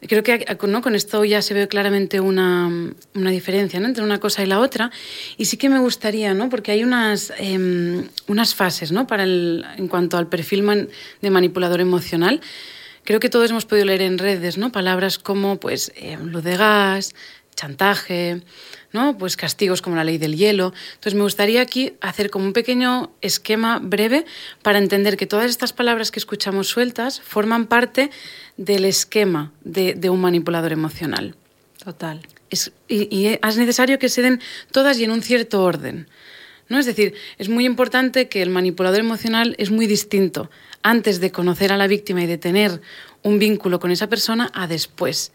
creo 0.00 0.22
que 0.22 0.44
con 0.58 0.94
esto 0.94 1.24
ya 1.24 1.42
se 1.42 1.54
ve 1.54 1.68
claramente 1.68 2.20
una, 2.20 2.70
una 3.14 3.30
diferencia 3.30 3.78
entre 3.78 4.04
una 4.04 4.18
cosa 4.18 4.42
y 4.42 4.46
la 4.46 4.60
otra. 4.60 4.90
Y 5.36 5.46
sí 5.46 5.56
que 5.56 5.68
me 5.68 5.78
gustaría, 5.78 6.34
¿no? 6.34 6.48
porque 6.48 6.72
hay 6.72 6.84
unas, 6.84 7.32
eh, 7.38 8.04
unas 8.26 8.54
fases 8.54 8.92
¿no? 8.92 9.06
Para 9.06 9.24
el, 9.24 9.64
en 9.76 9.88
cuanto 9.88 10.16
al 10.16 10.28
perfil 10.28 10.88
de 11.20 11.30
manipulador 11.30 11.80
emocional. 11.80 12.40
Creo 13.04 13.20
que 13.20 13.28
todos 13.28 13.50
hemos 13.50 13.64
podido 13.64 13.86
leer 13.86 14.02
en 14.02 14.18
redes 14.18 14.58
¿no? 14.58 14.72
palabras 14.72 15.18
como 15.18 15.58
pues, 15.58 15.92
eh, 15.96 16.18
luz 16.22 16.42
de 16.42 16.56
gas, 16.56 17.14
chantaje, 17.54 18.42
¿no? 18.96 19.16
pues 19.16 19.36
castigos 19.36 19.82
como 19.82 19.94
la 19.94 20.02
ley 20.02 20.18
del 20.18 20.36
hielo. 20.36 20.72
Entonces 20.94 21.14
me 21.14 21.22
gustaría 21.22 21.60
aquí 21.60 21.92
hacer 22.00 22.30
como 22.30 22.46
un 22.46 22.52
pequeño 22.52 23.12
esquema 23.20 23.78
breve 23.78 24.24
para 24.62 24.78
entender 24.78 25.16
que 25.16 25.26
todas 25.26 25.48
estas 25.50 25.72
palabras 25.72 26.10
que 26.10 26.18
escuchamos 26.18 26.66
sueltas 26.66 27.20
forman 27.20 27.66
parte 27.66 28.10
del 28.56 28.84
esquema 28.84 29.52
de, 29.62 29.94
de 29.94 30.10
un 30.10 30.20
manipulador 30.20 30.72
emocional. 30.72 31.36
Total. 31.84 32.22
Es, 32.50 32.72
y, 32.88 33.14
y, 33.16 33.38
es 33.40 33.56
necesario 33.56 33.98
que 33.98 34.08
se 34.08 34.22
den 34.22 34.40
todas 34.72 34.98
y 34.98 35.04
en 35.04 35.10
un 35.10 35.22
cierto 35.22 35.62
orden. 35.62 36.08
¿no? 36.68 36.78
Es 36.78 36.86
decir, 36.86 37.14
es 37.38 37.48
muy 37.48 37.64
importante 37.64 38.28
que 38.28 38.42
el 38.42 38.50
manipulador 38.50 39.00
emocional 39.00 39.54
es 39.58 39.70
muy 39.70 39.86
distinto 39.86 40.50
antes 40.82 41.20
de 41.20 41.30
conocer 41.30 41.72
a 41.72 41.76
la 41.76 41.86
víctima 41.86 42.22
y 42.22 42.26
de 42.26 42.38
tener 42.38 42.80
un 43.22 43.38
vínculo 43.38 43.78
con 43.78 43.90
esa 43.90 44.08
persona 44.08 44.50
a 44.54 44.66
después. 44.66 45.32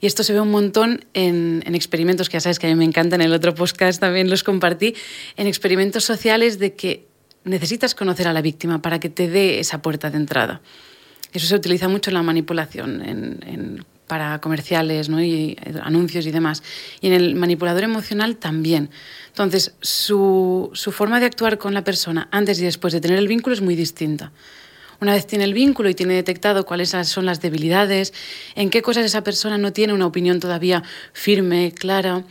Y 0.00 0.06
esto 0.06 0.22
se 0.22 0.32
ve 0.32 0.40
un 0.40 0.50
montón 0.50 1.04
en, 1.14 1.62
en, 1.66 1.74
experimentos 1.74 2.28
que 2.28 2.34
ya 2.34 2.40
sabes 2.40 2.58
que 2.58 2.66
a 2.66 2.70
mí 2.70 2.76
me 2.76 2.84
encantan, 2.84 3.20
en 3.20 3.26
el 3.26 3.34
otro 3.34 3.54
podcast 3.54 4.00
también 4.00 4.30
los 4.30 4.42
compartí, 4.42 4.94
en 5.36 5.46
experimentos 5.46 6.04
sociales 6.04 6.58
de 6.58 6.74
que 6.74 7.06
necesitas 7.44 7.94
conocer 7.94 8.28
a 8.28 8.32
la 8.32 8.42
víctima 8.42 8.82
para 8.82 8.98
que 9.00 9.08
te 9.08 9.28
dé 9.28 9.60
esa 9.60 9.82
puerta 9.82 10.10
de 10.10 10.16
entrada. 10.16 10.60
Eso 11.32 11.46
se 11.46 11.54
utiliza 11.54 11.88
mucho 11.88 12.10
en 12.10 12.14
la 12.14 12.22
manipulación, 12.22 13.02
en, 13.02 13.84
para 14.06 14.40
comerciales 14.40 15.08
¿no? 15.08 15.22
y 15.22 15.56
anuncios 15.82 16.26
y 16.26 16.32
demás. 16.32 16.62
Y 17.00 17.06
en 17.06 17.12
el 17.12 17.36
manipulador 17.36 17.84
emocional 17.84 18.36
también. 18.36 18.90
Entonces, 19.28 19.74
su, 19.80 20.70
su 20.72 20.90
forma 20.90 21.20
de 21.20 21.26
actuar 21.26 21.58
con 21.58 21.74
la 21.74 21.84
persona 21.84 22.28
antes 22.32 22.58
y 22.60 22.64
después 22.64 22.92
de 22.92 23.00
tener 23.00 23.18
el 23.18 23.28
vínculo 23.28 23.54
es 23.54 23.60
muy 23.60 23.76
distinta. 23.76 24.32
Una 25.00 25.14
vez 25.14 25.26
tiene 25.26 25.44
el 25.44 25.54
vínculo 25.54 25.88
y 25.88 25.94
tiene 25.94 26.14
detectado 26.14 26.66
cuáles 26.66 26.90
son 26.90 27.24
las 27.24 27.40
debilidades, 27.40 28.12
en 28.54 28.68
qué 28.70 28.82
cosas 28.82 29.04
esa 29.04 29.24
persona 29.24 29.56
no 29.56 29.72
tiene 29.72 29.94
una 29.94 30.06
opinión 30.06 30.40
todavía 30.40 30.82
firme, 31.12 31.72
clara, 31.72 32.24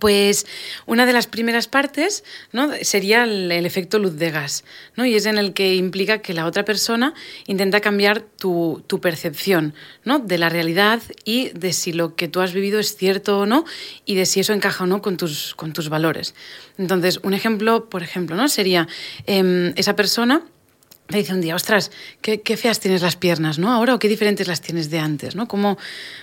pues 0.00 0.46
una 0.86 1.06
de 1.06 1.12
las 1.12 1.28
primeras 1.28 1.68
partes 1.68 2.24
¿no? 2.52 2.70
sería 2.82 3.22
el, 3.22 3.52
efecto 3.52 4.00
luz 4.00 4.16
de 4.16 4.32
gas, 4.32 4.64
¿no? 4.96 5.06
y 5.06 5.14
es 5.14 5.26
en 5.26 5.38
el 5.38 5.52
que 5.52 5.76
implica 5.76 6.18
que 6.18 6.34
la 6.34 6.46
otra 6.46 6.64
persona 6.64 7.14
intenta 7.46 7.80
cambiar 7.80 8.20
tu, 8.20 8.82
tu 8.88 9.00
percepción 9.00 9.74
¿no? 10.04 10.18
de 10.18 10.38
la 10.38 10.48
realidad 10.48 11.02
y 11.24 11.50
de 11.50 11.72
si 11.72 11.92
lo 11.92 12.16
que 12.16 12.26
tú 12.26 12.40
has 12.40 12.52
vivido 12.52 12.80
es 12.80 12.96
cierto 12.96 13.38
o 13.38 13.46
no 13.46 13.64
y 14.04 14.16
de 14.16 14.26
si 14.26 14.40
eso 14.40 14.52
encaja 14.52 14.84
o 14.84 14.86
no 14.88 15.00
con 15.00 15.16
tus, 15.16 15.54
con 15.54 15.72
tus 15.72 15.88
valores. 15.88 16.34
Entonces, 16.78 17.20
un 17.22 17.34
ejemplo, 17.34 17.88
por 17.88 18.02
ejemplo, 18.02 18.34
¿no? 18.34 18.48
sería 18.48 18.88
eh, 19.26 19.72
esa 19.76 19.94
persona 19.94 20.42
me 21.08 21.18
dice 21.18 21.32
un 21.32 21.40
día, 21.40 21.54
ostras, 21.54 21.90
qué, 22.20 22.40
qué, 22.40 22.56
feas 22.56 22.80
tienes 22.80 23.02
las 23.02 23.16
piernas, 23.16 23.58
¿no? 23.58 23.72
Ahora 23.72 23.94
o 23.94 23.98
qué 23.98 24.08
diferentes 24.08 24.48
las 24.48 24.60
tienes 24.60 24.90
de 24.90 24.98
antes, 24.98 25.36
¿no? 25.36 25.46
¿Cómo, 25.46 25.78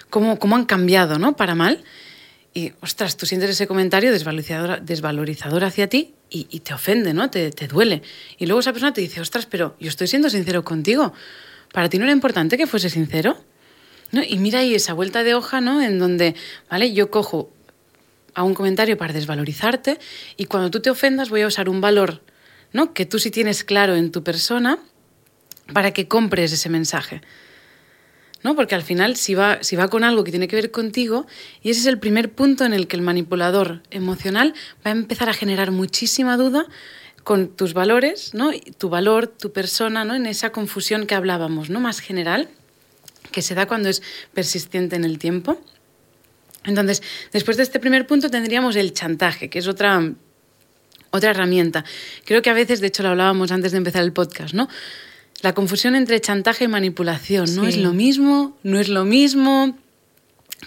cómo, 0.10 0.40
cómo 0.40 0.56
han 0.56 0.66
cambiado, 0.66 1.20
¿no? 1.20 1.36
Para 1.36 1.56
mal. 1.56 1.84
Y, 2.54 2.74
ostras, 2.82 3.18
tú 3.18 3.26
sientes 3.26 3.50
ese 3.50 3.66
comentario 3.66 4.12
desvalorizador, 4.12 5.64
hacia 5.64 5.88
ti 5.88 6.14
y, 6.30 6.60
te 6.60 6.74
ofende, 6.74 7.14
¿no? 7.14 7.30
Te, 7.30 7.52
te 7.52 7.68
duele. 7.68 8.02
Y 8.38 8.46
luego 8.46 8.60
esa 8.60 8.74
persona 8.74 8.94
te 8.94 9.02
dice, 9.02 9.22
ostras, 9.22 9.46
pero 9.46 9.76
yo 9.80 9.90
estoy 9.90 10.08
siendo 10.08 10.30
sincero 10.30 10.64
contigo. 10.64 11.14
¿Para 11.72 11.90
ti 11.90 11.98
no 11.98 12.04
era 12.04 12.14
importante 12.14 12.58
que 12.58 12.68
fuese 12.68 12.90
sincero? 12.90 13.38
¿No? 14.12 14.22
Y 14.22 14.38
mira 14.38 14.60
ahí 14.60 14.76
esa 14.76 14.94
vuelta 14.94 15.24
de 15.24 15.34
hoja, 15.34 15.62
¿no? 15.62 15.82
En 15.82 15.98
donde, 15.98 16.36
¿vale? 16.70 16.94
Yo 16.94 17.10
cojo 17.10 17.50
a 18.36 18.44
un 18.44 18.54
comentario 18.54 18.98
para 18.98 19.14
desvalorizarte 19.14 20.00
y 20.38 20.46
cuando 20.46 20.70
tú 20.70 20.80
te 20.82 20.90
ofendas 20.90 21.30
voy 21.30 21.42
a 21.42 21.48
usar 21.48 21.70
un 21.70 21.82
valor 21.82 22.22
que 22.94 23.06
tú 23.06 23.20
sí 23.20 23.32
tienes 23.32 23.64
claro 23.64 23.96
en 23.96 24.12
tu 24.12 24.24
persona 24.24 24.80
para 25.74 25.92
que 25.92 26.08
compres 26.08 26.52
ese 26.52 26.70
mensaje. 26.70 27.22
¿no? 28.44 28.56
Porque 28.56 28.76
al 28.76 28.84
final, 28.84 29.16
si 29.16 29.36
va, 29.36 29.64
si 29.64 29.76
va 29.76 29.88
con 29.88 30.04
algo 30.04 30.24
que 30.24 30.32
tiene 30.32 30.48
que 30.48 30.56
ver 30.56 30.72
contigo, 30.72 31.26
y 31.62 31.70
ese 31.70 31.80
es 31.80 31.86
el 31.86 32.00
primer 32.00 32.32
punto 32.34 32.66
en 32.66 32.74
el 32.74 32.88
que 32.88 32.98
el 32.98 33.02
manipulador 33.02 33.82
emocional 33.90 34.54
va 34.86 34.92
a 34.92 34.94
empezar 34.94 35.30
a 35.30 35.34
generar 35.34 35.72
muchísima 35.72 36.36
duda 36.36 36.68
con 37.24 37.48
tus 37.48 37.74
valores, 37.74 38.34
¿no? 38.34 38.52
tu 38.78 38.90
valor, 38.90 39.28
tu 39.28 39.54
persona, 39.54 40.04
¿no? 40.04 40.14
en 40.14 40.26
esa 40.26 40.52
confusión 40.52 41.08
que 41.08 41.16
hablábamos, 41.16 41.70
¿no? 41.70 41.80
más 41.80 42.00
general, 42.00 42.50
que 43.32 43.42
se 43.42 43.56
da 43.56 43.66
cuando 43.66 43.88
es 43.88 44.04
persistente 44.34 44.98
en 44.98 45.06
el 45.06 45.20
tiempo. 45.20 45.62
Entonces, 46.66 47.02
después 47.32 47.56
de 47.56 47.64
este 47.64 47.80
primer 47.80 48.08
punto 48.08 48.30
tendríamos 48.30 48.76
el 48.76 48.94
chantaje, 48.94 49.50
que 49.50 49.60
es 49.60 49.68
otra 49.68 50.14
otra 51.14 51.30
herramienta. 51.30 51.86
Creo 52.26 52.42
que 52.42 52.50
a 52.50 52.54
veces, 52.54 52.82
de 52.82 52.88
hecho 52.88 53.04
lo 53.04 53.10
hablábamos 53.10 53.52
antes 53.52 53.72
de 53.72 53.78
empezar 53.78 54.04
el 54.04 54.12
podcast, 54.12 54.54
¿no? 54.54 54.68
La 55.42 55.54
confusión 55.54 55.96
entre 55.96 56.20
chantaje 56.20 56.66
y 56.66 56.68
manipulación, 56.68 57.56
¿no? 57.56 57.68
Es 57.68 57.78
lo 57.78 57.94
mismo, 57.94 58.58
no 58.64 58.80
es 58.80 58.90
lo 58.90 59.06
mismo. 59.06 59.78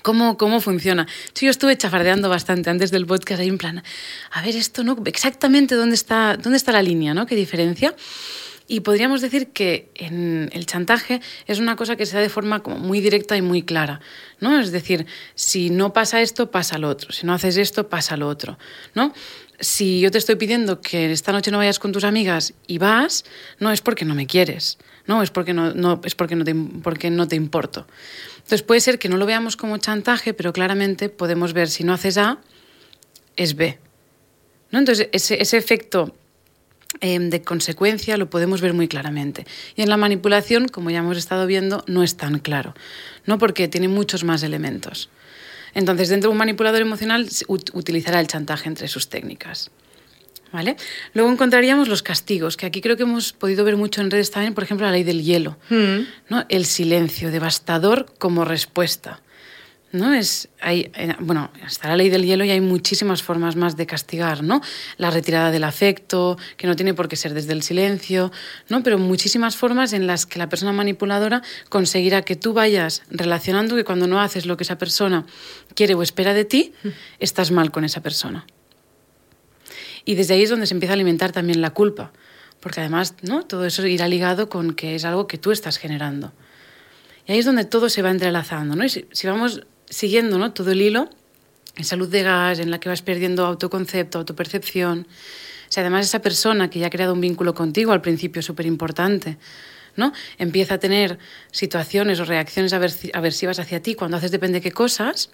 ¿Cómo, 0.02 0.36
¿Cómo 0.36 0.60
funciona? 0.60 1.08
Yo 1.34 1.50
estuve 1.50 1.76
chafardeando 1.76 2.28
bastante 2.28 2.70
antes 2.70 2.90
del 2.90 3.06
podcast 3.06 3.40
ahí 3.40 3.48
en 3.48 3.58
plan, 3.58 3.82
a 4.30 4.42
ver 4.42 4.54
esto, 4.54 4.84
¿no? 4.84 4.96
Exactamente 5.06 5.74
dónde 5.74 5.94
está, 5.94 6.36
dónde 6.36 6.58
está 6.58 6.70
la 6.70 6.82
línea, 6.82 7.12
¿no? 7.12 7.26
¿Qué 7.26 7.34
diferencia? 7.34 7.94
Y 8.68 8.80
podríamos 8.80 9.20
decir 9.20 9.48
que 9.48 9.90
en 9.94 10.50
el 10.52 10.66
chantaje 10.66 11.20
es 11.46 11.60
una 11.60 11.76
cosa 11.76 11.94
que 11.94 12.04
se 12.04 12.16
da 12.16 12.22
de 12.22 12.28
forma 12.28 12.62
como 12.62 12.78
muy 12.78 13.00
directa 13.00 13.36
y 13.36 13.42
muy 13.42 13.62
clara, 13.62 14.00
¿no? 14.40 14.58
Es 14.58 14.72
decir, 14.72 15.06
si 15.36 15.70
no 15.70 15.92
pasa 15.92 16.20
esto, 16.20 16.50
pasa 16.50 16.76
lo 16.76 16.88
otro. 16.88 17.12
Si 17.12 17.26
no 17.26 17.32
haces 17.32 17.56
esto, 17.58 17.88
pasa 17.88 18.16
lo 18.16 18.28
otro, 18.28 18.58
¿no? 18.94 19.14
Si 19.60 20.00
yo 20.00 20.10
te 20.10 20.18
estoy 20.18 20.36
pidiendo 20.36 20.80
que 20.80 21.10
esta 21.12 21.32
noche 21.32 21.50
no 21.50 21.58
vayas 21.58 21.78
con 21.78 21.92
tus 21.92 22.04
amigas 22.04 22.54
y 22.66 22.78
vas, 22.78 23.24
no 23.58 23.72
es 23.72 23.80
porque 23.80 24.04
no 24.04 24.14
me 24.14 24.26
quieres, 24.26 24.78
no 25.06 25.22
es 25.22 25.30
porque 25.30 25.54
no, 25.54 26.00
es 26.04 26.14
porque 26.14 26.36
no, 26.36 26.44
te, 26.44 26.54
porque 26.54 27.10
no 27.10 27.28
te 27.28 27.36
importo. 27.36 27.86
Entonces 28.36 28.62
puede 28.62 28.80
ser 28.80 28.98
que 28.98 29.08
no 29.08 29.16
lo 29.16 29.26
veamos 29.26 29.56
como 29.56 29.78
chantaje, 29.78 30.34
pero 30.34 30.52
claramente 30.52 31.08
podemos 31.08 31.52
ver 31.52 31.68
si 31.68 31.84
no 31.84 31.94
haces 31.94 32.18
A, 32.18 32.38
es 33.36 33.56
B. 33.56 33.78
¿no? 34.70 34.78
Entonces 34.78 35.08
ese, 35.12 35.56
efecto 35.56 36.14
eh, 37.00 37.18
de 37.18 37.42
consecuencia 37.42 38.16
lo 38.16 38.30
podemos 38.30 38.60
ver 38.60 38.74
muy 38.74 38.88
claramente. 38.88 39.46
Y 39.74 39.82
en 39.82 39.88
la 39.88 39.96
manipulación, 39.96 40.68
como 40.68 40.90
ya 40.90 40.98
hemos 40.98 41.16
estado 41.16 41.46
viendo, 41.46 41.84
no 41.86 42.02
es 42.02 42.16
tan 42.16 42.38
claro, 42.38 42.74
¿no? 43.24 43.38
porque 43.38 43.68
tiene 43.68 43.88
muchos 43.88 44.24
más 44.24 44.42
elementos. 44.42 45.08
Entonces, 45.76 46.08
dentro 46.08 46.30
de 46.30 46.32
un 46.32 46.38
manipulador 46.38 46.80
emocional 46.80 47.28
utilizará 47.48 48.18
el 48.18 48.26
chantaje 48.26 48.66
entre 48.66 48.88
sus 48.88 49.10
técnicas. 49.10 49.70
¿Vale? 50.50 50.76
Luego 51.12 51.30
encontraríamos 51.30 51.88
los 51.88 52.02
castigos, 52.02 52.56
que 52.56 52.64
aquí 52.64 52.80
creo 52.80 52.96
que 52.96 53.02
hemos 53.02 53.34
podido 53.34 53.62
ver 53.62 53.76
mucho 53.76 54.00
en 54.00 54.10
redes 54.10 54.30
también, 54.30 54.54
por 54.54 54.64
ejemplo, 54.64 54.86
la 54.86 54.92
ley 54.92 55.04
del 55.04 55.22
hielo, 55.22 55.58
mm. 55.68 55.98
¿no? 56.30 56.46
el 56.48 56.64
silencio 56.64 57.30
devastador 57.30 58.06
como 58.18 58.46
respuesta. 58.46 59.20
¿No? 59.92 60.12
Es, 60.12 60.48
hay, 60.60 60.90
eh, 60.94 61.14
bueno, 61.20 61.50
está 61.66 61.88
la 61.88 61.96
ley 61.96 62.08
del 62.08 62.24
hielo 62.24 62.44
y 62.44 62.50
hay 62.50 62.60
muchísimas 62.60 63.22
formas 63.22 63.56
más 63.56 63.76
de 63.76 63.86
castigar, 63.86 64.42
¿no? 64.42 64.60
La 64.96 65.10
retirada 65.10 65.50
del 65.50 65.64
afecto, 65.64 66.38
que 66.56 66.66
no 66.66 66.76
tiene 66.76 66.94
por 66.94 67.08
qué 67.08 67.16
ser 67.16 67.34
desde 67.34 67.52
el 67.52 67.62
silencio, 67.62 68.32
¿no? 68.68 68.82
Pero 68.82 68.98
muchísimas 68.98 69.56
formas 69.56 69.92
en 69.92 70.06
las 70.06 70.26
que 70.26 70.38
la 70.38 70.48
persona 70.48 70.72
manipuladora 70.72 71.42
conseguirá 71.68 72.22
que 72.22 72.36
tú 72.36 72.52
vayas 72.52 73.02
relacionando 73.10 73.76
que 73.76 73.84
cuando 73.84 74.06
no 74.06 74.20
haces 74.20 74.46
lo 74.46 74.56
que 74.56 74.64
esa 74.64 74.78
persona 74.78 75.26
quiere 75.74 75.94
o 75.94 76.02
espera 76.02 76.34
de 76.34 76.44
ti, 76.44 76.72
estás 77.18 77.50
mal 77.50 77.70
con 77.70 77.84
esa 77.84 78.02
persona. 78.02 78.46
Y 80.04 80.14
desde 80.14 80.34
ahí 80.34 80.42
es 80.42 80.50
donde 80.50 80.66
se 80.66 80.74
empieza 80.74 80.92
a 80.92 80.94
alimentar 80.94 81.32
también 81.32 81.60
la 81.60 81.70
culpa, 81.70 82.12
porque 82.60 82.80
además 82.80 83.14
¿no? 83.22 83.44
todo 83.44 83.66
eso 83.66 83.86
irá 83.86 84.08
ligado 84.08 84.48
con 84.48 84.74
que 84.74 84.94
es 84.94 85.04
algo 85.04 85.26
que 85.26 85.38
tú 85.38 85.52
estás 85.52 85.78
generando. 85.78 86.32
Y 87.26 87.32
ahí 87.32 87.38
es 87.38 87.44
donde 87.44 87.64
todo 87.64 87.88
se 87.88 88.02
va 88.02 88.10
entrelazando. 88.10 88.76
¿no? 88.76 88.84
Y 88.84 88.88
si, 88.88 89.06
si 89.10 89.26
vamos 89.26 89.66
siguiendo 89.88 90.38
¿no? 90.38 90.52
todo 90.52 90.70
el 90.72 90.82
hilo, 90.82 91.08
en 91.76 91.84
salud 91.84 92.08
de 92.08 92.22
gas, 92.22 92.58
en 92.58 92.70
la 92.70 92.80
que 92.80 92.88
vas 92.88 93.02
perdiendo 93.02 93.46
autoconcepto, 93.46 94.18
autopercepción, 94.18 95.06
si 95.68 95.80
además 95.80 96.06
esa 96.06 96.20
persona 96.20 96.70
que 96.70 96.78
ya 96.78 96.86
ha 96.86 96.90
creado 96.90 97.12
un 97.12 97.20
vínculo 97.20 97.54
contigo 97.54 97.92
al 97.92 98.00
principio 98.00 98.42
súper 98.42 98.66
importante, 98.66 99.36
¿no? 99.96 100.12
Empieza 100.38 100.74
a 100.74 100.78
tener 100.78 101.18
situaciones 101.50 102.20
o 102.20 102.24
reacciones 102.24 102.72
aversivas 102.72 103.58
hacia 103.58 103.82
ti 103.82 103.94
cuando 103.94 104.16
haces 104.16 104.30
depende 104.30 104.58
de 104.58 104.62
qué 104.62 104.72
cosas, 104.72 105.30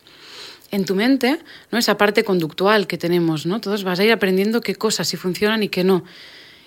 en 0.71 0.87
tu 0.87 0.95
mente, 0.95 1.39
¿no? 1.71 1.79
Esa 1.79 1.99
parte 1.99 2.25
conductual 2.25 2.87
que 2.87 2.97
tenemos, 2.97 3.45
¿no? 3.47 3.61
Todos 3.61 3.85
vas 3.85 4.01
a 4.01 4.05
ir 4.05 4.13
aprendiendo 4.13 4.63
qué 4.63 4.75
cosas 4.75 5.07
sí 5.07 5.17
funcionan 5.17 5.63
y 5.63 5.69
qué 5.69 5.85
no. 5.85 6.05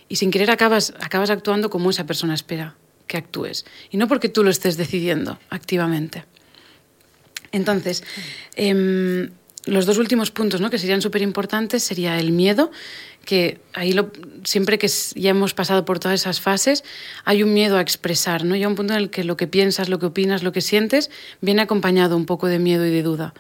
Y 0.08 0.18
sin 0.18 0.30
querer 0.30 0.52
acabas, 0.52 0.94
acabas 1.02 1.32
actuando 1.32 1.72
como 1.72 1.90
esa 1.90 2.06
persona 2.06 2.36
espera 2.36 2.76
que 3.08 3.18
actúes. 3.18 3.66
Y 3.90 3.98
no 3.98 4.08
porque 4.08 4.30
tú 4.30 4.44
lo 4.44 4.52
estés 4.52 4.78
decidiendo 4.78 5.40
activamente. 5.50 6.26
Entonces, 7.56 8.04
eh, 8.56 9.30
los 9.66 9.86
dos 9.86 9.98
últimos 9.98 10.30
puntos 10.30 10.62
¿no? 10.62 10.70
que 10.70 10.78
serían 10.78 11.02
súper 11.02 11.22
importantes 11.22 11.84
sería 11.84 12.20
el 12.20 12.32
miedo, 12.32 12.72
que 13.24 13.60
ahí 13.74 13.94
lo, 13.94 14.12
siempre 14.44 14.78
que 14.78 14.88
ya 14.88 15.32
hemos 15.32 15.54
pasado 15.54 15.86
por 15.86 16.00
todas 16.00 16.22
esas 16.22 16.42
fases, 16.42 16.84
hay 17.24 17.44
un 17.44 17.54
miedo 17.54 17.78
a 17.78 17.82
expresar, 17.82 18.44
¿no? 18.44 18.54
Hay 18.54 18.66
un 18.66 18.76
punto 18.76 18.94
en 18.94 19.00
el 19.00 19.10
que 19.10 19.24
lo 19.24 19.36
que 19.36 19.48
piensas, 19.48 19.90
lo 19.90 19.98
que 19.98 20.06
opinas, 20.06 20.44
lo 20.44 20.52
que 20.52 20.62
sientes, 20.62 21.10
viene 21.42 21.64
acompañado 21.64 22.16
un 22.18 22.28
poco 22.28 22.48
de 22.48 22.60
miedo 22.60 22.86
y 22.86 22.92
de 22.92 23.02
duda. 23.02 23.34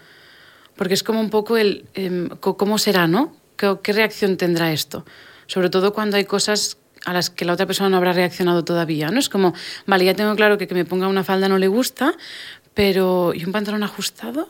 Porque 0.76 0.96
es 0.96 1.04
como 1.04 1.20
un 1.20 1.30
poco 1.30 1.58
el 1.58 1.86
eh, 1.94 2.30
cómo 2.40 2.80
será, 2.80 3.06
¿no? 3.06 3.36
¿Qué, 3.58 3.78
¿Qué 3.84 3.94
reacción 3.94 4.38
tendrá 4.38 4.72
esto? 4.72 5.06
Sobre 5.46 5.70
todo 5.70 5.94
cuando 5.94 6.18
hay 6.18 6.26
cosas 6.26 6.78
a 7.06 7.14
las 7.14 7.30
que 7.30 7.46
la 7.46 7.54
otra 7.54 7.68
persona 7.68 7.90
no 7.90 7.98
habrá 7.98 8.14
reaccionado 8.14 8.64
todavía, 8.64 9.10
¿no? 9.10 9.20
Es 9.20 9.30
como, 9.30 9.54
vale, 9.86 10.06
ya 10.06 10.16
tengo 10.16 10.36
claro 10.36 10.58
que 10.58 10.68
que 10.68 10.74
me 10.74 10.86
ponga 10.86 11.08
una 11.08 11.24
falda 11.24 11.48
no 11.48 11.60
le 11.60 11.68
gusta, 11.68 12.16
pero 12.76 13.34
¿y 13.34 13.44
un 13.44 13.52
pantalón 13.52 13.82
ajustado? 13.82 14.50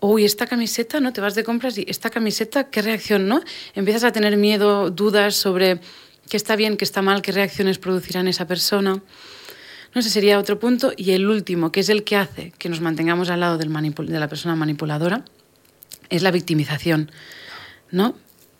uy, 0.00 0.24
esta 0.24 0.46
camiseta, 0.46 1.00
¿no? 1.00 1.12
Te 1.12 1.20
vas 1.20 1.34
de 1.34 1.44
compras 1.44 1.78
y 1.78 1.86
esta 1.88 2.10
camiseta, 2.10 2.68
¿qué 2.70 2.82
reacción, 2.82 3.28
no? 3.28 3.40
Empiezas 3.74 4.04
a 4.04 4.12
tener 4.12 4.36
miedo, 4.36 4.90
dudas 4.90 5.34
sobre 5.34 5.80
qué 6.28 6.36
está 6.36 6.56
bien, 6.56 6.76
qué 6.76 6.84
está 6.84 7.02
mal, 7.02 7.22
qué 7.22 7.32
reacciones 7.32 7.78
producirán 7.78 8.28
esa 8.28 8.46
persona. 8.46 9.02
No 9.94 10.02
sé, 10.02 10.10
sería 10.10 10.38
otro 10.38 10.58
punto. 10.58 10.92
Y 10.96 11.12
el 11.12 11.26
último, 11.26 11.72
que 11.72 11.80
es 11.80 11.88
el 11.88 12.04
que 12.04 12.16
hace 12.16 12.52
que 12.58 12.68
nos 12.68 12.80
mantengamos 12.80 13.30
al 13.30 13.40
lado 13.40 13.58
del 13.58 13.70
de 13.70 14.20
la 14.20 14.28
persona 14.28 14.54
manipuladora, 14.54 15.24
es 16.10 16.22
la 16.22 16.30
victimización, 16.30 17.10
¿no? 17.90 18.14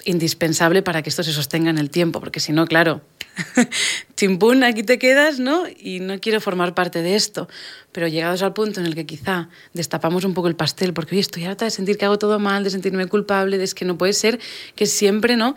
Indispensable 0.05 0.83
para 0.83 1.03
que 1.03 1.11
esto 1.11 1.22
se 1.22 1.33
sostenga 1.33 1.70
en 1.70 1.79
el 1.79 1.90
tiempo, 1.90 2.20
porque 2.20 2.40
si 2.40 2.53
no, 2.53 2.66
claro, 2.66 3.03
chimpún, 4.16 4.64
aquí 4.64 4.83
te 4.83 4.99
quedas, 4.99 5.38
¿no? 5.38 5.64
Y 5.68 6.01
no 6.01 6.18
quiero 6.20 6.40
formar 6.40 6.75
parte 6.75 7.03
de 7.03 7.14
esto. 7.16 7.49
Pero 7.92 8.09
llegados 8.09 8.42
al 8.42 8.53
punto 8.53 8.81
en 8.81 8.87
el 8.87 8.94
que 8.94 9.07
quizá 9.07 9.49
destapamos 9.72 10.25
un 10.25 10.35
poco 10.35 10.49
el 10.49 10.57
pastel, 10.57 10.92
porque 10.92 11.14
hoy 11.14 11.20
estoy 11.20 11.44
harta 11.44 11.64
de 11.64 11.70
sentir 11.70 11.99
que 11.99 12.05
hago 12.05 12.18
todo 12.18 12.38
mal, 12.38 12.64
de 12.64 12.70
sentirme 12.70 13.07
culpable, 13.07 13.59
de 13.59 13.64
es 13.64 13.75
que 13.75 13.85
no 13.85 13.99
puede 13.99 14.12
ser 14.12 14.38
que 14.75 14.87
siempre, 14.87 15.37
¿no? 15.37 15.57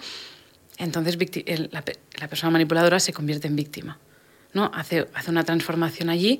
Entonces 0.77 1.17
la 1.71 2.27
persona 2.27 2.51
manipuladora 2.51 2.99
se 2.99 3.13
convierte 3.13 3.47
en 3.47 3.55
víctima. 3.55 3.99
¿No? 4.53 4.71
Hace, 4.73 5.07
hace 5.13 5.29
una 5.29 5.43
transformación 5.43 6.09
allí 6.09 6.39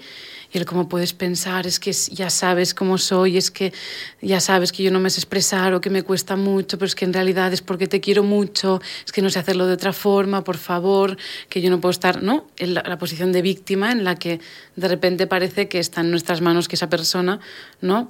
y 0.52 0.58
el 0.58 0.66
cómo 0.66 0.90
puedes 0.90 1.14
pensar 1.14 1.68
es 1.68 1.80
que 1.80 1.92
ya 1.92 2.32
sabes 2.32 2.74
cómo 2.74 2.98
soy, 2.98 3.38
es 3.38 3.52
que 3.52 3.72
ya 4.20 4.40
sabes 4.40 4.72
que 4.72 4.82
yo 4.82 4.90
no 4.92 5.00
me 5.00 5.12
sé 5.12 5.20
expresar 5.20 5.74
o 5.76 5.82
que 5.82 5.92
me 5.92 6.02
cuesta 6.02 6.36
mucho, 6.36 6.78
pero 6.80 6.88
es 6.88 6.96
que 6.96 7.06
en 7.06 7.14
realidad 7.14 7.54
es 7.54 7.62
porque 7.62 7.88
te 7.88 8.02
quiero 8.02 8.24
mucho, 8.24 8.82
es 9.06 9.12
que 9.12 9.22
no 9.22 9.30
sé 9.30 9.38
hacerlo 9.38 9.68
de 9.68 9.74
otra 9.74 9.94
forma, 9.94 10.44
por 10.44 10.58
favor, 10.58 11.18
que 11.50 11.62
yo 11.62 11.70
no 11.70 11.80
puedo 11.80 11.92
estar 11.92 12.24
¿no? 12.24 12.48
en 12.58 12.74
la, 12.74 12.98
posición 12.98 13.32
de 13.32 13.44
víctima 13.44 13.92
en 13.92 14.04
la 14.04 14.16
que 14.16 14.40
de 14.76 14.88
repente 14.88 15.28
parece 15.28 15.68
que 15.68 15.78
está 15.78 16.02
en 16.02 16.10
nuestras 16.10 16.42
manos 16.42 16.68
que 16.68 16.76
esa 16.76 16.90
persona 16.90 17.40
¿no? 17.80 18.10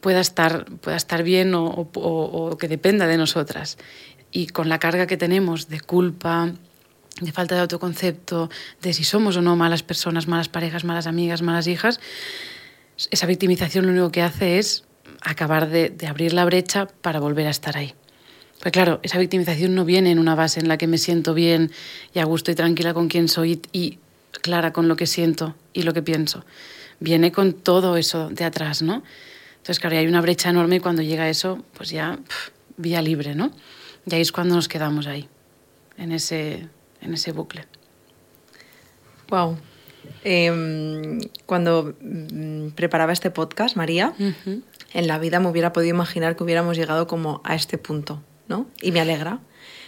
pueda, 0.00 0.20
estar, 0.20 0.64
pueda 0.64 0.96
estar 0.96 1.22
bien 1.22 1.54
o, 1.54 1.66
o, 1.66 1.88
o 1.94 2.58
que 2.58 2.66
dependa 2.66 3.06
de 3.06 3.16
nosotras. 3.16 3.78
Y 4.32 4.48
con 4.48 4.68
la 4.68 4.78
carga 4.78 5.06
que 5.06 5.16
tenemos 5.16 5.68
de 5.68 5.80
culpa, 5.80 6.52
de 7.20 7.32
falta 7.32 7.54
de 7.54 7.60
autoconcepto, 7.60 8.50
de 8.82 8.92
si 8.92 9.04
somos 9.04 9.36
o 9.36 9.42
no 9.42 9.56
malas 9.56 9.82
personas, 9.82 10.26
malas 10.26 10.48
parejas, 10.48 10.84
malas 10.84 11.06
amigas, 11.06 11.42
malas 11.42 11.66
hijas, 11.66 12.00
esa 13.10 13.26
victimización 13.26 13.86
lo 13.86 13.92
único 13.92 14.10
que 14.10 14.22
hace 14.22 14.58
es 14.58 14.84
acabar 15.22 15.68
de, 15.68 15.94
abrir 16.06 16.32
la 16.32 16.44
brecha 16.44 16.86
para 16.86 17.20
volver 17.20 17.46
a 17.46 17.50
estar 17.50 17.76
ahí. 17.76 17.94
Pues 18.60 18.72
claro, 18.72 19.00
esa 19.02 19.18
victimización 19.18 19.74
no 19.74 19.84
viene 19.84 20.10
en 20.10 20.18
una 20.18 20.34
base 20.34 20.60
en 20.60 20.68
la 20.68 20.76
que 20.76 20.86
me 20.86 20.98
siento 20.98 21.32
bien 21.32 21.70
y 22.12 22.18
a 22.18 22.24
gusto 22.24 22.50
y 22.50 22.54
tranquila 22.54 22.92
con 22.92 23.08
quien 23.08 23.28
soy 23.28 23.62
y 23.72 23.98
clara 24.42 24.72
con 24.72 24.86
lo 24.86 24.96
que 24.96 25.06
siento 25.06 25.54
y 25.72 25.82
lo 25.82 25.94
que 25.94 26.02
pienso. 26.02 26.44
Viene 26.98 27.32
con 27.32 27.54
todo 27.54 27.96
eso 27.96 28.28
de 28.28 28.44
atrás, 28.44 28.82
¿no? 28.82 29.02
Entonces, 29.52 29.78
claro, 29.78 29.96
hay 29.96 30.06
una 30.06 30.20
brecha 30.20 30.50
enorme 30.50 30.76
y 30.76 30.80
cuando 30.80 31.00
llega 31.00 31.28
eso, 31.28 31.64
pues 31.74 31.90
ya 31.90 32.18
vía 32.76 33.00
libre, 33.00 33.34
¿no? 33.34 33.50
Y 34.06 34.14
ahí 34.14 34.20
es 34.20 34.32
cuando 34.32 34.54
nos 34.54 34.68
quedamos 34.68 35.06
ahí, 35.06 35.28
en 35.96 36.12
ese, 36.12 36.68
en 37.00 37.14
ese 37.14 37.32
bucle. 37.32 37.66
Wow. 39.28 39.58
Em, 40.24 41.20
cuando 41.46 41.94
mm, 42.00 42.70
preparaba 42.70 43.12
este 43.12 43.30
podcast, 43.30 43.76
María, 43.76 44.14
en 44.18 45.06
la 45.06 45.18
vida 45.18 45.40
me 45.40 45.48
hubiera 45.48 45.72
podido 45.72 45.90
imaginar 45.90 46.36
que 46.36 46.44
hubiéramos 46.44 46.76
llegado 46.76 47.06
como 47.06 47.40
a 47.44 47.54
este 47.54 47.78
punto, 47.78 48.22
¿no? 48.48 48.66
Y 48.82 48.92
me 48.92 49.00
alegra, 49.00 49.38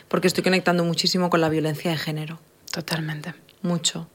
porque 0.09 0.29
estoy 0.29 0.45
conectando 0.45 0.85
muchísimo 0.85 1.29
con 1.29 1.41
la 1.41 1.49
violencia 1.49 1.91
de 1.91 1.97
género. 1.97 2.41
Totalmente. 2.71 3.35
Mucho. 3.63 4.09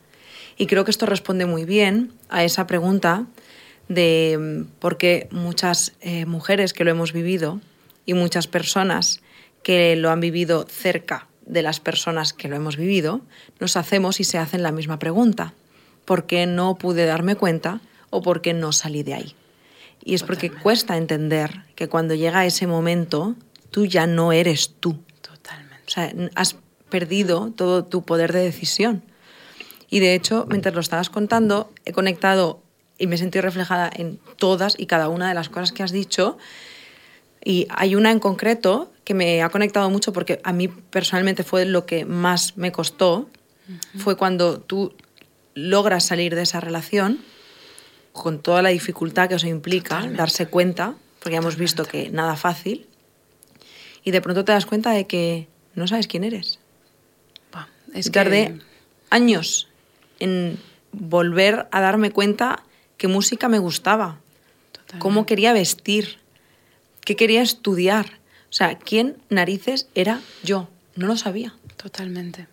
Y 0.57 0.65
creo 0.65 0.85
que 0.85 0.91
esto 0.91 1.05
responde 1.05 1.45
muy 1.45 1.65
bien 1.65 2.13
a 2.29 2.43
esa 2.43 2.65
pregunta 2.65 3.27
de 3.89 4.37
mm, 4.39 4.79
por 4.79 4.97
qué 4.97 5.27
muchas 5.31 5.93
eh, 6.01 6.25
mujeres 6.25 6.73
que 6.73 6.83
lo 6.83 6.91
hemos 6.91 7.13
vivido 7.13 7.61
y 8.05 8.13
muchas 8.13 8.47
personas 8.47 9.21
que 9.61 9.95
lo 9.95 10.09
han 10.09 10.19
vivido 10.19 10.65
cerca 10.69 11.27
de 11.47 11.61
las 11.61 11.79
personas 11.79 12.33
que 12.33 12.47
lo 12.47 12.55
hemos 12.55 12.77
vivido, 12.77 13.21
nos 13.59 13.77
hacemos 13.77 14.19
y 14.19 14.23
se 14.23 14.37
hacen 14.37 14.63
la 14.63 14.71
misma 14.71 14.99
pregunta. 14.99 15.53
¿Por 16.05 16.25
qué 16.25 16.45
no 16.45 16.75
pude 16.75 17.05
darme 17.05 17.35
cuenta 17.35 17.81
o 18.09 18.21
por 18.21 18.41
qué 18.41 18.53
no 18.53 18.71
salí 18.71 19.03
de 19.03 19.13
ahí? 19.13 19.35
Y 20.03 20.13
es 20.13 20.23
porque 20.23 20.51
cuesta 20.51 20.97
entender 20.97 21.63
que 21.75 21.89
cuando 21.89 22.13
llega 22.15 22.45
ese 22.45 22.67
momento, 22.67 23.35
tú 23.71 23.85
ya 23.85 24.07
no 24.07 24.31
eres 24.31 24.75
tú. 24.79 24.99
Totalmente. 25.21 25.83
O 25.87 25.89
sea, 25.89 26.13
has 26.35 26.55
perdido 26.89 27.51
todo 27.55 27.83
tu 27.83 28.03
poder 28.03 28.31
de 28.31 28.39
decisión. 28.39 29.03
Y 29.89 29.99
de 29.99 30.15
hecho, 30.15 30.45
mientras 30.49 30.75
lo 30.75 30.81
estabas 30.81 31.09
contando, 31.09 31.71
he 31.85 31.93
conectado 31.93 32.61
y 32.97 33.07
me 33.07 33.15
he 33.15 33.17
sentido 33.17 33.43
reflejada 33.43 33.89
en 33.93 34.19
todas 34.37 34.75
y 34.77 34.85
cada 34.85 35.09
una 35.09 35.29
de 35.29 35.33
las 35.33 35.49
cosas 35.49 35.71
que 35.71 35.83
has 35.83 35.91
dicho. 35.91 36.37
Y 37.43 37.67
hay 37.69 37.95
una 37.95 38.11
en 38.11 38.19
concreto 38.19 38.91
que 39.03 39.13
me 39.13 39.41
ha 39.41 39.49
conectado 39.49 39.89
mucho 39.89 40.11
porque 40.11 40.41
a 40.43 40.51
mí 40.51 40.67
personalmente 40.67 41.43
fue 41.43 41.65
lo 41.65 41.85
que 41.85 42.05
más 42.05 42.57
me 42.57 42.71
costó, 42.71 43.29
fue 43.97 44.15
cuando 44.15 44.59
tú 44.59 44.93
logras 45.53 46.05
salir 46.05 46.35
de 46.35 46.43
esa 46.43 46.59
relación 46.59 47.19
con 48.11 48.39
toda 48.39 48.61
la 48.61 48.69
dificultad 48.69 49.29
que 49.29 49.35
eso 49.35 49.47
implica, 49.47 50.05
darse 50.07 50.47
cuenta, 50.47 50.95
porque 51.19 51.33
ya 51.33 51.39
hemos 51.39 51.55
visto 51.55 51.85
que 51.85 52.09
nada 52.09 52.35
fácil, 52.35 52.87
y 54.03 54.11
de 54.11 54.21
pronto 54.21 54.43
te 54.43 54.51
das 54.51 54.65
cuenta 54.65 54.91
de 54.91 55.05
que 55.07 55.47
no 55.75 55.87
sabes 55.87 56.07
quién 56.07 56.23
eres. 56.23 56.59
es 57.93 58.11
Tardé 58.11 58.59
años 59.09 59.67
en 60.19 60.57
volver 60.91 61.67
a 61.71 61.81
darme 61.81 62.11
cuenta 62.11 62.63
qué 62.97 63.07
música 63.07 63.49
me 63.49 63.59
gustaba, 63.59 64.19
cómo 64.99 65.25
quería 65.25 65.53
vestir, 65.53 66.19
qué 67.07 67.15
quería 67.15 67.41
estudiar, 67.41 68.19
o 68.49 68.53
sea, 68.53 68.77
¿quién 68.77 69.15
narices 69.29 69.87
era 69.95 70.19
yo? 70.43 70.67
No 70.97 71.07
lo 71.07 71.15
sabía. 71.15 71.55
Totalmente. 71.77 72.49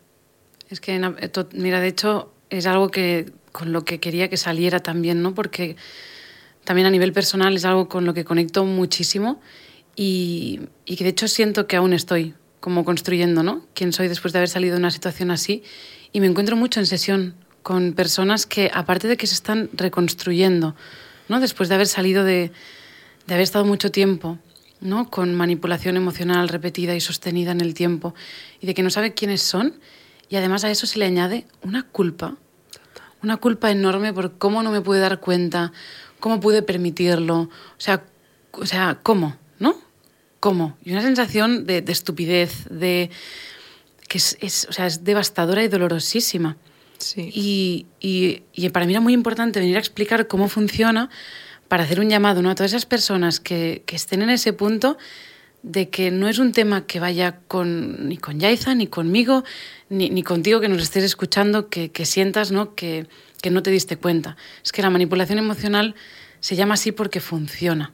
Es 0.71 0.79
que, 0.79 0.95
eh, 0.95 1.31
mira, 1.55 1.81
de 1.81 1.89
hecho, 1.89 2.33
es 2.51 2.67
algo 2.67 2.89
que 2.89 3.33
con 3.51 3.73
lo 3.73 3.85
que 3.85 3.99
quería 3.99 4.31
que 4.31 4.37
saliera 4.37 4.79
también, 4.79 5.23
¿no? 5.23 5.35
Porque 5.35 5.75
también 6.63 6.87
a 6.87 6.93
nivel 6.93 7.13
personal 7.13 7.57
es 7.57 7.65
algo 7.65 7.89
con 7.89 8.05
lo 8.05 8.15
que 8.15 8.25
conecto 8.25 8.65
muchísimo 8.65 9.41
y, 9.97 10.61
y 10.85 10.95
que 10.95 11.03
de 11.03 11.11
hecho 11.11 11.27
siento 11.27 11.67
que 11.67 11.75
aún 11.75 11.93
estoy 11.93 12.35
como 12.61 12.85
construyendo, 12.85 13.43
¿no? 13.43 13.67
Quién 13.75 13.93
soy 13.93 14.07
después 14.07 14.33
de 14.33 14.39
haber 14.39 14.49
salido 14.49 14.75
de 14.75 14.79
una 14.79 14.93
situación 14.93 15.33
así 15.33 15.65
y 16.13 16.21
me 16.21 16.29
encuentro 16.29 16.55
mucho 16.55 16.79
en 16.79 16.87
sesión 16.87 17.35
con 17.65 17.93
personas 17.93 18.47
que, 18.47 18.71
aparte 18.73 19.09
de 19.09 19.17
que 19.17 19.27
se 19.27 19.35
están 19.35 19.69
reconstruyendo, 19.73 20.77
¿no? 21.29 21.41
Después 21.41 21.69
de 21.69 21.75
haber 21.75 21.89
salido 21.89 22.23
de, 22.23 22.53
de 23.27 23.35
haber 23.35 23.45
estado 23.45 23.65
mucho 23.65 23.91
tiempo 23.91 24.39
¿no? 24.81 25.11
con 25.11 25.35
manipulación 25.35 25.97
emocional 25.97 26.49
repetida 26.49 26.95
y 26.95 27.01
sostenida 27.01 27.53
en 27.53 27.61
el 27.61 27.75
tiempo, 27.75 28.15
y 28.61 28.67
de 28.67 28.75
que 28.75 28.83
no 28.83 28.91
sabe 28.91 29.15
quiénes 29.15 29.43
son, 29.43 29.75
y 30.29 30.37
además 30.37 30.65
a 30.65 30.71
eso 30.71 30.87
se 30.87 30.99
le 30.99 31.07
añade 31.07 31.47
una 31.63 31.85
culpa, 31.85 32.37
una 33.23 33.39
culpa 33.39 33.71
enorme 33.71 34.13
por 34.13 34.37
cómo 34.37 34.63
no 34.63 34.71
me 34.71 34.83
pude 34.83 35.01
dar 35.01 35.21
cuenta, 35.21 35.73
cómo 36.21 36.39
pude 36.39 36.63
permitirlo, 36.63 37.41
o 37.41 37.51
sea, 37.79 38.05
o 38.53 38.67
sea 38.67 39.01
¿cómo? 39.03 39.37
¿No? 39.59 39.81
¿Cómo? 40.41 40.77
Y 40.85 40.93
una 40.93 41.03
sensación 41.03 41.67
de, 41.67 41.83
estupidez, 41.89 42.67
de 42.69 43.11
que 44.07 44.19
es, 44.19 44.37
es, 44.41 44.67
o 44.69 44.73
sea, 44.73 44.87
es 44.87 45.03
devastadora 45.03 45.65
y 45.65 45.69
dolorosísima. 45.69 46.59
Sí. 46.99 47.31
Y, 47.33 47.87
y, 48.01 48.43
y 48.53 48.69
para 48.69 48.87
mí 48.87 48.93
era 48.93 49.01
muy 49.01 49.15
importante 49.15 49.61
venir 49.61 49.77
a 49.77 49.81
explicar 49.81 50.27
cómo 50.27 50.49
funciona 50.49 51.11
para 51.75 51.83
hacer 51.83 51.99
un 51.99 52.09
llamado 52.09 52.41
¿no? 52.41 52.51
a 52.51 52.55
todas 52.55 52.71
esas 52.71 52.87
personas 52.87 53.41
que, 53.41 53.83
que 53.85 53.97
estén 53.97 54.23
en 54.23 54.31
ese 54.31 54.53
punto 54.53 54.97
de 55.65 55.91
que 55.91 56.13
no 56.13 56.29
es 56.29 56.39
un 56.39 56.53
tema 56.53 56.87
que 56.87 57.01
vaya 57.01 57.41
con, 57.49 58.09
ni 58.09 58.17
con 58.17 58.39
Yaiza, 58.39 58.77
ni 58.77 58.87
conmigo, 58.87 59.43
ni, 59.89 60.09
ni 60.09 60.23
contigo 60.23 60.61
que 60.61 60.69
nos 60.69 60.81
estés 60.81 61.03
escuchando, 61.03 61.69
que, 61.71 61.91
que 61.91 62.07
sientas 62.07 62.53
¿no? 62.53 62.77
Que, 62.77 63.09
que 63.43 63.51
no 63.51 63.61
te 63.65 63.73
diste 63.73 63.97
cuenta. 63.97 64.37
Es 64.63 64.71
que 64.71 64.83
la 64.83 64.91
manipulación 64.91 65.41
emocional 65.41 65.97
se 66.39 66.55
llama 66.55 66.75
así 66.75 66.93
porque 66.93 67.19
funciona. 67.19 67.91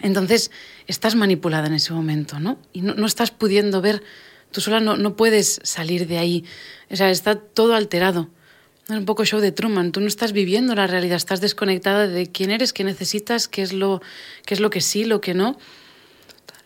Entonces, 0.00 0.50
estás 0.86 1.16
manipulada 1.16 1.66
en 1.66 1.74
ese 1.74 1.92
momento, 1.92 2.40
¿no? 2.40 2.58
Y 2.72 2.80
no, 2.80 2.94
no 2.94 3.04
estás 3.06 3.30
pudiendo 3.30 3.82
ver, 3.82 4.02
tú 4.52 4.62
sola 4.62 4.80
no, 4.80 4.96
no, 4.96 5.16
puedes 5.16 5.60
salir 5.64 6.06
de 6.06 6.16
ahí. 6.16 6.46
O 6.90 6.96
sea, 6.96 7.10
está 7.10 7.34
todo 7.34 7.74
alterado. 7.74 8.30
Un 8.90 9.04
poco 9.04 9.24
show 9.24 9.40
de 9.40 9.52
Truman. 9.52 9.92
Tú 9.92 10.00
no 10.00 10.08
estás 10.08 10.32
viviendo 10.32 10.74
la 10.74 10.86
realidad, 10.86 11.16
estás 11.16 11.40
desconectada 11.40 12.08
de 12.08 12.26
quién 12.26 12.50
eres, 12.50 12.72
qué 12.72 12.84
necesitas, 12.84 13.46
qué 13.46 13.62
es 13.62 13.72
lo, 13.72 14.02
qué 14.44 14.54
es 14.54 14.60
lo 14.60 14.70
que 14.70 14.80
sí, 14.80 15.04
lo 15.04 15.20
que 15.20 15.32
no. 15.32 15.58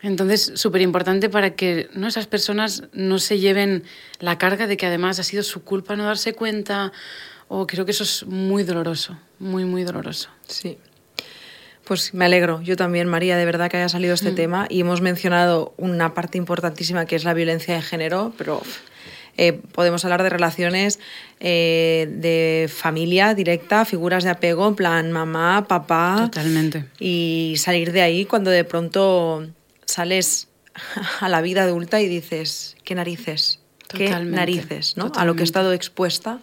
Entonces, 0.01 0.51
súper 0.55 0.81
importante 0.81 1.29
para 1.29 1.55
que 1.55 1.89
¿no? 1.93 2.07
esas 2.07 2.27
personas 2.27 2.83
no 2.93 3.19
se 3.19 3.39
lleven 3.39 3.83
la 4.19 4.37
carga 4.37 4.67
de 4.67 4.77
que 4.77 4.85
además 4.85 5.19
ha 5.19 5.23
sido 5.23 5.43
su 5.43 5.63
culpa 5.63 5.95
no 5.95 6.05
darse 6.05 6.33
cuenta. 6.33 6.91
O 7.47 7.67
creo 7.67 7.85
que 7.85 7.91
eso 7.91 8.03
es 8.03 8.25
muy 8.25 8.63
doloroso, 8.63 9.17
muy, 9.39 9.65
muy 9.65 9.83
doloroso. 9.83 10.29
Sí. 10.47 10.77
Pues 11.83 12.15
me 12.15 12.25
alegro, 12.25 12.61
yo 12.61 12.75
también, 12.75 13.07
María, 13.07 13.37
de 13.37 13.45
verdad 13.45 13.69
que 13.69 13.77
haya 13.77 13.89
salido 13.89 14.15
este 14.15 14.31
mm. 14.31 14.35
tema 14.35 14.65
y 14.69 14.81
hemos 14.81 15.01
mencionado 15.01 15.75
una 15.77 16.15
parte 16.15 16.39
importantísima 16.39 17.05
que 17.05 17.15
es 17.15 17.23
la 17.23 17.35
violencia 17.35 17.75
de 17.75 17.83
género, 17.83 18.33
pero 18.37 18.63
eh, 19.37 19.53
podemos 19.53 20.03
hablar 20.05 20.23
de 20.23 20.29
relaciones 20.29 20.99
eh, 21.39 22.07
de 22.09 22.69
familia 22.73 23.33
directa, 23.33 23.85
figuras 23.85 24.23
de 24.23 24.29
apego, 24.29 24.67
en 24.67 24.75
plan 24.75 25.11
mamá, 25.11 25.65
papá. 25.67 26.15
Totalmente. 26.31 26.85
Y 26.99 27.55
salir 27.57 27.91
de 27.91 28.01
ahí 28.01 28.25
cuando 28.25 28.51
de 28.51 28.63
pronto 28.63 29.47
sales 29.85 30.47
a 31.19 31.29
la 31.29 31.41
vida 31.41 31.63
adulta 31.63 32.01
y 32.01 32.07
dices, 32.07 32.75
¿qué 32.83 32.95
narices? 32.95 33.59
Totalmente. 33.87 34.29
¿Qué 34.29 34.35
narices? 34.35 34.97
¿no? 34.97 35.05
Totalmente. 35.05 35.19
A 35.19 35.25
lo 35.25 35.35
que 35.35 35.41
he 35.41 35.43
estado 35.43 35.73
expuesta 35.73 36.39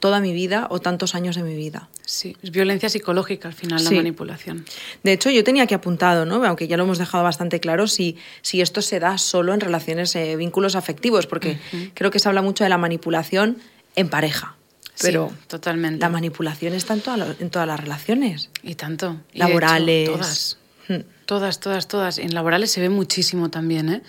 toda 0.00 0.20
mi 0.20 0.32
vida 0.32 0.66
o 0.70 0.80
tantos 0.80 1.14
años 1.14 1.36
de 1.36 1.42
mi 1.42 1.56
vida. 1.56 1.88
Sí, 2.06 2.36
es 2.42 2.50
violencia 2.50 2.88
psicológica 2.88 3.48
al 3.48 3.54
final, 3.54 3.82
la 3.82 3.90
Sí. 3.90 3.96
manipulación. 3.96 4.64
De 5.02 5.12
hecho, 5.12 5.28
yo 5.30 5.42
tenía 5.44 5.64
aquí 5.64 5.74
apuntado, 5.74 6.24
¿no? 6.24 6.44
aunque 6.44 6.68
ya 6.68 6.76
lo 6.76 6.84
hemos 6.84 6.98
dejado 6.98 7.24
bastante 7.24 7.60
claro, 7.60 7.86
si, 7.88 8.16
si 8.42 8.60
esto 8.60 8.80
se 8.82 9.00
da 9.00 9.18
solo 9.18 9.52
en 9.54 9.60
relaciones, 9.60 10.14
eh, 10.16 10.36
vínculos 10.36 10.76
afectivos, 10.76 11.26
porque 11.26 11.58
creo 11.94 12.10
que 12.10 12.18
se 12.18 12.28
habla 12.28 12.42
mucho 12.42 12.64
de 12.64 12.70
la 12.70 12.78
manipulación 12.78 13.58
en 13.96 14.08
pareja. 14.08 14.54
Pero 15.00 15.28
sí, 15.30 15.36
totalmente. 15.48 16.00
la 16.00 16.08
manipulación 16.08 16.72
está 16.74 16.94
en, 16.94 17.00
toda 17.00 17.16
la- 17.16 17.36
en 17.38 17.50
todas 17.50 17.68
las 17.68 17.78
relaciones. 17.78 18.50
Y 18.62 18.74
tanto. 18.74 19.20
Y 19.32 19.38
Laborales. 19.38 20.08
hecho, 20.08 20.12
todas. 20.18 20.58
Mm. 20.88 20.94
Todas, 21.26 21.60
todas, 21.60 21.86
todas. 21.88 22.18
En 22.18 22.34
laborales 22.34 22.70
se 22.72 22.80
ve 22.80 22.88
muchísimo 22.88 23.48
también, 23.50 23.88
¿eh? 23.90 24.02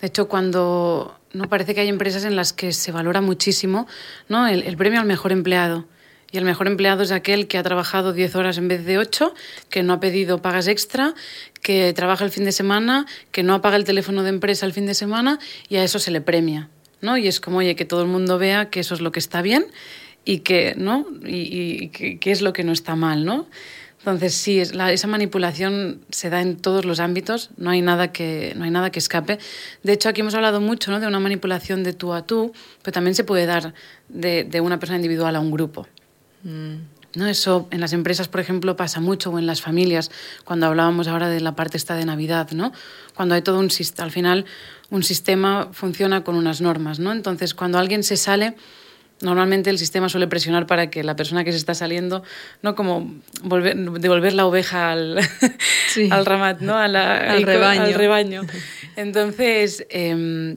De 0.00 0.06
hecho, 0.08 0.28
cuando 0.28 1.17
no 1.32 1.48
parece 1.48 1.74
que 1.74 1.80
hay 1.80 1.88
empresas 1.88 2.24
en 2.24 2.36
las 2.36 2.52
que 2.52 2.72
se 2.72 2.92
valora 2.92 3.20
muchísimo 3.20 3.86
¿no? 4.28 4.46
el, 4.46 4.62
el 4.62 4.76
premio 4.76 5.00
al 5.00 5.06
mejor 5.06 5.32
empleado. 5.32 5.86
Y 6.30 6.36
el 6.36 6.44
mejor 6.44 6.66
empleado 6.66 7.02
es 7.02 7.10
aquel 7.10 7.48
que 7.48 7.56
ha 7.56 7.62
trabajado 7.62 8.12
10 8.12 8.34
horas 8.36 8.58
en 8.58 8.68
vez 8.68 8.84
de 8.84 8.98
8, 8.98 9.34
que 9.70 9.82
no 9.82 9.94
ha 9.94 10.00
pedido 10.00 10.42
pagas 10.42 10.68
extra, 10.68 11.14
que 11.62 11.92
trabaja 11.94 12.24
el 12.24 12.30
fin 12.30 12.44
de 12.44 12.52
semana, 12.52 13.06
que 13.32 13.42
no 13.42 13.54
apaga 13.54 13.76
el 13.76 13.84
teléfono 13.84 14.22
de 14.22 14.28
empresa 14.28 14.66
el 14.66 14.74
fin 14.74 14.84
de 14.84 14.92
semana 14.92 15.38
y 15.70 15.76
a 15.76 15.84
eso 15.84 15.98
se 15.98 16.10
le 16.10 16.20
premia. 16.20 16.68
¿no? 17.00 17.16
Y 17.16 17.28
es 17.28 17.40
como, 17.40 17.58
oye, 17.58 17.76
que 17.76 17.86
todo 17.86 18.02
el 18.02 18.08
mundo 18.08 18.38
vea 18.38 18.68
que 18.68 18.80
eso 18.80 18.94
es 18.94 19.00
lo 19.00 19.10
que 19.10 19.20
está 19.20 19.40
bien 19.40 19.66
y 20.24 20.40
que, 20.40 20.74
¿no? 20.76 21.06
y, 21.24 21.84
y 21.84 21.88
que, 21.88 22.18
que 22.18 22.30
es 22.30 22.42
lo 22.42 22.52
que 22.52 22.64
no 22.64 22.72
está 22.72 22.94
mal, 22.94 23.24
¿no? 23.24 23.46
Entonces 23.98 24.34
sí, 24.34 24.60
es 24.60 24.74
la- 24.74 24.92
esa 24.92 25.06
manipulación 25.08 26.00
se 26.10 26.30
da 26.30 26.40
en 26.40 26.56
todos 26.56 26.84
los 26.84 27.00
ámbitos, 27.00 27.50
no 27.56 27.70
hay 27.70 27.82
nada 27.82 28.12
que, 28.12 28.54
no 28.56 28.64
hay 28.64 28.70
nada 28.70 28.90
que 28.90 28.98
escape. 28.98 29.38
De 29.82 29.92
hecho, 29.92 30.08
aquí 30.08 30.20
hemos 30.20 30.34
hablado 30.34 30.60
mucho 30.60 30.90
¿no? 30.90 31.00
de 31.00 31.06
una 31.06 31.20
manipulación 31.20 31.82
de 31.82 31.92
tú 31.92 32.12
a 32.12 32.24
tú, 32.24 32.52
pero 32.82 32.92
también 32.92 33.14
se 33.14 33.24
puede 33.24 33.44
dar 33.46 33.74
de, 34.08 34.44
de 34.44 34.60
una 34.60 34.78
persona 34.78 34.96
individual 34.96 35.34
a 35.36 35.40
un 35.40 35.50
grupo. 35.50 35.86
¿no? 37.14 37.26
Eso 37.26 37.66
en 37.70 37.80
las 37.80 37.92
empresas, 37.92 38.28
por 38.28 38.40
ejemplo, 38.40 38.76
pasa 38.76 39.00
mucho, 39.00 39.30
o 39.30 39.38
en 39.38 39.46
las 39.46 39.60
familias, 39.60 40.10
cuando 40.44 40.66
hablábamos 40.66 41.08
ahora 41.08 41.28
de 41.28 41.40
la 41.40 41.56
parte 41.56 41.76
esta 41.76 41.94
de 41.96 42.04
Navidad, 42.04 42.50
¿no? 42.52 42.72
Cuando 43.14 43.34
hay 43.34 43.42
todo 43.42 43.58
un 43.58 43.70
sistema, 43.70 44.04
al 44.04 44.12
final 44.12 44.44
un 44.90 45.02
sistema 45.02 45.68
funciona 45.72 46.22
con 46.22 46.36
unas 46.36 46.60
normas, 46.60 46.98
¿no? 47.00 47.10
Entonces, 47.12 47.54
cuando 47.54 47.78
alguien 47.78 48.04
se 48.04 48.16
sale, 48.16 48.54
normalmente 49.20 49.70
el 49.70 49.78
sistema 49.78 50.08
suele 50.08 50.26
presionar 50.28 50.66
para 50.66 50.90
que 50.90 51.02
la 51.02 51.16
persona 51.16 51.42
que 51.44 51.50
se 51.52 51.58
está 51.58 51.74
saliendo, 51.74 52.22
¿no? 52.62 52.74
Como 52.74 53.14
volver, 53.42 53.76
devolver 53.76 54.32
la 54.32 54.46
oveja 54.46 54.92
al, 54.92 55.18
Sí. 55.92 56.08
al 56.10 56.24
ramat, 56.26 56.60
¿no? 56.60 56.76
A 56.76 56.86
la- 56.88 57.32
Al 57.32 57.42
rebaño. 57.42 57.82
al 57.82 57.94
rebaño. 57.94 58.42
Entonces, 58.96 59.86
em, 59.90 60.56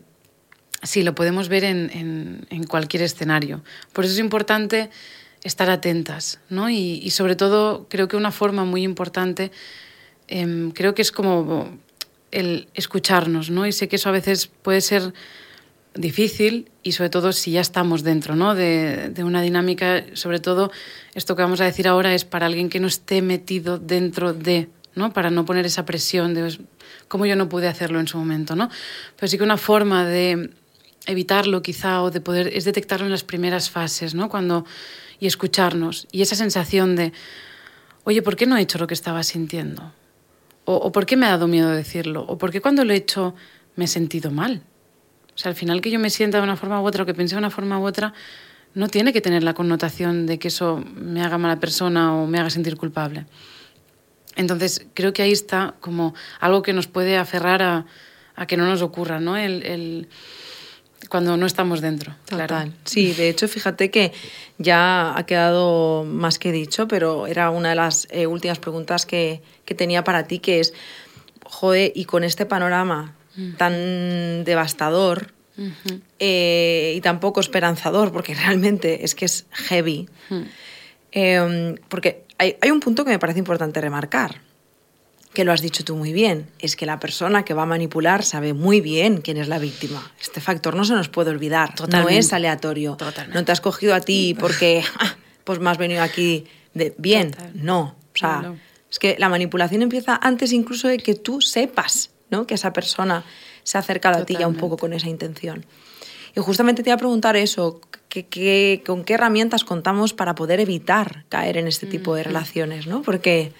sí, 0.83 1.03
lo 1.03 1.15
podemos 1.15 1.47
ver 1.49 1.63
en, 1.63 1.89
en- 1.93 2.45
en 2.49 2.63
cualquier 2.65 3.03
escenario. 3.03 3.63
Por 3.93 4.05
eso 4.05 4.13
es 4.13 4.19
importante 4.19 4.89
estar 5.43 5.69
atentas, 5.69 6.39
¿no? 6.49 6.69
Y, 6.69 6.99
y 7.03 7.09
sobre 7.11 7.35
todo, 7.35 7.87
creo 7.89 8.07
que 8.07 8.15
una 8.15 8.31
forma 8.31 8.63
muy 8.65 8.83
importante, 8.83 9.51
em, 10.27 10.71
creo 10.71 10.93
que 10.93 11.01
es 11.01 11.11
como 11.11 11.77
el 12.31 12.67
escucharnos, 12.75 13.49
¿no? 13.49 13.65
Y 13.65 13.71
sé 13.71 13.87
que 13.87 13.95
eso 13.95 14.09
a 14.09 14.11
veces 14.13 14.47
puede 14.47 14.81
ser 14.81 15.13
difícil 15.93 16.71
y 16.83 16.93
sobre 16.93 17.09
todo 17.09 17.33
si 17.33 17.51
ya 17.51 17.61
estamos 17.61 18.03
dentro 18.03 18.35
¿no? 18.35 18.55
de, 18.55 19.09
de 19.09 19.23
una 19.23 19.41
dinámica, 19.41 20.03
sobre 20.13 20.39
todo 20.39 20.71
esto 21.13 21.35
que 21.35 21.41
vamos 21.41 21.61
a 21.61 21.65
decir 21.65 21.87
ahora 21.87 22.13
es 22.13 22.25
para 22.25 22.45
alguien 22.45 22.69
que 22.69 22.79
no 22.79 22.87
esté 22.87 23.21
metido 23.21 23.77
dentro 23.77 24.33
de, 24.33 24.69
¿no? 24.95 25.11
para 25.11 25.29
no 25.29 25.45
poner 25.45 25.65
esa 25.65 25.85
presión 25.85 26.33
de 26.33 26.57
cómo 27.07 27.25
yo 27.25 27.35
no 27.35 27.49
pude 27.49 27.67
hacerlo 27.67 27.99
en 27.99 28.07
su 28.07 28.17
momento. 28.17 28.55
¿no? 28.55 28.69
Pero 29.17 29.27
sí 29.27 29.37
que 29.37 29.43
una 29.43 29.57
forma 29.57 30.05
de 30.05 30.51
evitarlo 31.07 31.61
quizá 31.61 32.01
o 32.03 32.11
de 32.11 32.21
poder 32.21 32.47
es 32.55 32.63
detectarlo 32.63 33.05
en 33.05 33.11
las 33.11 33.23
primeras 33.23 33.69
fases 33.69 34.13
¿no? 34.13 34.29
Cuando, 34.29 34.65
y 35.19 35.27
escucharnos 35.27 36.07
y 36.11 36.21
esa 36.21 36.35
sensación 36.35 36.95
de, 36.95 37.11
oye, 38.05 38.21
¿por 38.21 38.35
qué 38.35 38.45
no 38.45 38.55
he 38.55 38.61
hecho 38.61 38.77
lo 38.77 38.87
que 38.87 38.93
estaba 38.93 39.23
sintiendo? 39.23 39.93
O, 40.63 40.75
o 40.75 40.91
¿por 40.91 41.05
qué 41.05 41.17
me 41.17 41.25
ha 41.25 41.31
dado 41.31 41.47
miedo 41.47 41.69
decirlo? 41.69 42.23
¿O 42.27 42.37
por 42.37 42.51
qué 42.51 42.61
cuando 42.61 42.85
lo 42.85 42.93
he 42.93 42.97
hecho 42.97 43.35
me 43.75 43.85
he 43.85 43.87
sentido 43.87 44.31
mal? 44.31 44.63
O 45.35 45.37
sea, 45.37 45.49
al 45.49 45.55
final 45.55 45.81
que 45.81 45.89
yo 45.89 45.99
me 45.99 46.09
sienta 46.09 46.37
de 46.37 46.43
una 46.43 46.57
forma 46.57 46.81
u 46.81 46.85
otra 46.85 47.03
o 47.03 47.05
que 47.05 47.13
piense 47.13 47.35
de 47.35 47.39
una 47.39 47.49
forma 47.49 47.79
u 47.79 47.85
otra, 47.85 48.13
no 48.73 48.87
tiene 48.87 49.13
que 49.13 49.21
tener 49.21 49.43
la 49.43 49.53
connotación 49.53 50.25
de 50.25 50.39
que 50.39 50.47
eso 50.47 50.83
me 50.95 51.23
haga 51.23 51.37
mala 51.37 51.59
persona 51.59 52.15
o 52.15 52.27
me 52.27 52.39
haga 52.39 52.49
sentir 52.49 52.77
culpable. 52.77 53.25
Entonces, 54.35 54.85
creo 54.93 55.13
que 55.13 55.21
ahí 55.21 55.31
está 55.31 55.75
como 55.79 56.13
algo 56.39 56.61
que 56.61 56.73
nos 56.73 56.87
puede 56.87 57.17
aferrar 57.17 57.61
a, 57.61 57.85
a 58.35 58.45
que 58.45 58.55
no 58.57 58.65
nos 58.65 58.81
ocurra, 58.81 59.19
¿no? 59.19 59.35
El, 59.35 60.07
cuando 61.09 61.35
no 61.35 61.45
estamos 61.45 61.81
dentro. 61.81 62.15
Claro. 62.27 62.71
Sí, 62.85 63.13
de 63.13 63.27
hecho, 63.29 63.47
fíjate 63.47 63.91
que 63.91 64.13
ya 64.57 65.17
ha 65.17 65.25
quedado 65.25 66.05
más 66.05 66.39
que 66.39 66.53
dicho, 66.53 66.87
pero 66.87 67.27
era 67.27 67.49
una 67.49 67.69
de 67.69 67.75
las 67.75 68.07
eh, 68.11 68.27
últimas 68.27 68.59
preguntas 68.59 69.05
que, 69.05 69.41
que 69.65 69.75
tenía 69.75 70.03
para 70.05 70.27
ti, 70.27 70.39
que 70.39 70.61
es, 70.61 70.73
joder, 71.43 71.91
y 71.93 72.05
con 72.05 72.23
este 72.23 72.45
panorama 72.45 73.15
tan 73.57 74.43
devastador 74.43 75.33
Ujú. 75.57 75.99
eh, 76.19 76.93
y 76.97 77.01
tan 77.01 77.19
poco 77.19 77.39
esperanzador, 77.39 78.11
porque 78.11 78.33
realmente 78.45 79.03
es 79.05 79.15
que 79.15 79.25
es 79.25 79.45
heavy, 79.51 80.07
Mm. 80.29 80.41
eh, 81.13 81.75
porque 81.89 82.23
hay, 82.37 82.55
hay 82.61 82.71
un 82.71 82.79
punto 82.79 83.03
que 83.05 83.11
me 83.11 83.19
parece 83.19 83.39
importante 83.39 83.79
remarcar, 83.81 84.41
que 85.33 85.45
lo 85.45 85.53
has 85.53 85.61
dicho 85.61 85.83
tú 85.85 85.95
muy 85.95 86.11
bien, 86.11 86.47
es 86.59 86.75
que 86.75 86.85
la 86.85 86.99
persona 86.99 87.45
que 87.45 87.53
va 87.53 87.63
a 87.63 87.65
manipular 87.65 88.23
sabe 88.23 88.53
muy 88.53 88.81
bien 88.81 89.21
quién 89.21 89.37
es 89.37 89.47
la 89.47 89.59
víctima. 89.59 90.11
Este 90.19 90.41
factor 90.41 90.75
no 90.75 90.83
se 90.83 90.93
nos 90.93 91.07
puede 91.07 91.29
olvidar, 91.29 91.73
Totalmente. 91.73 92.13
no 92.13 92.19
es 92.19 92.33
aleatorio. 92.33 92.95
Totalmente. 92.97 93.37
No 93.39 93.45
te 93.45 93.51
has 93.53 93.61
cogido 93.61 93.95
a 93.95 94.01
ti 94.01 94.35
porque 94.37 94.83
ah, 94.99 95.15
pues 95.45 95.59
me 95.59 95.69
has 95.69 95.77
venido 95.77 96.01
aquí 96.03 96.45
de 96.73 96.93
bien, 96.97 97.31
Total. 97.31 97.51
no. 97.55 97.95
O 98.13 98.17
sea, 98.17 98.41
No, 98.41 98.49
no. 98.49 98.57
es 98.89 98.99
que 98.99 99.15
la 99.19 99.29
manipulación 99.29 99.81
empieza 99.83 100.19
antes 100.21 100.51
incluso 100.51 100.89
de 100.89 100.97
que 100.97 101.15
tú 101.15 101.39
sepas 101.39 102.09
¿no? 102.31 102.47
que 102.47 102.55
esa 102.55 102.73
persona 102.73 103.23
se 103.63 103.77
ha 103.77 103.81
acercado 103.81 104.19
a 104.21 104.25
ti 104.25 104.35
ya 104.39 104.47
un 104.47 104.55
poco 104.55 104.75
Totalmente. 104.75 104.81
con 104.81 104.93
esa 104.93 105.09
intención. 105.09 105.65
Y 106.35 106.39
justamente 106.39 106.81
te 106.81 106.89
iba 106.89 106.95
a 106.95 106.97
preguntar 106.97 107.35
eso, 107.35 107.81
¿qué, 108.09 108.25
qué- 108.25 108.81
con 108.85 109.03
qué 109.03 109.13
herramientas 109.15 109.63
contamos 109.65 110.13
para 110.13 110.33
poder 110.33 110.59
evitar 110.61 111.25
caer 111.29 111.57
en 111.57 111.67
este 111.67 111.85
tipo 111.87 112.15
de 112.15 112.23
relaciones? 112.23 112.87
¿no? 112.87 113.01
Porque, 113.01 113.51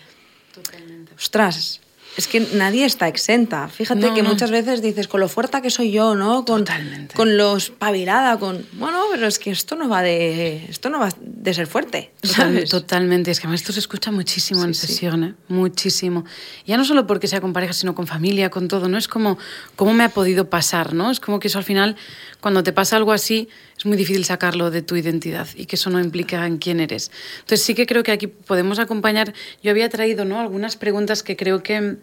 ostras, 1.16 1.81
es 2.18 2.28
que 2.28 2.42
nadie 2.54 2.86
está 2.86 3.08
exenta. 3.08 3.68
Fíjate 3.70 4.14
que 4.14 4.22
muchas 4.22 4.52
veces 4.52 4.82
dices, 4.82 5.08
con 5.08 5.22
lo 5.22 5.30
fuerte 5.30 5.62
que 5.62 5.70
soy 5.70 5.92
yo, 5.92 6.16
¿no? 6.16 6.44
Con, 6.46 6.66
Totalmente. 6.66 7.16
Con 7.16 7.38
lo 7.38 7.56
espabilada, 7.56 8.38
con... 8.38 8.66
Bueno, 8.74 9.04
pero 9.12 9.28
es 9.28 9.40
que 9.40 9.52
esto 9.52 9.76
no 9.76 9.88
va 9.88 10.02
de, 10.02 10.66
esto 10.70 10.90
no 10.90 11.00
va 11.00 11.10
de 11.20 11.54
ser 11.54 11.68
fuerte, 11.68 12.12
¿sabes? 12.22 12.70
Totalmente. 12.70 13.32
Es 13.32 13.40
que 13.40 13.48
además 13.48 13.62
esto 13.62 13.74
se 13.74 13.80
escucha 13.80 14.12
muchísimo 14.12 14.64
en 14.64 14.74
sesión, 14.74 15.24
¿eh? 15.24 15.34
Muchísimo. 15.48 16.26
Ya 16.66 16.78
no 16.78 16.84
solo 16.84 17.08
porque 17.08 17.28
sea 17.28 17.40
con 17.40 17.54
pareja, 17.54 17.74
sino 17.74 17.96
con 17.96 18.08
familia, 18.08 18.50
con 18.50 18.68
todo, 18.68 18.90
¿no? 18.90 18.98
Es 18.98 19.08
como, 19.08 19.38
¿cómo 19.76 19.94
me 19.94 20.04
ha 20.04 20.10
podido 20.10 20.50
pasar, 20.50 20.94
no? 20.94 21.12
Es 21.12 21.20
como 21.20 21.40
que 21.40 21.48
eso 21.48 21.60
al 21.60 21.64
final, 21.64 21.96
cuando 22.42 22.62
te 22.62 22.74
pasa 22.74 22.98
algo 22.98 23.14
así, 23.14 23.48
es 23.82 23.86
muy 23.86 23.98
difícil 23.98 24.26
sacarlo 24.26 24.72
de 24.72 24.82
tu 24.82 24.96
identidad 24.96 25.48
y 25.56 25.66
que 25.66 25.76
eso 25.76 25.90
no 25.90 26.00
implica 26.00 26.46
en 26.48 26.58
quién 26.58 26.80
eres. 26.80 27.12
Entonces 27.40 27.64
sí 27.66 27.74
que 27.74 27.86
creo 27.86 28.04
que 28.04 28.12
aquí 28.12 28.28
podemos 28.28 28.80
acompañar. 28.80 29.34
Yo 29.64 29.72
había 29.72 29.90
traído, 29.90 30.24
¿no? 30.24 30.40
Algunas 30.40 30.76
preguntas 30.76 31.24
que 31.24 31.36
creo 31.36 31.64
que 31.64 31.98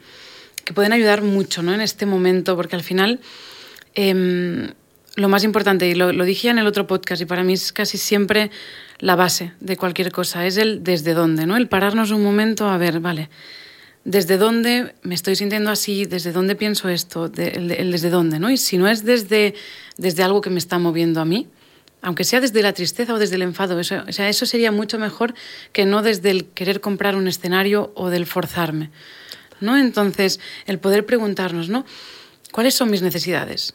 que 0.68 0.74
pueden 0.74 0.92
ayudar 0.92 1.22
mucho 1.22 1.62
¿no? 1.62 1.72
en 1.72 1.80
este 1.80 2.04
momento, 2.04 2.54
porque 2.54 2.76
al 2.76 2.82
final 2.82 3.20
eh, 3.94 4.70
lo 5.16 5.28
más 5.30 5.42
importante, 5.42 5.88
y 5.88 5.94
lo, 5.94 6.12
lo, 6.12 6.24
dije 6.26 6.50
en 6.50 6.58
el 6.58 6.66
otro 6.66 6.86
podcast, 6.86 7.22
y 7.22 7.24
para 7.24 7.42
mí 7.42 7.54
es 7.54 7.72
casi 7.72 7.96
siempre 7.96 8.50
la 8.98 9.16
base 9.16 9.52
de 9.60 9.78
cualquier 9.78 10.12
cosa, 10.12 10.44
es 10.44 10.58
el 10.58 10.84
desde 10.84 11.14
dónde, 11.14 11.46
¿no? 11.46 11.56
el 11.56 11.68
pararnos 11.68 12.10
un 12.10 12.22
momento 12.22 12.68
a 12.68 12.76
ver, 12.76 13.00
vale, 13.00 13.30
desde 14.04 14.36
dónde 14.36 14.94
me 15.02 15.14
estoy 15.14 15.36
sintiendo 15.36 15.70
así, 15.70 16.04
desde 16.04 16.32
dónde 16.32 16.54
pienso 16.54 16.90
esto, 16.90 17.30
de, 17.30 17.48
el, 17.48 17.70
el, 17.70 17.90
desde 17.90 18.10
dónde, 18.10 18.38
¿no? 18.38 18.50
y 18.50 18.58
si 18.58 18.76
no 18.76 18.88
es 18.88 19.06
desde, 19.06 19.54
desde 19.96 20.22
algo 20.22 20.42
que 20.42 20.50
me 20.50 20.58
está 20.58 20.78
moviendo 20.78 21.22
a 21.22 21.24
mí, 21.24 21.46
aunque 22.03 22.24
sea 22.24 22.40
desde 22.40 22.62
la 22.62 22.72
tristeza 22.72 23.14
o 23.14 23.18
desde 23.18 23.36
el 23.36 23.42
enfado, 23.42 23.78
eso, 23.80 24.05
o 24.07 24.12
sea, 24.12 24.28
eso 24.28 24.46
sería 24.46 24.72
mucho 24.72 24.99
mejor 24.99 25.34
que 25.72 25.84
no 25.84 26.03
desde 26.03 26.30
el 26.30 26.46
querer 26.46 26.80
comprar 26.80 27.16
un 27.16 27.28
escenario 27.28 27.92
o 27.94 28.11
del 28.11 28.26
forzarme. 28.26 28.90
¿no? 29.61 29.76
Entonces, 29.76 30.40
el 30.66 30.78
poder 30.78 31.07
preguntarnos, 31.07 31.68
¿no? 31.68 31.84
¿Cuáles 32.53 32.74
son 32.74 32.90
mis 32.90 33.03
necesidades? 33.03 33.74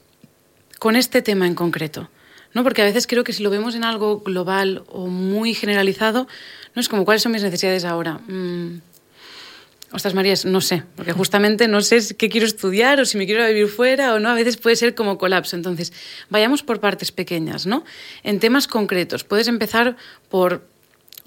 Con 0.79 0.95
este 0.95 1.21
tema 1.21 1.47
en 1.47 1.55
concreto. 1.55 2.09
¿no? 2.53 2.63
Porque 2.63 2.81
a 2.81 2.85
veces 2.85 3.07
creo 3.07 3.23
que 3.23 3.33
si 3.33 3.43
lo 3.43 3.49
vemos 3.49 3.75
en 3.75 3.83
algo 3.83 4.19
global 4.19 4.83
o 4.87 5.07
muy 5.07 5.53
generalizado, 5.53 6.27
no 6.75 6.79
es 6.79 6.89
como, 6.89 7.05
¿cuáles 7.05 7.21
son 7.23 7.31
mis 7.31 7.43
necesidades 7.43 7.85
ahora? 7.85 8.19
Mm. 8.27 8.81
Ostras, 9.93 10.15
Marías, 10.15 10.43
no 10.43 10.59
sé, 10.59 10.83
porque 10.95 11.13
justamente 11.13 11.67
no 11.67 11.81
sé 11.81 12.15
qué 12.17 12.27
quiero 12.27 12.47
estudiar 12.47 12.99
o 12.99 13.05
si 13.05 13.15
me 13.15 13.27
quiero 13.27 13.45
vivir 13.45 13.67
fuera 13.67 14.15
o 14.15 14.19
no, 14.19 14.29
a 14.29 14.33
veces 14.33 14.57
puede 14.57 14.75
ser 14.75 14.95
como 14.95 15.19
colapso. 15.19 15.55
Entonces, 15.55 15.93
vayamos 16.29 16.63
por 16.63 16.79
partes 16.79 17.11
pequeñas, 17.11 17.67
¿no? 17.67 17.83
En 18.23 18.39
temas 18.39 18.67
concretos, 18.67 19.23
puedes 19.23 19.47
empezar 19.47 19.95
por 20.29 20.65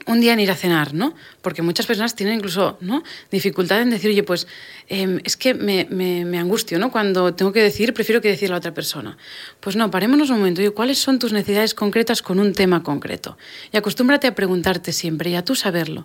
un 0.07 0.21
día 0.21 0.33
en 0.33 0.41
ir 0.41 0.51
a 0.51 0.57
cenar, 0.57 0.95
¿no? 0.95 1.15
Porque 1.43 1.63
muchas 1.63 1.87
personas 1.87 2.17
tienen 2.17 2.37
incluso 2.37 2.77
¿no? 2.81 3.05
dificultad 3.31 3.83
en 3.83 3.91
decir, 3.91 4.11
oye, 4.11 4.25
pues 4.25 4.49
eh, 4.89 5.21
es 5.23 5.37
que 5.37 5.55
me, 5.55 5.87
me, 5.89 6.25
me, 6.25 6.39
angustio, 6.39 6.81
¿no? 6.81 6.91
Cuando 6.91 7.35
tengo 7.35 7.53
que 7.53 7.63
decir, 7.63 7.95
prefiero 7.95 8.21
que 8.21 8.29
decir 8.29 8.51
a 8.51 8.53
la 8.53 8.59
otra 8.59 8.75
persona. 8.75 9.17
Pues 9.61 9.77
no, 9.77 9.91
parémonos 9.93 10.31
un 10.31 10.39
momento. 10.39 10.61
Oye, 10.61 10.71
¿cuáles 10.71 10.99
son 10.99 11.21
tus 11.21 11.33
necesidades 11.33 11.73
concretas 11.75 12.21
con 12.21 12.41
un 12.41 12.53
tema 12.53 12.83
concreto? 12.83 13.39
Y 13.73 13.77
acostúmbrate 13.77 14.27
a 14.27 14.35
preguntarte 14.35 14.93
siempre 14.93 15.31
y 15.31 15.37
a 15.37 15.45
tú 15.45 15.55
saberlo. 15.55 16.05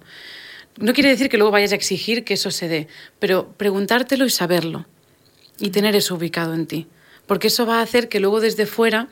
No 0.78 0.94
quiere 0.94 1.10
decir 1.10 1.30
que 1.30 1.38
luego 1.38 1.52
vayas 1.52 1.72
a 1.72 1.76
exigir 1.76 2.24
que 2.24 2.36
eso 2.36 2.52
se 2.52 2.68
dé, 2.68 2.88
pero 3.20 3.54
preguntártelo 3.58 4.26
y 4.26 4.30
saberlo. 4.30 4.86
Y 5.60 5.70
tener 5.70 5.96
eso 5.96 6.16
ubicado 6.16 6.54
en 6.54 6.66
ti. 6.66 6.88
Porque 7.28 7.48
eso 7.48 7.66
va 7.66 7.80
a 7.80 7.84
hacer 7.84 8.10
que 8.10 8.20
luego 8.20 8.40
desde 8.40 8.66
fuera 8.66 9.10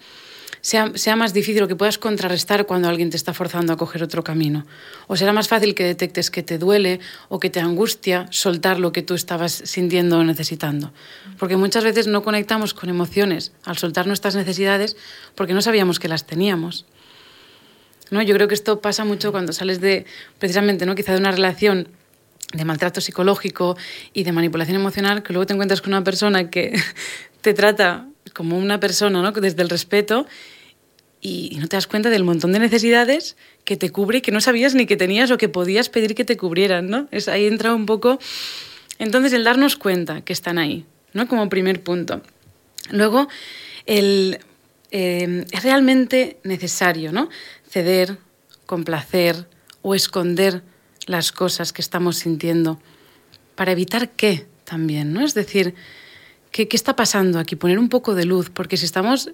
sea, 0.62 0.92
sea, 0.96 1.16
más 1.16 1.34
difícil 1.34 1.64
o 1.64 1.68
que 1.68 1.76
puedas 1.76 1.98
contrarrestar 1.98 2.66
cuando 2.66 2.90
alguien 2.90 3.10
te 3.10 3.18
está 3.18 3.34
forzando 3.34 3.74
a 3.74 3.78
coger 3.78 4.04
otro 4.04 4.24
camino. 4.24 4.66
O 5.08 5.16
será 5.16 5.34
más 5.34 5.48
fácil 5.48 5.76
que 5.76 5.84
detectes 5.84 6.32
que 6.32 6.44
te 6.44 6.58
duele 6.58 7.00
o 7.30 7.40
que 7.40 7.50
te 7.50 7.60
angustia 7.60 8.28
soltar 8.32 8.80
lo 8.80 8.92
que 8.92 9.02
tú 9.02 9.14
estabas 9.14 9.52
sintiendo 9.66 10.20
o 10.20 10.24
necesitando. 10.24 10.92
Porque 11.38 11.56
muchas 11.56 11.84
veces 11.84 12.08
no 12.08 12.24
conectamos 12.24 12.74
con 12.74 12.90
emociones 12.90 13.52
al 13.64 13.78
soltar 13.78 14.08
nuestras 14.08 14.36
necesidades 14.36 14.98
porque 15.36 15.54
no 15.54 15.62
sabíamos 15.62 16.00
que 16.00 16.10
las 16.10 16.26
teníamos. 16.26 16.86
¿No? 18.12 18.22
Yo 18.22 18.34
creo 18.34 18.48
que 18.48 18.56
esto 18.56 18.82
pasa 18.82 19.06
mucho 19.06 19.32
cuando 19.32 19.54
sales 19.54 19.82
de, 19.82 20.06
precisamente, 20.40 20.86
¿no? 20.86 20.96
quizá 20.96 21.14
de 21.14 21.20
una 21.20 21.32
relación 21.32 21.90
de 22.54 22.66
maltrato 22.66 23.02
psicológico 23.02 23.78
y 24.14 24.24
de 24.24 24.32
manipulación 24.32 24.76
emocional, 24.76 25.22
que 25.22 25.34
luego 25.34 25.46
te 25.46 25.54
encuentras 25.54 25.82
con 25.82 25.94
una 25.94 26.04
persona 26.04 26.50
que 26.50 26.74
te 27.42 27.54
trata 27.54 28.08
como 28.34 28.58
una 28.58 28.80
persona, 28.80 29.22
¿no? 29.22 29.32
Desde 29.32 29.62
el 29.62 29.70
respeto 29.70 30.26
y, 31.22 31.58
no 31.60 31.68
te 31.68 31.76
das 31.76 31.88
cuenta 31.88 32.10
del 32.10 32.24
montón 32.24 32.52
de 32.54 32.60
necesidades 32.60 33.36
que 33.66 33.76
te 33.76 33.90
cubre 33.90 34.20
y 34.20 34.22
que 34.22 34.32
no 34.32 34.42
sabías 34.42 34.74
ni 34.74 34.86
que 34.86 34.98
tenías 34.98 35.32
o 35.32 35.38
que 35.38 35.50
podías 35.50 35.90
pedir 35.90 36.16
que 36.16 36.26
te 36.26 36.38
cubrieran, 36.38 36.90
¿no? 36.90 37.08
Es, 37.12 37.28
ahí 37.28 37.46
entra 37.46 37.76
un 37.76 37.86
poco... 37.86 38.20
Entonces, 38.98 39.32
el 39.32 39.44
darnos 39.44 39.76
cuenta 39.78 40.22
que 40.22 40.34
están 40.34 40.58
ahí, 40.58 40.86
¿no? 41.14 41.28
Como 41.28 41.48
primer 41.50 41.82
punto. 41.82 42.22
Luego, 42.92 43.30
el, 43.86 44.40
eh, 44.92 45.46
es 45.52 45.64
realmente 45.64 46.38
necesario, 46.44 47.12
¿no? 47.12 47.30
Ceder, 47.70 48.18
complacer 48.66 49.48
o 49.82 49.96
esconder 49.96 50.64
las 51.06 51.32
cosas 51.32 51.74
que 51.74 51.82
estamos 51.82 52.18
sintiendo 52.18 52.80
para 53.56 53.72
evitar 53.72 54.10
qué 54.10 54.48
también, 54.64 55.14
¿no? 55.14 55.24
Es 55.24 55.34
decir, 55.34 55.76
¿Qué, 56.52 56.68
¿Qué 56.68 56.76
está 56.76 56.96
pasando 56.96 57.40
aquí? 57.40 57.56
Poner 57.56 57.78
un 57.80 57.90
poco 57.90 58.16
de 58.16 58.26
luz, 58.26 58.50
porque 58.50 58.78
si 58.78 58.86
estamos 58.86 59.32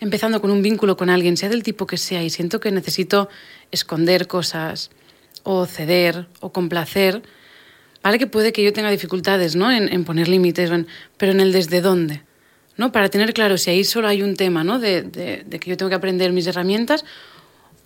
empezando 0.00 0.40
con 0.40 0.50
un 0.50 0.62
vínculo 0.62 0.96
con 0.96 1.10
alguien, 1.10 1.36
sea 1.36 1.48
del 1.48 1.62
tipo 1.62 1.86
que 1.86 1.96
sea, 1.96 2.22
y 2.22 2.30
siento 2.30 2.60
que 2.60 2.70
necesito 2.70 3.28
esconder 3.70 4.26
cosas, 4.26 4.90
o 5.42 5.66
ceder, 5.66 6.26
o 6.40 6.52
complacer, 6.52 7.22
vale 8.02 8.18
que 8.18 8.26
puede 8.26 8.52
que 8.52 8.62
yo 8.62 8.72
tenga 8.72 8.90
dificultades 8.90 9.56
¿no? 9.56 9.70
en, 9.70 9.92
en 9.92 10.04
poner 10.04 10.28
límites, 10.28 10.70
pero 11.16 11.32
en 11.32 11.40
el 11.40 11.52
desde 11.52 11.80
dónde. 11.80 12.22
¿no? 12.76 12.92
Para 12.92 13.08
tener 13.08 13.34
claro 13.34 13.58
si 13.58 13.70
ahí 13.70 13.84
solo 13.84 14.08
hay 14.08 14.22
un 14.22 14.36
tema 14.36 14.64
¿no? 14.64 14.78
de, 14.78 15.02
de, 15.02 15.42
de 15.44 15.58
que 15.58 15.70
yo 15.70 15.76
tengo 15.76 15.88
que 15.90 15.96
aprender 15.96 16.32
mis 16.32 16.46
herramientas, 16.46 17.04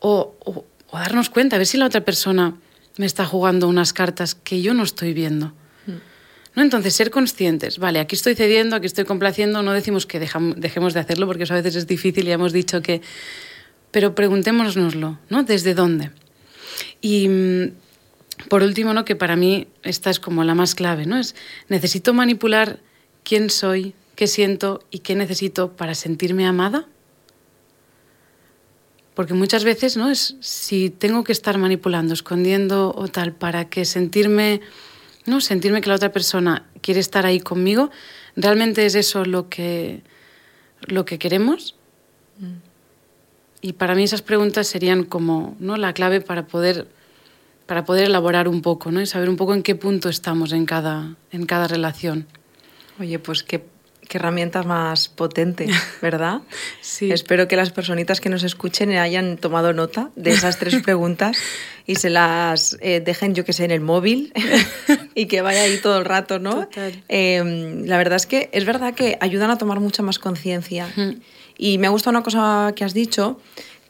o, 0.03 0.35
o, 0.45 0.65
o 0.91 0.99
darnos 0.99 1.31
cuenta, 1.31 1.57
a 1.57 1.59
ver 1.59 1.67
si 1.67 1.79
la 1.79 1.87
otra 1.87 2.05
persona 2.05 2.55
me 2.99 3.07
está 3.07 3.25
jugando 3.25 3.69
unas 3.69 3.93
cartas 3.93 4.35
que 4.35 4.61
yo 4.61 4.75
no 4.75 4.83
estoy 4.83 5.15
viendo. 5.15 5.55
¿No? 6.55 6.63
Entonces, 6.63 6.95
ser 6.95 7.11
conscientes, 7.11 7.79
vale, 7.79 7.99
aquí 7.99 8.15
estoy 8.15 8.35
cediendo, 8.35 8.77
aquí 8.77 8.85
estoy 8.85 9.07
complaciendo, 9.07 9.63
no 9.63 9.73
decimos 9.73 10.05
que 10.05 10.21
dejamos, 10.21 10.61
dejemos 10.61 10.93
de 10.93 11.01
hacerlo 11.01 11.27
porque 11.27 11.45
eso 11.45 11.55
a 11.55 11.57
veces 11.57 11.77
es 11.77 11.87
difícil, 11.87 12.27
ya 12.27 12.35
hemos 12.35 12.53
dicho 12.53 12.83
que... 12.83 13.01
Pero 13.91 14.15
preguntémonoslo, 14.15 15.19
¿no? 15.31 15.43
¿Desde 15.45 15.73
dónde? 15.73 16.11
Y 17.01 17.29
por 18.49 18.63
último, 18.63 18.93
¿no? 18.93 19.07
que 19.07 19.17
para 19.17 19.35
mí 19.37 19.69
esta 19.83 20.11
es 20.11 20.21
como 20.21 20.45
la 20.45 20.55
más 20.55 20.75
clave, 20.75 21.07
¿no? 21.07 21.19
Es 21.19 21.35
necesito 21.69 22.13
manipular 22.13 22.81
quién 23.23 23.49
soy, 23.49 23.95
qué 24.15 24.27
siento 24.27 24.85
y 24.91 24.99
qué 25.01 25.15
necesito 25.15 25.73
para 25.73 25.95
sentirme 25.95 26.47
amada. 26.47 26.87
Porque 29.15 29.35
muchas 29.35 29.65
veces, 29.65 29.97
¿no? 29.97 30.11
Es 30.11 30.37
si 30.41 30.91
tengo 30.91 31.23
que 31.23 31.33
estar 31.33 31.59
manipulando, 31.59 32.15
escondiendo 32.15 32.95
o 32.97 33.09
tal 33.09 33.33
para 33.33 33.69
que 33.69 33.85
sentirme 33.85 34.61
¿no? 35.27 35.41
Sentirme 35.41 35.81
que 35.81 35.89
la 35.89 35.97
otra 35.97 36.13
persona 36.13 36.67
quiere 36.81 37.01
estar 37.01 37.27
ahí 37.27 37.41
conmigo, 37.41 37.91
¿realmente 38.37 38.85
es 38.87 38.95
eso 38.95 39.25
lo 39.25 39.49
que, 39.49 40.03
lo 40.83 41.05
que 41.05 41.19
queremos? 41.19 41.77
Mm. 42.39 42.57
Y 43.61 43.73
para 43.75 43.95
mí 43.95 44.03
esas 44.03 44.23
preguntas 44.23 44.67
serían 44.67 45.05
como 45.05 45.57
¿no? 45.61 45.77
la 45.77 45.93
clave 45.93 46.21
para 46.21 46.47
poder, 46.47 46.89
para 47.67 47.85
poder 47.85 48.07
elaborar 48.07 48.49
un 48.49 48.61
poco 48.61 48.91
¿no? 48.91 49.01
y 49.01 49.07
saber 49.07 49.29
un 49.29 49.37
poco 49.37 49.55
en 49.55 49.63
qué 49.63 49.77
punto 49.77 50.09
estamos 50.09 50.53
en 50.53 50.67
cada, 50.67 51.15
en 51.31 51.47
cada 51.47 51.69
relación. 51.69 52.27
Oye, 52.99 53.21
pues 53.21 53.45
qué, 53.45 53.65
qué 54.13 54.19
herramienta 54.19 54.63
más 54.63 55.09
potente, 55.09 55.67
¿verdad? 56.03 56.43
sí. 56.83 57.11
Espero 57.11 57.49
que 57.49 57.57
las 57.57 57.71
personitas 57.71 58.21
que 58.21 58.29
nos 58.29 58.43
escuchen 58.43 58.91
hayan 58.91 59.39
tomado 59.39 59.73
nota 59.73 60.11
de 60.17 60.33
esas 60.33 60.59
tres 60.59 60.77
preguntas 60.85 61.39
y 61.87 61.95
se 61.95 62.11
las 62.11 62.77
eh, 62.83 63.01
dejen, 63.01 63.35
yo 63.35 63.47
que 63.47 63.55
sé, 63.55 63.65
en 63.65 63.71
el 63.71 63.81
móvil 63.81 64.31
y 65.15 65.27
que 65.27 65.41
vaya 65.41 65.63
ahí 65.63 65.79
todo 65.79 65.97
el 65.97 66.05
rato, 66.05 66.39
¿no? 66.39 66.69
Eh, 67.09 67.83
la 67.87 67.97
verdad 67.97 68.17
es 68.17 68.27
que 68.27 68.51
es 68.53 68.67
verdad 68.67 68.93
que 68.93 69.17
ayudan 69.23 69.51
a 69.51 69.57
tomar 69.57 69.81
mucha 69.81 70.03
más 70.03 70.19
conciencia. 70.19 70.89
Y 71.57 71.79
me 71.79 71.87
ha 71.87 71.91
gustado 71.91 72.11
una 72.11 72.23
cosa 72.23 72.75
que 72.77 72.85
has 72.85 72.93
dicho, 72.93 73.41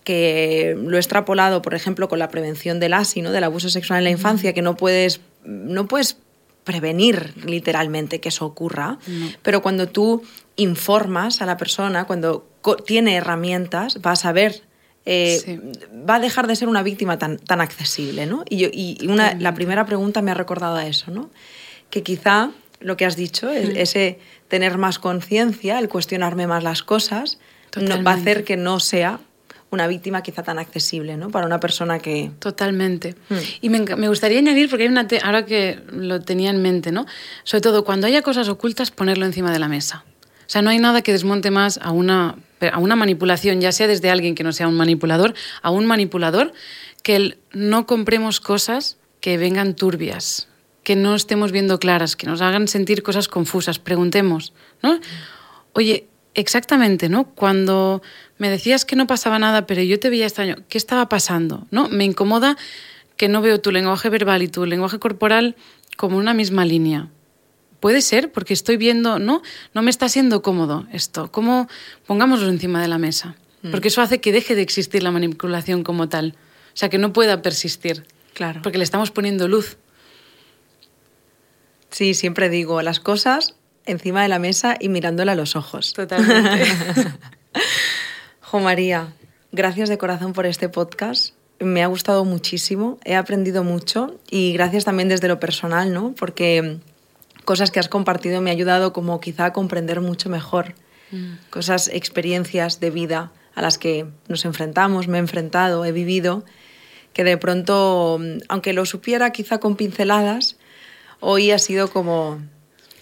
que 0.04 0.76
lo 0.78 0.96
he 0.96 1.00
extrapolado, 1.00 1.62
por 1.62 1.74
ejemplo, 1.74 2.08
con 2.08 2.20
la 2.20 2.28
prevención 2.28 2.78
del 2.78 2.94
ASI, 2.94 3.22
¿no? 3.22 3.32
del 3.32 3.42
abuso 3.42 3.70
sexual 3.70 3.98
en 3.98 4.04
la 4.04 4.10
infancia, 4.10 4.52
que 4.52 4.62
no 4.62 4.76
puedes, 4.76 5.20
no 5.44 5.88
puedes 5.88 6.16
prevenir 6.64 7.34
literalmente 7.44 8.20
que 8.20 8.28
eso 8.28 8.46
ocurra, 8.46 8.98
no. 9.06 9.28
pero 9.42 9.62
cuando 9.62 9.88
tú 9.88 10.22
informas 10.56 11.42
a 11.42 11.46
la 11.46 11.56
persona, 11.56 12.04
cuando 12.04 12.46
tiene 12.86 13.16
herramientas, 13.16 13.98
va 14.04 14.12
a 14.12 14.16
saber 14.16 14.62
eh, 15.04 15.40
sí. 15.44 15.60
va 16.08 16.16
a 16.16 16.20
dejar 16.20 16.46
de 16.46 16.54
ser 16.54 16.68
una 16.68 16.82
víctima 16.82 17.18
tan, 17.18 17.38
tan 17.38 17.60
accesible, 17.60 18.26
¿no? 18.26 18.44
Y, 18.48 18.58
yo, 18.58 18.68
y 18.72 19.06
una, 19.08 19.34
la 19.34 19.54
primera 19.54 19.84
pregunta 19.84 20.22
me 20.22 20.30
ha 20.30 20.34
recordado 20.34 20.76
a 20.76 20.86
eso, 20.86 21.10
¿no? 21.10 21.30
Que 21.90 22.02
quizá 22.02 22.52
lo 22.78 22.96
que 22.96 23.04
has 23.04 23.16
dicho, 23.16 23.50
el, 23.50 23.76
ese 23.76 24.18
tener 24.48 24.78
más 24.78 24.98
conciencia, 24.98 25.78
el 25.78 25.88
cuestionarme 25.88 26.46
más 26.46 26.62
las 26.62 26.82
cosas, 26.82 27.38
va 27.76 28.10
a 28.10 28.14
hacer 28.14 28.44
que 28.44 28.56
no 28.56 28.80
sea 28.80 29.18
una 29.72 29.86
víctima 29.86 30.22
quizá 30.22 30.42
tan 30.42 30.58
accesible, 30.58 31.16
¿no? 31.16 31.30
Para 31.30 31.46
una 31.46 31.58
persona 31.58 31.98
que... 31.98 32.30
Totalmente. 32.38 33.14
Hmm. 33.30 33.36
Y 33.62 33.70
me, 33.70 33.80
me, 33.96 34.08
gustaría 34.08 34.38
añadir, 34.38 34.68
porque 34.68 34.84
hay 34.84 34.88
una... 34.90 35.06
ahora 35.22 35.46
que 35.46 35.80
lo 35.90 36.20
tenía 36.20 36.50
en 36.50 36.60
mente, 36.60 36.92
¿no? 36.92 37.06
Sobre 37.42 37.62
todo, 37.62 37.82
cuando 37.82 38.06
haya 38.06 38.22
cosas 38.22 38.48
ocultas, 38.48 38.90
ponerlo 38.90 39.24
encima 39.24 39.50
de 39.50 39.58
la 39.58 39.68
mesa. 39.68 40.04
O 40.46 40.50
sea, 40.52 40.60
no 40.60 40.68
hay 40.68 40.78
nada 40.78 41.00
que 41.00 41.12
desmonte 41.12 41.50
más 41.50 41.78
a 41.82 41.90
una, 41.90 42.36
a 42.70 42.78
una 42.78 42.96
manipulación, 42.96 43.62
ya 43.62 43.72
sea 43.72 43.86
desde 43.86 44.10
alguien 44.10 44.34
que 44.34 44.44
no 44.44 44.52
sea 44.52 44.68
un 44.68 44.76
manipulador, 44.76 45.34
a 45.62 45.70
un 45.70 45.86
manipulador, 45.86 46.52
que 47.02 47.16
el 47.16 47.38
no 47.52 47.86
compremos 47.86 48.40
cosas 48.40 48.98
que 49.20 49.38
vengan 49.38 49.74
turbias, 49.74 50.48
que 50.82 50.96
no 50.96 51.14
estemos 51.14 51.52
viendo 51.52 51.78
claras, 51.78 52.16
que 52.16 52.26
nos 52.26 52.42
hagan 52.42 52.68
sentir 52.68 53.02
cosas 53.02 53.28
confusas. 53.28 53.78
Preguntemos, 53.78 54.52
¿no? 54.82 55.00
Oye, 55.72 56.08
exactamente, 56.34 57.08
¿no? 57.08 57.24
Cuando 57.24 58.02
me 58.38 58.50
decías 58.50 58.84
que 58.84 58.96
no 58.96 59.06
pasaba 59.06 59.38
nada, 59.38 59.66
pero 59.66 59.82
yo 59.82 59.98
te 60.00 60.10
veía 60.10 60.26
extraño, 60.26 60.56
¿qué 60.68 60.78
estaba 60.78 61.08
pasando? 61.08 61.66
¿No? 61.70 61.88
Me 61.88 62.04
incomoda 62.04 62.56
que 63.16 63.28
no 63.28 63.42
veo 63.42 63.60
tu 63.60 63.70
lenguaje 63.70 64.08
verbal 64.08 64.42
y 64.42 64.48
tu 64.48 64.66
lenguaje 64.66 64.98
corporal 64.98 65.56
como 65.96 66.16
una 66.16 66.34
misma 66.34 66.64
línea. 66.64 67.08
Puede 67.80 68.00
ser, 68.00 68.32
porque 68.32 68.54
estoy 68.54 68.76
viendo, 68.76 69.18
¿no? 69.18 69.42
No 69.74 69.82
me 69.82 69.90
está 69.90 70.08
siendo 70.08 70.42
cómodo 70.42 70.86
esto. 70.92 71.30
¿Cómo 71.32 71.68
pongámoslo 72.06 72.48
encima 72.48 72.80
de 72.80 72.88
la 72.88 72.98
mesa? 72.98 73.36
Mm. 73.62 73.70
Porque 73.70 73.88
eso 73.88 74.00
hace 74.00 74.20
que 74.20 74.32
deje 74.32 74.54
de 74.54 74.62
existir 74.62 75.02
la 75.02 75.10
manipulación 75.10 75.82
como 75.82 76.08
tal. 76.08 76.36
O 76.68 76.76
sea, 76.76 76.88
que 76.88 76.98
no 76.98 77.12
pueda 77.12 77.42
persistir. 77.42 78.06
Claro. 78.34 78.60
Porque 78.62 78.78
le 78.78 78.84
estamos 78.84 79.10
poniendo 79.10 79.48
luz. 79.48 79.76
Sí, 81.90 82.14
siempre 82.14 82.48
digo, 82.48 82.80
las 82.82 83.00
cosas 83.00 83.56
encima 83.86 84.22
de 84.22 84.28
la 84.28 84.38
mesa 84.38 84.76
y 84.78 84.88
mirándola 84.88 85.32
a 85.32 85.34
los 85.34 85.56
ojos. 85.56 85.92
Totalmente. 85.92 86.66
jo 88.40 88.60
María, 88.60 89.12
gracias 89.50 89.88
de 89.88 89.98
corazón 89.98 90.32
por 90.32 90.46
este 90.46 90.68
podcast. 90.68 91.34
Me 91.58 91.82
ha 91.82 91.86
gustado 91.86 92.24
muchísimo, 92.24 92.98
he 93.04 93.14
aprendido 93.14 93.62
mucho 93.62 94.18
y 94.30 94.52
gracias 94.52 94.84
también 94.84 95.08
desde 95.08 95.28
lo 95.28 95.38
personal, 95.38 95.92
¿no? 95.92 96.12
Porque 96.18 96.78
cosas 97.44 97.70
que 97.70 97.78
has 97.78 97.88
compartido 97.88 98.40
me 98.40 98.50
ha 98.50 98.52
ayudado 98.52 98.92
como 98.92 99.20
quizá 99.20 99.46
a 99.46 99.52
comprender 99.52 100.00
mucho 100.00 100.28
mejor 100.28 100.74
mm. 101.12 101.50
cosas, 101.50 101.88
experiencias 101.88 102.80
de 102.80 102.90
vida 102.90 103.32
a 103.54 103.62
las 103.62 103.78
que 103.78 104.06
nos 104.28 104.44
enfrentamos, 104.44 105.08
me 105.08 105.18
he 105.18 105.20
enfrentado, 105.20 105.84
he 105.84 105.92
vivido, 105.92 106.44
que 107.12 107.24
de 107.24 107.36
pronto, 107.36 108.18
aunque 108.48 108.72
lo 108.72 108.86
supiera 108.86 109.30
quizá 109.30 109.58
con 109.58 109.76
pinceladas, 109.76 110.56
hoy 111.20 111.50
ha 111.50 111.58
sido 111.58 111.90
como 111.90 112.40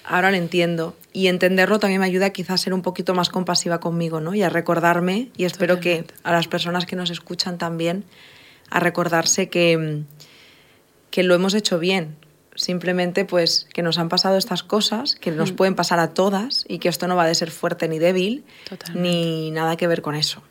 ahora 0.05 0.31
lo 0.31 0.37
entiendo. 0.37 0.97
Y 1.13 1.27
entenderlo 1.27 1.79
también 1.79 2.01
me 2.01 2.07
ayuda 2.07 2.31
quizás 2.31 2.61
a 2.61 2.65
ser 2.65 2.75
un 2.75 2.83
poquito 2.83 3.15
más 3.15 3.29
compasiva 3.29 3.81
conmigo, 3.81 4.21
¿no? 4.21 4.35
Y 4.35 4.43
a 4.43 4.49
recordarme, 4.49 5.29
y 5.37 5.45
espero 5.45 5.81
que 5.81 6.05
a 6.23 6.33
las 6.33 6.47
personas 6.47 6.87
que 6.87 6.97
nos 6.97 7.11
escuchan 7.11 7.59
también, 7.59 8.05
a 8.71 8.81
recordarse 8.81 9.49
que, 9.49 10.03
que 11.11 11.23
lo 11.23 11.35
hemos 11.35 11.55
hecho 11.55 11.79
bien. 11.79 12.17
Simplemente 12.55 13.25
pues 13.25 13.67
que 13.73 13.83
nos 13.83 13.99
han 13.99 14.09
pasado 14.09 14.37
estas 14.37 14.63
cosas, 14.63 15.17
que 15.17 15.31
nos 15.31 15.53
mm. 15.53 15.57
pueden 15.57 15.75
pasar 15.75 15.99
a 15.99 16.15
todas 16.15 16.65
y 16.69 16.79
que 16.79 16.89
esto 16.89 17.09
no 17.09 17.17
va 17.17 17.27
de 17.27 17.35
ser 17.35 17.51
fuerte 17.51 17.89
ni 17.89 17.99
débil, 17.99 18.45
ni 18.95 19.51
nada 19.51 19.77
que 19.77 19.87
ver 19.87 20.03
con 20.03 20.15
eso. 20.15 20.43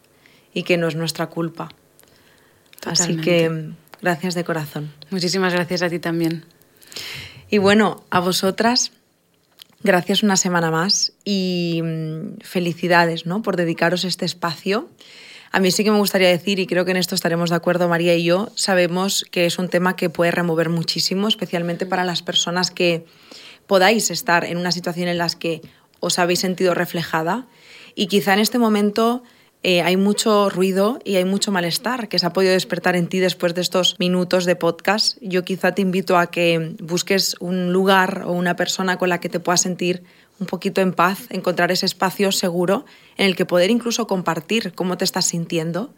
Y 0.54 0.64
que 0.64 0.78
no 0.78 0.88
es 0.88 0.96
nuestra 0.96 1.28
culpa. 1.28 1.70
Así 2.86 3.18
que 3.18 3.72
gracias 4.02 4.34
de 4.34 4.44
corazón. 4.44 4.92
Muchísimas 5.10 5.54
gracias 5.54 5.82
a 5.82 5.90
ti 5.90 6.00
también. 6.00 6.46
Y 7.50 7.58
bueno, 7.58 8.04
a 8.10 8.20
vosotras 8.20 8.92
Gracias 9.82 10.24
una 10.24 10.36
semana 10.36 10.72
más 10.72 11.14
y 11.24 11.82
mm, 11.82 12.42
felicidades 12.42 13.26
¿no? 13.26 13.42
por 13.42 13.56
dedicaros 13.56 14.04
este 14.04 14.26
espacio. 14.26 14.90
A 15.52 15.60
mí 15.62 15.72
sí 15.72 15.84
que 15.84 15.92
me 15.92 15.98
gustaría 15.98 16.28
decir, 16.28 16.60
y 16.60 16.68
creo 16.68 16.84
que 16.84 16.92
en 16.92 16.98
esto 16.98 17.16
estaremos 17.16 17.50
de 17.50 17.56
acuerdo 17.56 17.88
María 17.88 18.14
y 18.14 18.24
yo, 18.24 18.52
sabemos 18.56 19.26
que 19.32 19.46
es 19.46 19.58
un 19.58 19.70
tema 19.70 19.96
que 19.96 20.10
puede 20.10 20.32
remover 20.32 20.70
muchísimo, 20.70 21.28
especialmente 21.28 21.86
para 21.86 22.04
las 22.04 22.22
personas 22.22 22.72
que 22.72 23.06
podáis 23.68 24.12
estar 24.12 24.44
en 24.44 24.58
una 24.58 24.72
situación 24.72 25.08
en 25.08 25.18
la 25.18 25.30
que 25.30 25.62
os 26.02 26.20
habéis 26.20 26.40
sentido 26.40 26.74
reflejada 26.74 27.48
y 27.96 28.08
quizá 28.08 28.34
en 28.34 28.40
este 28.40 28.60
momento 28.60 29.24
eh, 29.62 29.82
hay 29.82 29.98
mucho 29.98 30.50
ruido 30.50 31.00
y 31.04 31.18
hay 31.18 31.26
mucho 31.26 31.52
malestar 31.52 32.08
que 32.08 32.18
se 32.18 32.26
ha 32.26 32.32
podido 32.32 32.54
despertar 32.54 32.96
en 32.96 33.08
ti 33.08 33.20
después 33.20 33.54
de 33.54 33.62
estos 33.62 33.98
minutos 34.00 34.46
de 34.46 34.56
podcast. 34.56 35.18
Yo 35.22 35.44
quizá 35.44 35.74
te 35.74 35.82
invito 35.82 36.18
a 36.18 36.32
que 36.32 36.76
busques 36.80 37.36
un 37.42 37.74
lugar 37.74 38.24
o 38.26 38.32
una 38.32 38.56
persona 38.56 38.98
con 38.98 39.10
la 39.10 39.20
que 39.20 39.28
te 39.28 39.42
puedas 39.42 39.62
sentir 39.62 40.04
un 40.40 40.48
poquito 40.48 40.80
en 40.80 40.94
paz, 40.94 41.28
encontrar 41.30 41.72
ese 41.72 41.86
espacio 41.86 42.32
seguro 42.32 42.86
en 43.18 43.26
el 43.26 43.36
que 43.36 43.46
poder 43.46 43.70
incluso 43.70 44.08
compartir 44.08 44.72
cómo 44.74 44.98
te 44.98 45.04
estás 45.04 45.26
sintiendo 45.26 45.94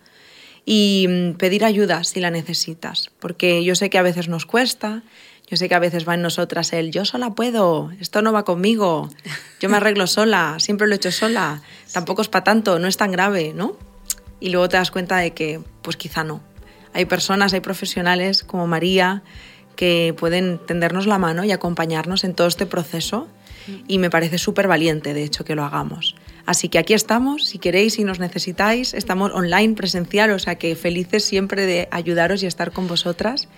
y 0.66 1.06
mm, 1.08 1.34
pedir 1.34 1.64
ayuda 1.64 2.04
si 2.04 2.20
la 2.20 2.32
necesitas, 2.32 3.12
porque 3.20 3.64
yo 3.64 3.76
sé 3.76 3.92
que 3.92 4.00
a 4.00 4.04
veces 4.04 4.28
nos 4.28 4.48
cuesta, 4.48 5.04
yo 5.52 5.58
sé 5.58 5.68
que 5.68 5.76
a 5.76 5.80
veces 5.80 6.08
va 6.08 6.14
en 6.14 6.22
nosotras 6.22 6.72
el 6.72 6.92
yo 6.92 7.04
sola 7.04 7.32
puedo, 7.32 7.92
esto 8.00 8.22
no 8.22 8.32
va 8.32 8.46
conmigo, 8.46 9.10
yo 9.60 9.68
me 9.68 9.76
arreglo 9.76 10.08
sola, 10.08 10.56
siempre 10.60 10.88
lo 10.88 10.94
he 10.94 10.96
hecho 10.96 11.12
sola, 11.12 11.62
tampoco 11.92 12.22
es 12.22 12.30
para 12.30 12.46
tanto, 12.46 12.80
no 12.80 12.88
es 12.88 12.96
tan 12.96 13.12
grave, 13.12 13.52
¿no? 13.54 13.76
Y 14.40 14.52
luego 14.52 14.70
te 14.70 14.78
das 14.78 14.92
cuenta 14.92 15.18
de 15.18 15.32
que 15.34 15.60
pues 15.82 15.98
quizá 15.98 16.24
no. 16.24 16.40
Hay 16.94 17.04
personas, 17.04 17.52
hay 17.52 17.60
profesionales 17.60 18.44
como 18.44 18.66
María 18.66 19.24
que 19.76 20.16
pueden 20.18 20.58
tendernos 20.58 21.06
la 21.06 21.18
mano 21.18 21.44
y 21.44 21.52
acompañarnos 21.52 22.24
en 22.24 22.34
todo 22.34 22.48
este 22.48 22.66
proceso 22.66 23.28
y 23.90 23.98
me 23.98 24.10
parece 24.10 24.38
súper 24.38 24.70
valiente, 24.70 25.14
de 25.14 25.24
hecho, 25.24 25.44
que 25.44 25.56
lo 25.56 25.66
hagamos. 25.66 26.16
Así 26.46 26.70
que 26.70 26.80
aquí 26.80 26.94
estamos, 26.94 27.46
si 27.46 27.60
queréis 27.60 28.00
y 28.00 28.06
nos 28.06 28.20
necesitáis, 28.20 28.94
estamos 28.94 29.32
online, 29.34 29.76
presencial, 29.76 30.32
o 30.32 30.40
sea 30.40 30.56
que 30.56 30.76
felices 30.76 31.26
siempre 31.26 31.66
de 31.66 31.90
ayudaros 31.92 32.42
y 32.42 32.48
estar 32.48 32.72
con 32.72 32.88
vosotras. 32.88 33.50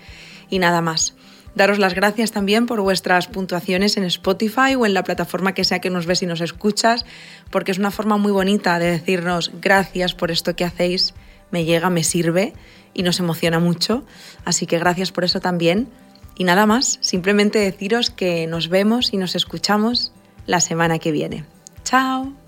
Y 0.50 0.58
nada 0.58 0.80
más. 0.80 1.14
Daros 1.54 1.78
las 1.78 1.94
gracias 1.94 2.32
también 2.32 2.66
por 2.66 2.80
vuestras 2.80 3.28
puntuaciones 3.28 3.96
en 3.96 4.04
Spotify 4.04 4.74
o 4.76 4.86
en 4.86 4.94
la 4.94 5.04
plataforma 5.04 5.54
que 5.54 5.64
sea 5.64 5.80
que 5.80 5.90
nos 5.90 6.06
ves 6.06 6.22
y 6.22 6.26
nos 6.26 6.40
escuchas, 6.40 7.06
porque 7.50 7.70
es 7.70 7.78
una 7.78 7.90
forma 7.90 8.16
muy 8.16 8.32
bonita 8.32 8.78
de 8.78 8.90
decirnos 8.90 9.52
gracias 9.60 10.14
por 10.14 10.30
esto 10.30 10.56
que 10.56 10.64
hacéis, 10.64 11.14
me 11.50 11.64
llega, 11.64 11.90
me 11.90 12.02
sirve 12.02 12.54
y 12.92 13.02
nos 13.02 13.20
emociona 13.20 13.60
mucho. 13.60 14.04
Así 14.44 14.66
que 14.66 14.78
gracias 14.78 15.12
por 15.12 15.24
eso 15.24 15.40
también. 15.40 15.88
Y 16.36 16.44
nada 16.44 16.66
más, 16.66 16.98
simplemente 17.00 17.60
deciros 17.60 18.10
que 18.10 18.46
nos 18.48 18.68
vemos 18.68 19.12
y 19.12 19.16
nos 19.16 19.36
escuchamos 19.36 20.12
la 20.46 20.60
semana 20.60 20.98
que 20.98 21.12
viene. 21.12 21.44
Chao. 21.84 22.43